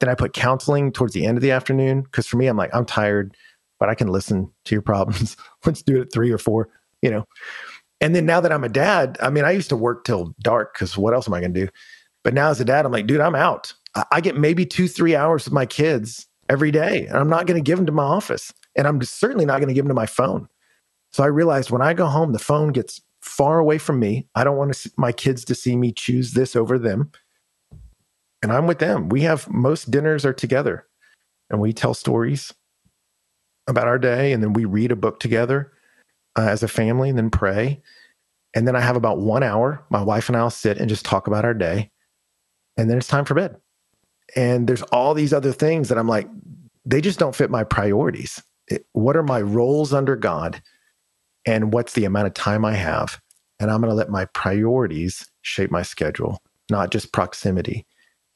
Then 0.00 0.08
I 0.08 0.14
put 0.14 0.32
counseling 0.32 0.90
towards 0.90 1.12
the 1.12 1.26
end 1.26 1.36
of 1.36 1.42
the 1.42 1.50
afternoon 1.50 2.02
because 2.02 2.26
for 2.26 2.36
me, 2.36 2.46
I'm 2.46 2.56
like, 2.56 2.74
I'm 2.74 2.86
tired, 2.86 3.36
but 3.78 3.88
I 3.88 3.94
can 3.94 4.08
listen 4.08 4.50
to 4.64 4.74
your 4.74 4.82
problems. 4.82 5.36
Let's 5.66 5.82
do 5.82 5.98
it 5.98 6.02
at 6.02 6.12
three 6.12 6.30
or 6.30 6.38
four, 6.38 6.70
you 7.02 7.10
know. 7.10 7.24
And 8.00 8.14
then 8.14 8.26
now 8.26 8.40
that 8.40 8.52
I'm 8.52 8.64
a 8.64 8.68
dad, 8.68 9.16
I 9.22 9.30
mean, 9.30 9.44
I 9.44 9.52
used 9.52 9.68
to 9.68 9.76
work 9.76 10.04
till 10.04 10.34
dark 10.40 10.74
because 10.74 10.96
what 10.98 11.14
else 11.14 11.28
am 11.28 11.34
I 11.34 11.40
going 11.40 11.54
to 11.54 11.66
do? 11.66 11.68
But 12.22 12.34
now 12.34 12.50
as 12.50 12.60
a 12.60 12.64
dad, 12.64 12.86
I'm 12.86 12.92
like, 12.92 13.06
dude, 13.06 13.20
I'm 13.20 13.34
out. 13.34 13.72
I 14.10 14.20
get 14.20 14.36
maybe 14.36 14.66
two, 14.66 14.88
three 14.88 15.14
hours 15.14 15.44
with 15.44 15.52
my 15.52 15.66
kids 15.66 16.26
every 16.48 16.70
day, 16.70 17.06
and 17.06 17.16
I'm 17.16 17.28
not 17.28 17.46
going 17.46 17.62
to 17.62 17.64
give 17.64 17.78
them 17.78 17.86
to 17.86 17.92
my 17.92 18.02
office. 18.02 18.52
And 18.76 18.88
I'm 18.88 19.00
certainly 19.02 19.44
not 19.44 19.58
going 19.58 19.68
to 19.68 19.74
give 19.74 19.84
them 19.84 19.90
to 19.90 19.94
my 19.94 20.06
phone. 20.06 20.48
So 21.14 21.22
I 21.22 21.28
realized 21.28 21.70
when 21.70 21.80
I 21.80 21.94
go 21.94 22.06
home, 22.06 22.32
the 22.32 22.40
phone 22.40 22.72
gets 22.72 23.00
far 23.22 23.60
away 23.60 23.78
from 23.78 24.00
me. 24.00 24.26
I 24.34 24.42
don't 24.42 24.56
want 24.56 24.84
my 24.96 25.12
kids 25.12 25.44
to 25.44 25.54
see 25.54 25.76
me 25.76 25.92
choose 25.92 26.32
this 26.32 26.56
over 26.56 26.76
them. 26.76 27.12
And 28.42 28.50
I'm 28.50 28.66
with 28.66 28.80
them. 28.80 29.08
We 29.08 29.20
have 29.20 29.48
most 29.48 29.92
dinners 29.92 30.26
are 30.26 30.32
together 30.32 30.88
and 31.50 31.60
we 31.60 31.72
tell 31.72 31.94
stories 31.94 32.52
about 33.68 33.86
our 33.86 33.96
day 33.96 34.32
and 34.32 34.42
then 34.42 34.54
we 34.54 34.64
read 34.64 34.90
a 34.90 34.96
book 34.96 35.20
together 35.20 35.70
uh, 36.36 36.48
as 36.48 36.64
a 36.64 36.68
family 36.68 37.10
and 37.10 37.16
then 37.16 37.30
pray. 37.30 37.80
And 38.52 38.66
then 38.66 38.74
I 38.74 38.80
have 38.80 38.96
about 38.96 39.20
one 39.20 39.44
hour. 39.44 39.84
My 39.90 40.02
wife 40.02 40.28
and 40.28 40.36
I'll 40.36 40.50
sit 40.50 40.78
and 40.78 40.88
just 40.88 41.04
talk 41.04 41.28
about 41.28 41.44
our 41.44 41.54
day. 41.54 41.92
And 42.76 42.90
then 42.90 42.98
it's 42.98 43.06
time 43.06 43.24
for 43.24 43.34
bed. 43.34 43.56
And 44.34 44.66
there's 44.66 44.82
all 44.82 45.14
these 45.14 45.32
other 45.32 45.52
things 45.52 45.90
that 45.90 45.98
I'm 45.98 46.08
like, 46.08 46.28
they 46.84 47.00
just 47.00 47.20
don't 47.20 47.36
fit 47.36 47.52
my 47.52 47.62
priorities. 47.62 48.42
It, 48.66 48.84
what 48.94 49.16
are 49.16 49.22
my 49.22 49.42
roles 49.42 49.92
under 49.92 50.16
God? 50.16 50.60
And 51.46 51.72
what's 51.72 51.92
the 51.92 52.04
amount 52.04 52.26
of 52.26 52.34
time 52.34 52.64
I 52.64 52.74
have? 52.74 53.20
And 53.60 53.70
I'm 53.70 53.80
going 53.80 53.90
to 53.90 53.94
let 53.94 54.10
my 54.10 54.24
priorities 54.26 55.26
shape 55.42 55.70
my 55.70 55.82
schedule, 55.82 56.42
not 56.70 56.90
just 56.90 57.12
proximity. 57.12 57.86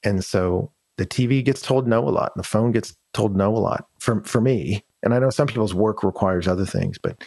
And 0.04 0.24
so 0.24 0.72
the 0.96 1.06
TV 1.06 1.44
gets 1.44 1.62
told 1.62 1.88
no 1.88 2.06
a 2.06 2.10
lot, 2.10 2.32
and 2.34 2.42
the 2.42 2.48
phone 2.48 2.72
gets 2.72 2.94
told 3.14 3.36
no 3.36 3.54
a 3.56 3.58
lot 3.58 3.86
for, 3.98 4.22
for 4.24 4.40
me. 4.40 4.84
And 5.02 5.14
I 5.14 5.18
know 5.18 5.30
some 5.30 5.46
people's 5.46 5.74
work 5.74 6.02
requires 6.02 6.46
other 6.46 6.66
things, 6.66 6.98
but 6.98 7.22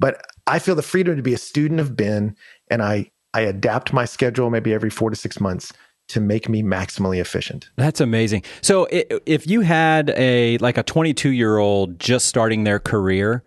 but 0.00 0.20
I 0.46 0.58
feel 0.58 0.74
the 0.74 0.82
freedom 0.82 1.16
to 1.16 1.22
be 1.22 1.34
a 1.34 1.38
student 1.38 1.80
of 1.80 1.96
Ben 1.96 2.34
and 2.70 2.82
I 2.82 3.10
I 3.32 3.42
adapt 3.42 3.92
my 3.92 4.04
schedule 4.04 4.50
maybe 4.50 4.72
every 4.72 4.90
four 4.90 5.10
to 5.10 5.16
six 5.16 5.40
months 5.40 5.72
to 6.08 6.20
make 6.20 6.48
me 6.48 6.62
maximally 6.62 7.18
efficient. 7.18 7.70
That's 7.76 8.00
amazing. 8.00 8.42
So 8.60 8.86
if 8.90 9.46
you 9.46 9.62
had 9.62 10.10
a 10.10 10.58
like 10.58 10.78
a 10.78 10.82
22 10.82 11.30
year 11.30 11.58
old 11.58 11.98
just 11.98 12.26
starting 12.26 12.64
their 12.64 12.78
career 12.78 13.42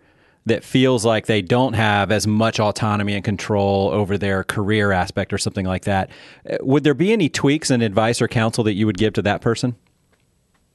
that 0.48 0.64
feels 0.64 1.04
like 1.04 1.26
they 1.26 1.42
don't 1.42 1.74
have 1.74 2.10
as 2.10 2.26
much 2.26 2.60
autonomy 2.60 3.14
and 3.14 3.24
control 3.24 3.90
over 3.90 4.18
their 4.18 4.44
career 4.44 4.92
aspect 4.92 5.32
or 5.32 5.38
something 5.38 5.66
like 5.66 5.84
that, 5.84 6.10
uh, 6.50 6.56
would 6.60 6.84
there 6.84 6.94
be 6.94 7.12
any 7.12 7.28
tweaks 7.28 7.70
and 7.70 7.82
advice 7.82 8.20
or 8.20 8.28
counsel 8.28 8.64
that 8.64 8.74
you 8.74 8.86
would 8.86 8.98
give 8.98 9.12
to 9.14 9.22
that 9.22 9.40
person? 9.40 9.76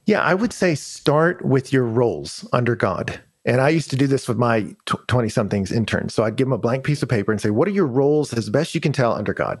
Yeah, 0.06 0.20
I 0.20 0.34
would 0.34 0.52
say 0.52 0.74
start 0.74 1.44
with 1.44 1.72
your 1.72 1.84
roles 1.84 2.46
under 2.52 2.76
God. 2.76 3.20
And 3.46 3.60
I 3.60 3.68
used 3.68 3.90
to 3.90 3.96
do 3.96 4.06
this 4.06 4.26
with 4.26 4.38
my 4.38 4.74
20 4.86 5.28
somethings 5.28 5.70
interns. 5.70 6.14
So 6.14 6.24
I'd 6.24 6.36
give 6.36 6.46
them 6.46 6.52
a 6.52 6.58
blank 6.58 6.84
piece 6.84 7.02
of 7.02 7.08
paper 7.08 7.30
and 7.30 7.40
say, 7.40 7.50
What 7.50 7.68
are 7.68 7.72
your 7.72 7.86
roles 7.86 8.32
as 8.32 8.48
best 8.48 8.74
you 8.74 8.80
can 8.80 8.92
tell 8.92 9.14
under 9.14 9.34
God? 9.34 9.60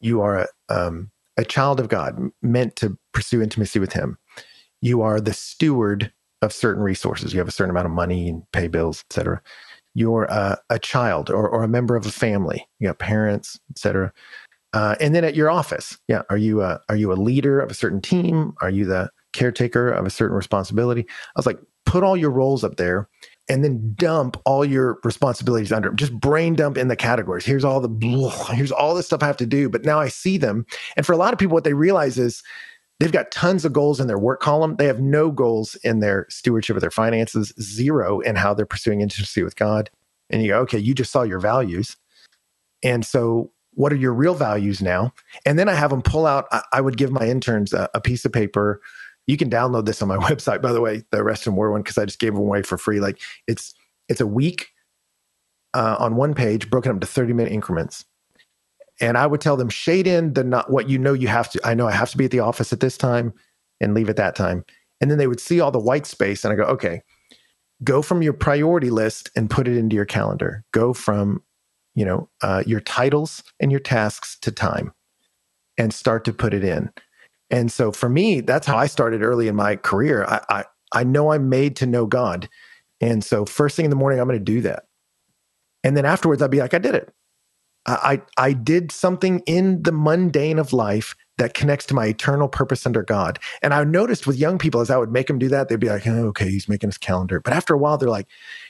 You 0.00 0.20
are 0.20 0.38
a, 0.38 0.48
um, 0.68 1.10
a 1.36 1.44
child 1.44 1.80
of 1.80 1.88
God 1.88 2.30
meant 2.42 2.76
to 2.76 2.96
pursue 3.12 3.42
intimacy 3.42 3.80
with 3.80 3.92
Him. 3.92 4.18
You 4.80 5.02
are 5.02 5.20
the 5.20 5.32
steward 5.32 6.12
of 6.42 6.52
certain 6.52 6.82
resources. 6.82 7.32
You 7.32 7.38
have 7.38 7.48
a 7.48 7.52
certain 7.52 7.70
amount 7.70 7.86
of 7.86 7.92
money 7.92 8.28
and 8.28 8.42
pay 8.52 8.68
bills, 8.68 9.04
etc. 9.10 9.40
You're 9.94 10.24
a, 10.24 10.58
a 10.70 10.78
child 10.78 11.30
or, 11.30 11.48
or, 11.48 11.64
a 11.64 11.68
member 11.68 11.96
of 11.96 12.06
a 12.06 12.12
family. 12.12 12.68
You 12.78 12.88
got 12.88 12.98
parents, 12.98 13.58
etc. 13.70 14.12
Uh, 14.72 14.94
and 15.00 15.14
then 15.14 15.24
at 15.24 15.34
your 15.34 15.50
office, 15.50 15.98
yeah, 16.08 16.22
are 16.30 16.36
you 16.36 16.62
a, 16.62 16.80
are 16.88 16.96
you 16.96 17.12
a 17.12 17.14
leader 17.14 17.60
of 17.60 17.70
a 17.70 17.74
certain 17.74 18.00
team? 18.00 18.54
Are 18.60 18.70
you 18.70 18.84
the 18.84 19.10
caretaker 19.32 19.90
of 19.90 20.06
a 20.06 20.10
certain 20.10 20.36
responsibility? 20.36 21.06
I 21.08 21.32
was 21.36 21.46
like, 21.46 21.58
put 21.86 22.04
all 22.04 22.16
your 22.16 22.30
roles 22.30 22.62
up 22.62 22.76
there 22.76 23.08
and 23.48 23.64
then 23.64 23.94
dump 23.94 24.36
all 24.44 24.64
your 24.64 24.98
responsibilities 25.04 25.72
under 25.72 25.88
them. 25.88 25.96
Just 25.96 26.12
brain 26.12 26.54
dump 26.54 26.76
in 26.76 26.88
the 26.88 26.96
categories. 26.96 27.46
Here's 27.46 27.64
all 27.64 27.80
the 27.80 27.88
here's 28.52 28.72
all 28.72 28.94
the 28.94 29.02
stuff 29.02 29.22
I 29.22 29.26
have 29.26 29.38
to 29.38 29.46
do, 29.46 29.68
but 29.68 29.84
now 29.84 29.98
I 29.98 30.08
see 30.08 30.36
them. 30.36 30.66
And 30.96 31.06
for 31.06 31.12
a 31.12 31.16
lot 31.16 31.32
of 31.32 31.38
people, 31.38 31.54
what 31.54 31.64
they 31.64 31.72
realize 31.72 32.18
is 32.18 32.42
they've 32.98 33.12
got 33.12 33.30
tons 33.30 33.64
of 33.64 33.72
goals 33.72 34.00
in 34.00 34.06
their 34.06 34.18
work 34.18 34.40
column. 34.40 34.76
They 34.76 34.86
have 34.86 35.00
no 35.00 35.30
goals 35.30 35.76
in 35.76 36.00
their 36.00 36.26
stewardship 36.28 36.76
of 36.76 36.80
their 36.80 36.90
finances, 36.90 37.52
zero 37.60 38.20
in 38.20 38.36
how 38.36 38.54
they're 38.54 38.66
pursuing 38.66 39.00
intimacy 39.00 39.42
with 39.42 39.56
God. 39.56 39.90
And 40.30 40.42
you 40.42 40.48
go, 40.48 40.60
okay, 40.60 40.78
you 40.78 40.94
just 40.94 41.12
saw 41.12 41.22
your 41.22 41.40
values. 41.40 41.96
And 42.82 43.04
so 43.04 43.50
what 43.74 43.92
are 43.92 43.96
your 43.96 44.12
real 44.12 44.34
values 44.34 44.82
now? 44.82 45.12
And 45.46 45.58
then 45.58 45.68
I 45.68 45.74
have 45.74 45.90
them 45.90 46.02
pull 46.02 46.26
out, 46.26 46.46
I, 46.50 46.62
I 46.72 46.80
would 46.80 46.96
give 46.96 47.10
my 47.10 47.26
interns 47.26 47.72
a, 47.72 47.88
a 47.94 48.00
piece 48.00 48.24
of 48.24 48.32
paper 48.32 48.80
you 49.28 49.36
can 49.36 49.50
download 49.50 49.84
this 49.84 50.02
on 50.02 50.08
my 50.08 50.16
website, 50.28 50.60
by 50.60 50.72
the 50.72 50.80
way, 50.80 51.04
the 51.12 51.22
Rest 51.22 51.46
and 51.46 51.56
War 51.56 51.70
one, 51.70 51.82
because 51.82 51.98
I 51.98 52.04
just 52.06 52.18
gave 52.18 52.32
them 52.32 52.42
away 52.42 52.62
for 52.62 52.76
free. 52.76 52.98
Like 52.98 53.20
it's 53.46 53.74
it's 54.08 54.20
a 54.20 54.26
week 54.26 54.70
uh, 55.74 55.96
on 56.00 56.16
one 56.16 56.34
page, 56.34 56.68
broken 56.68 56.90
up 56.90 57.00
to 57.00 57.06
30 57.06 57.34
minute 57.34 57.52
increments. 57.52 58.04
And 59.00 59.16
I 59.16 59.26
would 59.26 59.40
tell 59.40 59.56
them 59.56 59.68
shade 59.68 60.06
in 60.06 60.34
the 60.34 60.44
not 60.44 60.70
what 60.70 60.88
you 60.88 60.98
know 60.98 61.12
you 61.12 61.28
have 61.28 61.50
to. 61.50 61.60
I 61.64 61.74
know 61.74 61.86
I 61.86 61.92
have 61.92 62.10
to 62.10 62.18
be 62.18 62.24
at 62.24 62.30
the 62.30 62.40
office 62.40 62.72
at 62.72 62.80
this 62.80 62.96
time 62.96 63.32
and 63.80 63.94
leave 63.94 64.08
at 64.08 64.16
that 64.16 64.34
time. 64.34 64.64
And 65.00 65.10
then 65.10 65.18
they 65.18 65.28
would 65.28 65.40
see 65.40 65.60
all 65.60 65.70
the 65.70 65.78
white 65.78 66.06
space, 66.06 66.44
and 66.44 66.52
I 66.52 66.56
go, 66.56 66.64
okay, 66.64 67.02
go 67.84 68.02
from 68.02 68.22
your 68.22 68.32
priority 68.32 68.90
list 68.90 69.30
and 69.36 69.48
put 69.48 69.68
it 69.68 69.76
into 69.76 69.94
your 69.94 70.04
calendar. 70.04 70.64
Go 70.72 70.92
from 70.92 71.42
you 71.94 72.04
know 72.04 72.28
uh, 72.42 72.64
your 72.66 72.80
titles 72.80 73.42
and 73.60 73.70
your 73.70 73.80
tasks 73.80 74.36
to 74.40 74.50
time, 74.50 74.92
and 75.76 75.94
start 75.94 76.24
to 76.24 76.32
put 76.32 76.52
it 76.52 76.64
in. 76.64 76.90
And 77.50 77.72
so 77.72 77.92
for 77.92 78.08
me, 78.08 78.40
that's 78.40 78.66
how 78.66 78.76
I 78.76 78.86
started 78.86 79.22
early 79.22 79.48
in 79.48 79.56
my 79.56 79.76
career. 79.76 80.24
I, 80.24 80.40
I, 80.48 80.64
I 80.92 81.04
know 81.04 81.32
I'm 81.32 81.48
made 81.48 81.76
to 81.76 81.86
know 81.86 82.06
God. 82.06 82.48
And 83.00 83.24
so 83.24 83.46
first 83.46 83.76
thing 83.76 83.86
in 83.86 83.90
the 83.90 83.96
morning, 83.96 84.20
I'm 84.20 84.26
going 84.28 84.38
to 84.38 84.44
do 84.44 84.60
that. 84.62 84.84
And 85.84 85.96
then 85.96 86.04
afterwards, 86.04 86.42
I'd 86.42 86.50
be 86.50 86.58
like, 86.58 86.74
I 86.74 86.78
did 86.78 86.94
it. 86.94 87.12
I, 87.88 88.22
I 88.36 88.52
did 88.52 88.92
something 88.92 89.40
in 89.46 89.82
the 89.82 89.92
mundane 89.92 90.58
of 90.58 90.72
life 90.72 91.16
that 91.38 91.54
connects 91.54 91.86
to 91.86 91.94
my 91.94 92.06
eternal 92.06 92.48
purpose 92.48 92.84
under 92.84 93.02
God. 93.02 93.38
And 93.62 93.72
I 93.72 93.82
noticed 93.84 94.26
with 94.26 94.36
young 94.36 94.58
people, 94.58 94.80
as 94.80 94.90
I 94.90 94.96
would 94.96 95.12
make 95.12 95.28
them 95.28 95.38
do 95.38 95.48
that, 95.48 95.68
they'd 95.68 95.80
be 95.80 95.88
like, 95.88 96.06
oh, 96.06 96.26
okay, 96.28 96.50
he's 96.50 96.68
making 96.68 96.88
his 96.88 96.98
calendar. 96.98 97.40
But 97.40 97.54
after 97.54 97.74
a 97.74 97.78
while, 97.78 97.96
they're 97.96 98.10
like, 98.10 98.26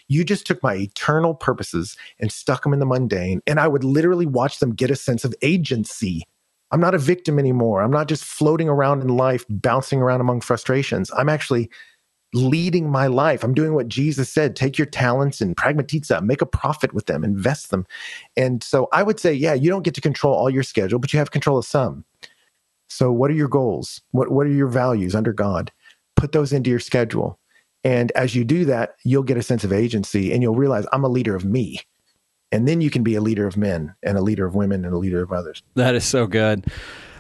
you 0.07 0.25
just 0.25 0.47
took 0.47 0.63
my 0.63 0.75
eternal 0.75 1.35
purposes 1.35 1.97
and 2.21 2.31
stuck 2.31 2.63
them 2.63 2.73
in 2.73 2.79
the 2.79 2.87
mundane. 2.87 3.41
And 3.47 3.59
I 3.59 3.69
would 3.69 3.85
literally 3.85 4.27
watch 4.27 4.61
them 4.61 4.75
get 4.75 4.91
a 4.91 4.97
sense 4.97 5.25
of 5.25 5.35
agency. 5.43 6.25
I'm 6.71 6.81
not 6.81 6.95
a 6.95 6.99
victim 6.99 7.39
anymore. 7.39 7.83
I'm 7.83 7.91
not 7.91 8.09
just 8.09 8.25
floating 8.25 8.69
around 8.69 9.01
in 9.01 9.09
life, 9.09 9.45
bouncing 9.49 10.01
around 10.01 10.21
among 10.21 10.43
frustrations. 10.43 11.11
I'm 11.17 11.31
actually 11.31 11.71
leading 12.35 12.91
my 12.91 13.07
life. 13.07 13.43
I'm 13.43 13.55
doing 13.55 13.75
what 13.75 13.89
Jesus 13.89 14.29
said 14.29 14.55
take 14.55 14.79
your 14.79 14.87
talents 14.87 15.41
and 15.41 15.57
pragmatiza, 15.57 16.23
make 16.23 16.43
a 16.43 16.47
profit 16.47 16.93
with 16.93 17.07
them, 17.07 17.25
invest 17.25 17.71
them. 17.71 17.87
And 18.37 18.63
so 18.63 18.89
I 18.93 19.03
would 19.03 19.19
say, 19.19 19.33
yeah, 19.33 19.55
you 19.55 19.71
don't 19.71 19.83
get 19.83 19.95
to 19.95 20.01
control 20.01 20.35
all 20.35 20.51
your 20.51 20.63
schedule, 20.63 20.99
but 20.99 21.13
you 21.13 21.19
have 21.19 21.31
control 21.31 21.59
of 21.59 21.65
some. 21.65 22.05
So, 22.89 23.13
what 23.13 23.31
are 23.31 23.35
your 23.35 23.49
goals? 23.49 24.01
What, 24.13 24.31
what 24.31 24.47
are 24.47 24.53
your 24.53 24.69
values 24.69 25.15
under 25.15 25.33
God? 25.33 25.71
Put 26.17 26.33
those 26.33 26.53
into 26.53 26.71
your 26.71 26.81
schedule. 26.81 27.39
And 27.85 28.11
as 28.13 28.35
you 28.35 28.45
do 28.45 28.65
that, 28.65 28.97
you'll 29.05 29.23
get 29.23 29.37
a 29.37 29.43
sense 29.43 29.63
of 29.63 29.73
agency 29.73 30.33
and 30.33 30.43
you'll 30.43 30.57
realize 30.57 30.87
I'm 30.93 31.05
a 31.05 31.09
leader 31.09 31.37
of 31.37 31.45
me. 31.45 31.81
And 32.51 32.67
then 32.67 32.81
you 32.81 32.91
can 32.91 33.03
be 33.03 33.15
a 33.15 33.21
leader 33.21 33.47
of 33.47 33.57
men 33.57 33.95
and 34.03 34.17
a 34.17 34.23
leader 34.23 34.47
of 34.47 34.55
women 34.55 34.85
and 34.85 34.95
a 34.95 34.99
leader 34.99 35.23
of 35.23 35.33
others. 35.33 35.63
That 35.75 35.95
is 35.95 36.05
so 36.05 36.27
good. 36.27 36.65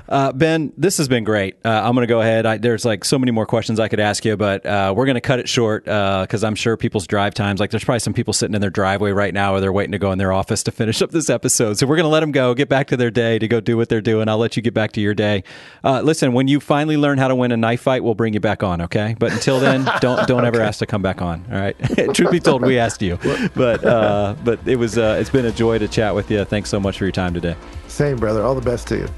Uh, 0.08 0.32
ben, 0.32 0.72
this 0.76 0.96
has 0.96 1.06
been 1.06 1.24
great. 1.24 1.56
Uh, 1.64 1.68
I'm 1.68 1.94
going 1.94 2.06
to 2.06 2.10
go 2.10 2.20
ahead. 2.20 2.46
I, 2.46 2.56
there's 2.56 2.84
like 2.84 3.04
so 3.04 3.18
many 3.18 3.30
more 3.30 3.44
questions 3.44 3.78
I 3.78 3.88
could 3.88 4.00
ask 4.00 4.24
you, 4.24 4.36
but 4.36 4.64
uh, 4.64 4.94
we're 4.96 5.04
going 5.04 5.16
to 5.16 5.20
cut 5.20 5.38
it 5.38 5.48
short 5.48 5.84
because 5.84 6.44
uh, 6.44 6.46
I'm 6.46 6.54
sure 6.54 6.76
people's 6.76 7.06
drive 7.06 7.34
times, 7.34 7.60
like 7.60 7.70
there's 7.70 7.84
probably 7.84 8.00
some 8.00 8.14
people 8.14 8.32
sitting 8.32 8.54
in 8.54 8.60
their 8.60 8.70
driveway 8.70 9.10
right 9.10 9.34
now 9.34 9.54
or 9.54 9.60
they're 9.60 9.72
waiting 9.72 9.92
to 9.92 9.98
go 9.98 10.10
in 10.12 10.18
their 10.18 10.32
office 10.32 10.62
to 10.64 10.70
finish 10.78 11.02
up 11.02 11.10
this 11.10 11.28
episode. 11.28 11.78
So 11.78 11.86
we're 11.86 11.96
going 11.96 12.04
to 12.04 12.10
let 12.10 12.20
them 12.20 12.32
go, 12.32 12.54
get 12.54 12.68
back 12.68 12.86
to 12.88 12.96
their 12.96 13.10
day 13.10 13.38
to 13.38 13.46
go 13.46 13.60
do 13.60 13.76
what 13.76 13.88
they're 13.88 14.00
doing. 14.00 14.28
I'll 14.28 14.38
let 14.38 14.56
you 14.56 14.62
get 14.62 14.74
back 14.74 14.92
to 14.92 15.00
your 15.00 15.14
day. 15.14 15.44
Uh, 15.84 16.00
listen, 16.00 16.32
when 16.32 16.48
you 16.48 16.60
finally 16.60 16.96
learn 16.96 17.18
how 17.18 17.28
to 17.28 17.34
win 17.34 17.52
a 17.52 17.56
knife 17.56 17.82
fight, 17.82 18.02
we'll 18.02 18.14
bring 18.14 18.32
you 18.32 18.40
back 18.40 18.62
on, 18.62 18.80
okay? 18.82 19.14
But 19.18 19.32
until 19.32 19.60
then, 19.60 19.84
don't 20.00 20.26
don't 20.26 20.40
okay. 20.40 20.48
ever 20.48 20.60
ask 20.62 20.78
to 20.78 20.86
come 20.86 21.02
back 21.02 21.20
on. 21.20 21.44
All 21.50 21.58
right. 21.58 21.76
Truth 22.14 22.30
be 22.30 22.40
told, 22.40 22.62
we 22.62 22.78
asked 22.78 23.02
you, 23.02 23.18
but 23.54 23.84
uh, 23.84 24.34
but 24.44 24.66
it 24.66 24.76
was 24.76 24.96
it's 24.96 25.30
been 25.30 25.46
a 25.46 25.52
joy 25.52 25.78
to 25.78 25.88
chat 25.88 26.14
with 26.14 26.30
you. 26.30 26.44
Thanks 26.44 26.70
so 26.70 26.80
much 26.80 26.98
for 26.98 27.04
your 27.04 27.12
time 27.12 27.34
today. 27.34 27.56
Same, 27.88 28.16
brother. 28.16 28.42
All 28.42 28.54
the 28.54 28.60
best 28.60 28.88
to 28.88 28.96
you. 28.96 29.08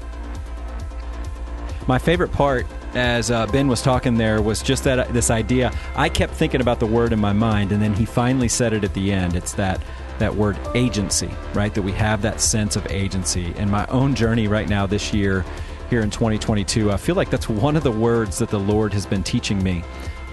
My 1.91 1.99
favorite 1.99 2.31
part 2.31 2.67
as 2.93 3.31
uh, 3.31 3.47
Ben 3.47 3.67
was 3.67 3.81
talking 3.81 4.15
there 4.15 4.41
was 4.41 4.63
just 4.63 4.85
that 4.85 5.11
this 5.11 5.29
idea. 5.29 5.73
I 5.93 6.07
kept 6.07 6.33
thinking 6.33 6.61
about 6.61 6.79
the 6.79 6.85
word 6.85 7.11
in 7.11 7.19
my 7.19 7.33
mind, 7.33 7.73
and 7.73 7.81
then 7.81 7.93
he 7.93 8.05
finally 8.05 8.47
said 8.47 8.71
it 8.71 8.85
at 8.85 8.93
the 8.93 9.11
end. 9.11 9.35
It's 9.35 9.51
that 9.55 9.81
that 10.17 10.33
word 10.33 10.57
agency, 10.73 11.29
right? 11.53 11.75
That 11.75 11.81
we 11.81 11.91
have 11.91 12.21
that 12.21 12.39
sense 12.39 12.77
of 12.77 12.89
agency. 12.89 13.53
In 13.57 13.69
my 13.69 13.85
own 13.87 14.15
journey 14.15 14.47
right 14.47 14.69
now 14.69 14.87
this 14.87 15.13
year, 15.13 15.43
here 15.89 15.99
in 15.99 16.09
2022, 16.09 16.93
I 16.93 16.95
feel 16.95 17.15
like 17.15 17.29
that's 17.29 17.49
one 17.49 17.75
of 17.75 17.83
the 17.83 17.91
words 17.91 18.37
that 18.37 18.51
the 18.51 18.59
Lord 18.59 18.93
has 18.93 19.05
been 19.05 19.21
teaching 19.21 19.61
me. 19.61 19.83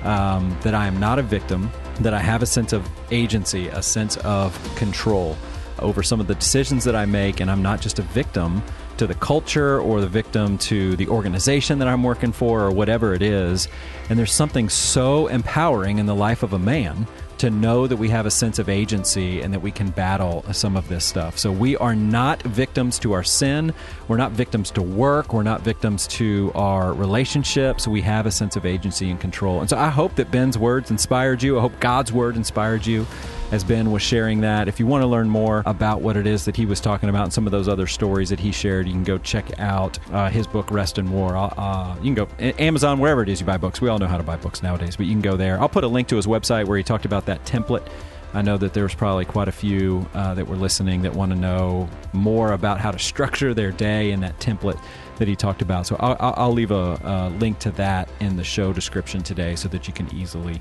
Um, 0.04 0.56
that 0.62 0.76
I 0.76 0.86
am 0.86 1.00
not 1.00 1.18
a 1.18 1.22
victim, 1.22 1.72
that 2.02 2.14
I 2.14 2.20
have 2.20 2.40
a 2.40 2.46
sense 2.46 2.72
of 2.72 2.88
agency, 3.10 3.66
a 3.66 3.82
sense 3.82 4.16
of 4.18 4.56
control 4.76 5.36
over 5.80 6.04
some 6.04 6.20
of 6.20 6.28
the 6.28 6.36
decisions 6.36 6.84
that 6.84 6.94
I 6.94 7.04
make, 7.04 7.40
and 7.40 7.50
I'm 7.50 7.62
not 7.62 7.80
just 7.80 7.98
a 7.98 8.02
victim, 8.02 8.62
to 8.98 9.06
the 9.06 9.14
culture 9.14 9.80
or 9.80 10.00
the 10.00 10.08
victim 10.08 10.58
to 10.58 10.96
the 10.96 11.08
organization 11.08 11.78
that 11.78 11.88
I'm 11.88 12.02
working 12.02 12.32
for 12.32 12.62
or 12.62 12.70
whatever 12.70 13.14
it 13.14 13.22
is. 13.22 13.68
And 14.10 14.18
there's 14.18 14.32
something 14.32 14.68
so 14.68 15.26
empowering 15.28 15.98
in 15.98 16.06
the 16.06 16.14
life 16.14 16.42
of 16.42 16.52
a 16.52 16.58
man 16.58 17.06
to 17.38 17.50
know 17.50 17.86
that 17.86 17.96
we 17.96 18.08
have 18.08 18.26
a 18.26 18.30
sense 18.30 18.58
of 18.58 18.68
agency 18.68 19.40
and 19.40 19.54
that 19.54 19.60
we 19.60 19.70
can 19.70 19.90
battle 19.90 20.44
some 20.52 20.76
of 20.76 20.88
this 20.88 21.04
stuff. 21.04 21.38
So 21.38 21.52
we 21.52 21.76
are 21.76 21.94
not 21.94 22.42
victims 22.42 22.98
to 23.00 23.12
our 23.12 23.22
sin. 23.22 23.72
We're 24.08 24.16
not 24.16 24.32
victims 24.32 24.72
to 24.72 24.82
work. 24.82 25.32
We're 25.32 25.44
not 25.44 25.62
victims 25.62 26.08
to 26.08 26.50
our 26.56 26.92
relationships. 26.92 27.86
We 27.86 28.02
have 28.02 28.26
a 28.26 28.32
sense 28.32 28.56
of 28.56 28.66
agency 28.66 29.10
and 29.10 29.20
control. 29.20 29.60
And 29.60 29.70
so 29.70 29.78
I 29.78 29.88
hope 29.88 30.16
that 30.16 30.32
Ben's 30.32 30.58
words 30.58 30.90
inspired 30.90 31.42
you. 31.42 31.58
I 31.58 31.60
hope 31.60 31.78
God's 31.78 32.12
word 32.12 32.36
inspired 32.36 32.84
you 32.86 33.06
as 33.50 33.64
Ben 33.64 33.90
was 33.90 34.02
sharing 34.02 34.40
that. 34.42 34.68
If 34.68 34.78
you 34.78 34.86
want 34.86 35.02
to 35.02 35.06
learn 35.06 35.28
more 35.28 35.62
about 35.66 36.02
what 36.02 36.16
it 36.16 36.26
is 36.26 36.44
that 36.44 36.56
he 36.56 36.66
was 36.66 36.80
talking 36.80 37.08
about 37.08 37.24
and 37.24 37.32
some 37.32 37.46
of 37.46 37.52
those 37.52 37.68
other 37.68 37.86
stories 37.86 38.28
that 38.30 38.40
he 38.40 38.52
shared, 38.52 38.86
you 38.86 38.92
can 38.92 39.04
go 39.04 39.18
check 39.18 39.58
out 39.58 39.98
uh, 40.12 40.28
his 40.28 40.46
book, 40.46 40.70
Rest 40.70 40.98
and 40.98 41.10
War. 41.10 41.36
Uh, 41.36 41.96
you 41.96 42.14
can 42.14 42.14
go 42.14 42.28
Amazon, 42.58 42.98
wherever 42.98 43.22
it 43.22 43.28
is 43.28 43.40
you 43.40 43.46
buy 43.46 43.56
books. 43.56 43.80
We 43.80 43.88
all 43.88 43.98
know 43.98 44.06
how 44.06 44.18
to 44.18 44.22
buy 44.22 44.36
books 44.36 44.62
nowadays, 44.62 44.96
but 44.96 45.06
you 45.06 45.12
can 45.12 45.22
go 45.22 45.36
there. 45.36 45.60
I'll 45.60 45.68
put 45.68 45.84
a 45.84 45.88
link 45.88 46.08
to 46.08 46.16
his 46.16 46.26
website 46.26 46.66
where 46.66 46.76
he 46.76 46.84
talked 46.84 47.04
about 47.04 47.26
that 47.26 47.44
template. 47.44 47.86
I 48.34 48.42
know 48.42 48.58
that 48.58 48.74
there's 48.74 48.94
probably 48.94 49.24
quite 49.24 49.48
a 49.48 49.52
few 49.52 50.06
uh, 50.12 50.34
that 50.34 50.46
were 50.46 50.56
listening 50.56 51.02
that 51.02 51.14
want 51.14 51.32
to 51.32 51.38
know 51.38 51.88
more 52.12 52.52
about 52.52 52.78
how 52.78 52.90
to 52.90 52.98
structure 52.98 53.54
their 53.54 53.72
day 53.72 54.10
in 54.10 54.20
that 54.20 54.38
template 54.38 54.78
that 55.18 55.28
he 55.28 55.36
talked 55.36 55.62
about. 55.62 55.86
So 55.86 55.96
I'll, 56.00 56.34
I'll 56.36 56.52
leave 56.52 56.70
a, 56.70 56.98
a, 57.02 57.28
link 57.38 57.58
to 57.60 57.70
that 57.72 58.08
in 58.20 58.36
the 58.36 58.44
show 58.44 58.72
description 58.72 59.22
today 59.22 59.54
so 59.56 59.68
that 59.68 59.86
you 59.86 59.94
can 59.94 60.12
easily 60.14 60.60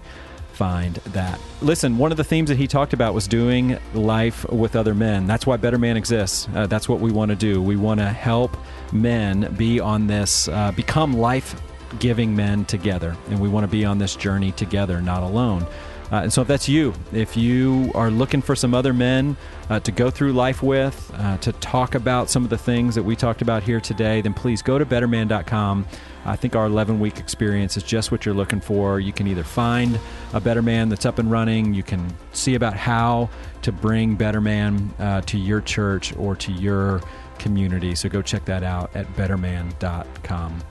find 0.53 0.95
that. 0.95 1.39
Listen, 1.61 1.97
one 1.97 2.11
of 2.11 2.17
the 2.17 2.23
themes 2.23 2.49
that 2.49 2.57
he 2.57 2.67
talked 2.67 2.93
about 2.93 3.13
was 3.13 3.27
doing 3.27 3.77
life 3.93 4.43
with 4.49 4.75
other 4.75 4.95
men. 4.95 5.27
That's 5.27 5.45
why 5.45 5.57
Better 5.57 5.77
Man 5.77 5.95
exists. 5.95 6.47
Uh, 6.53 6.65
that's 6.67 6.89
what 6.89 6.99
we 6.99 7.11
want 7.11 7.29
to 7.29 7.35
do. 7.35 7.61
We 7.61 7.75
want 7.75 7.99
to 7.99 8.09
help 8.09 8.57
men 8.91 9.53
be 9.55 9.79
on 9.79 10.07
this, 10.07 10.47
uh, 10.47 10.71
become 10.71 11.13
life 11.13 11.61
giving 11.99 12.35
men 12.35 12.65
together. 12.65 13.15
And 13.29 13.39
we 13.39 13.49
want 13.49 13.63
to 13.63 13.67
be 13.67 13.85
on 13.85 13.97
this 13.97 14.15
journey 14.15 14.51
together, 14.51 15.01
not 15.01 15.23
alone. 15.23 15.65
Uh, 16.11 16.21
and 16.23 16.33
so, 16.33 16.41
if 16.41 16.47
that's 16.47 16.69
you, 16.69 16.93
if 17.11 17.35
you 17.35 17.91
are 17.93 18.09
looking 18.09 18.41
for 18.41 18.55
some 18.55 18.73
other 18.73 18.93
men 18.93 19.35
uh, 19.69 19.79
to 19.81 19.91
go 19.91 20.09
through 20.09 20.33
life 20.33 20.63
with, 20.63 21.11
uh, 21.15 21.37
to 21.37 21.51
talk 21.53 21.95
about 21.95 22.29
some 22.29 22.43
of 22.43 22.49
the 22.49 22.57
things 22.57 22.95
that 22.95 23.03
we 23.03 23.15
talked 23.15 23.41
about 23.41 23.63
here 23.63 23.81
today, 23.81 24.21
then 24.21 24.33
please 24.33 24.61
go 24.61 24.79
to 24.79 24.85
betterman.com. 24.85 25.85
I 26.25 26.35
think 26.35 26.55
our 26.55 26.65
11 26.65 26.99
week 26.99 27.19
experience 27.19 27.77
is 27.77 27.83
just 27.83 28.11
what 28.11 28.25
you're 28.25 28.35
looking 28.35 28.61
for. 28.61 28.99
You 28.99 29.13
can 29.13 29.27
either 29.27 29.43
find 29.43 29.99
a 30.33 30.39
Better 30.39 30.61
Man 30.61 30.89
that's 30.89 31.05
up 31.05 31.19
and 31.19 31.29
running, 31.29 31.73
you 31.73 31.83
can 31.83 32.15
see 32.31 32.55
about 32.55 32.75
how 32.75 33.29
to 33.63 33.71
bring 33.71 34.15
Better 34.15 34.41
Man 34.41 34.93
uh, 34.99 35.21
to 35.21 35.37
your 35.37 35.61
church 35.61 36.15
or 36.15 36.35
to 36.37 36.51
your 36.53 37.01
community. 37.37 37.95
So, 37.95 38.07
go 38.07 38.21
check 38.21 38.45
that 38.45 38.63
out 38.63 38.95
at 38.95 39.07
betterman.com. 39.15 40.61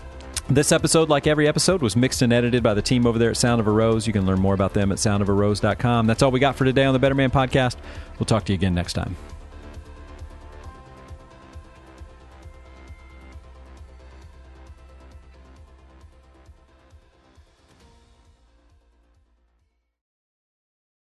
This 0.48 0.70
episode, 0.70 1.08
like 1.08 1.26
every 1.26 1.48
episode, 1.48 1.82
was 1.82 1.96
mixed 1.96 2.22
and 2.22 2.32
edited 2.32 2.62
by 2.62 2.72
the 2.74 2.82
team 2.82 3.04
over 3.04 3.18
there 3.18 3.30
at 3.30 3.36
Sound 3.36 3.60
of 3.60 3.66
a 3.66 3.70
Rose. 3.70 4.06
You 4.06 4.12
can 4.12 4.26
learn 4.26 4.38
more 4.38 4.54
about 4.54 4.74
them 4.74 4.92
at 4.92 4.98
soundofarose.com. 4.98 6.06
That's 6.06 6.22
all 6.22 6.30
we 6.30 6.38
got 6.38 6.54
for 6.54 6.64
today 6.64 6.84
on 6.84 6.92
the 6.92 7.00
Better 7.00 7.16
Man 7.16 7.32
Podcast. 7.32 7.76
We'll 8.18 8.26
talk 8.26 8.44
to 8.44 8.52
you 8.52 8.56
again 8.56 8.72
next 8.74 8.92
time. 8.92 9.16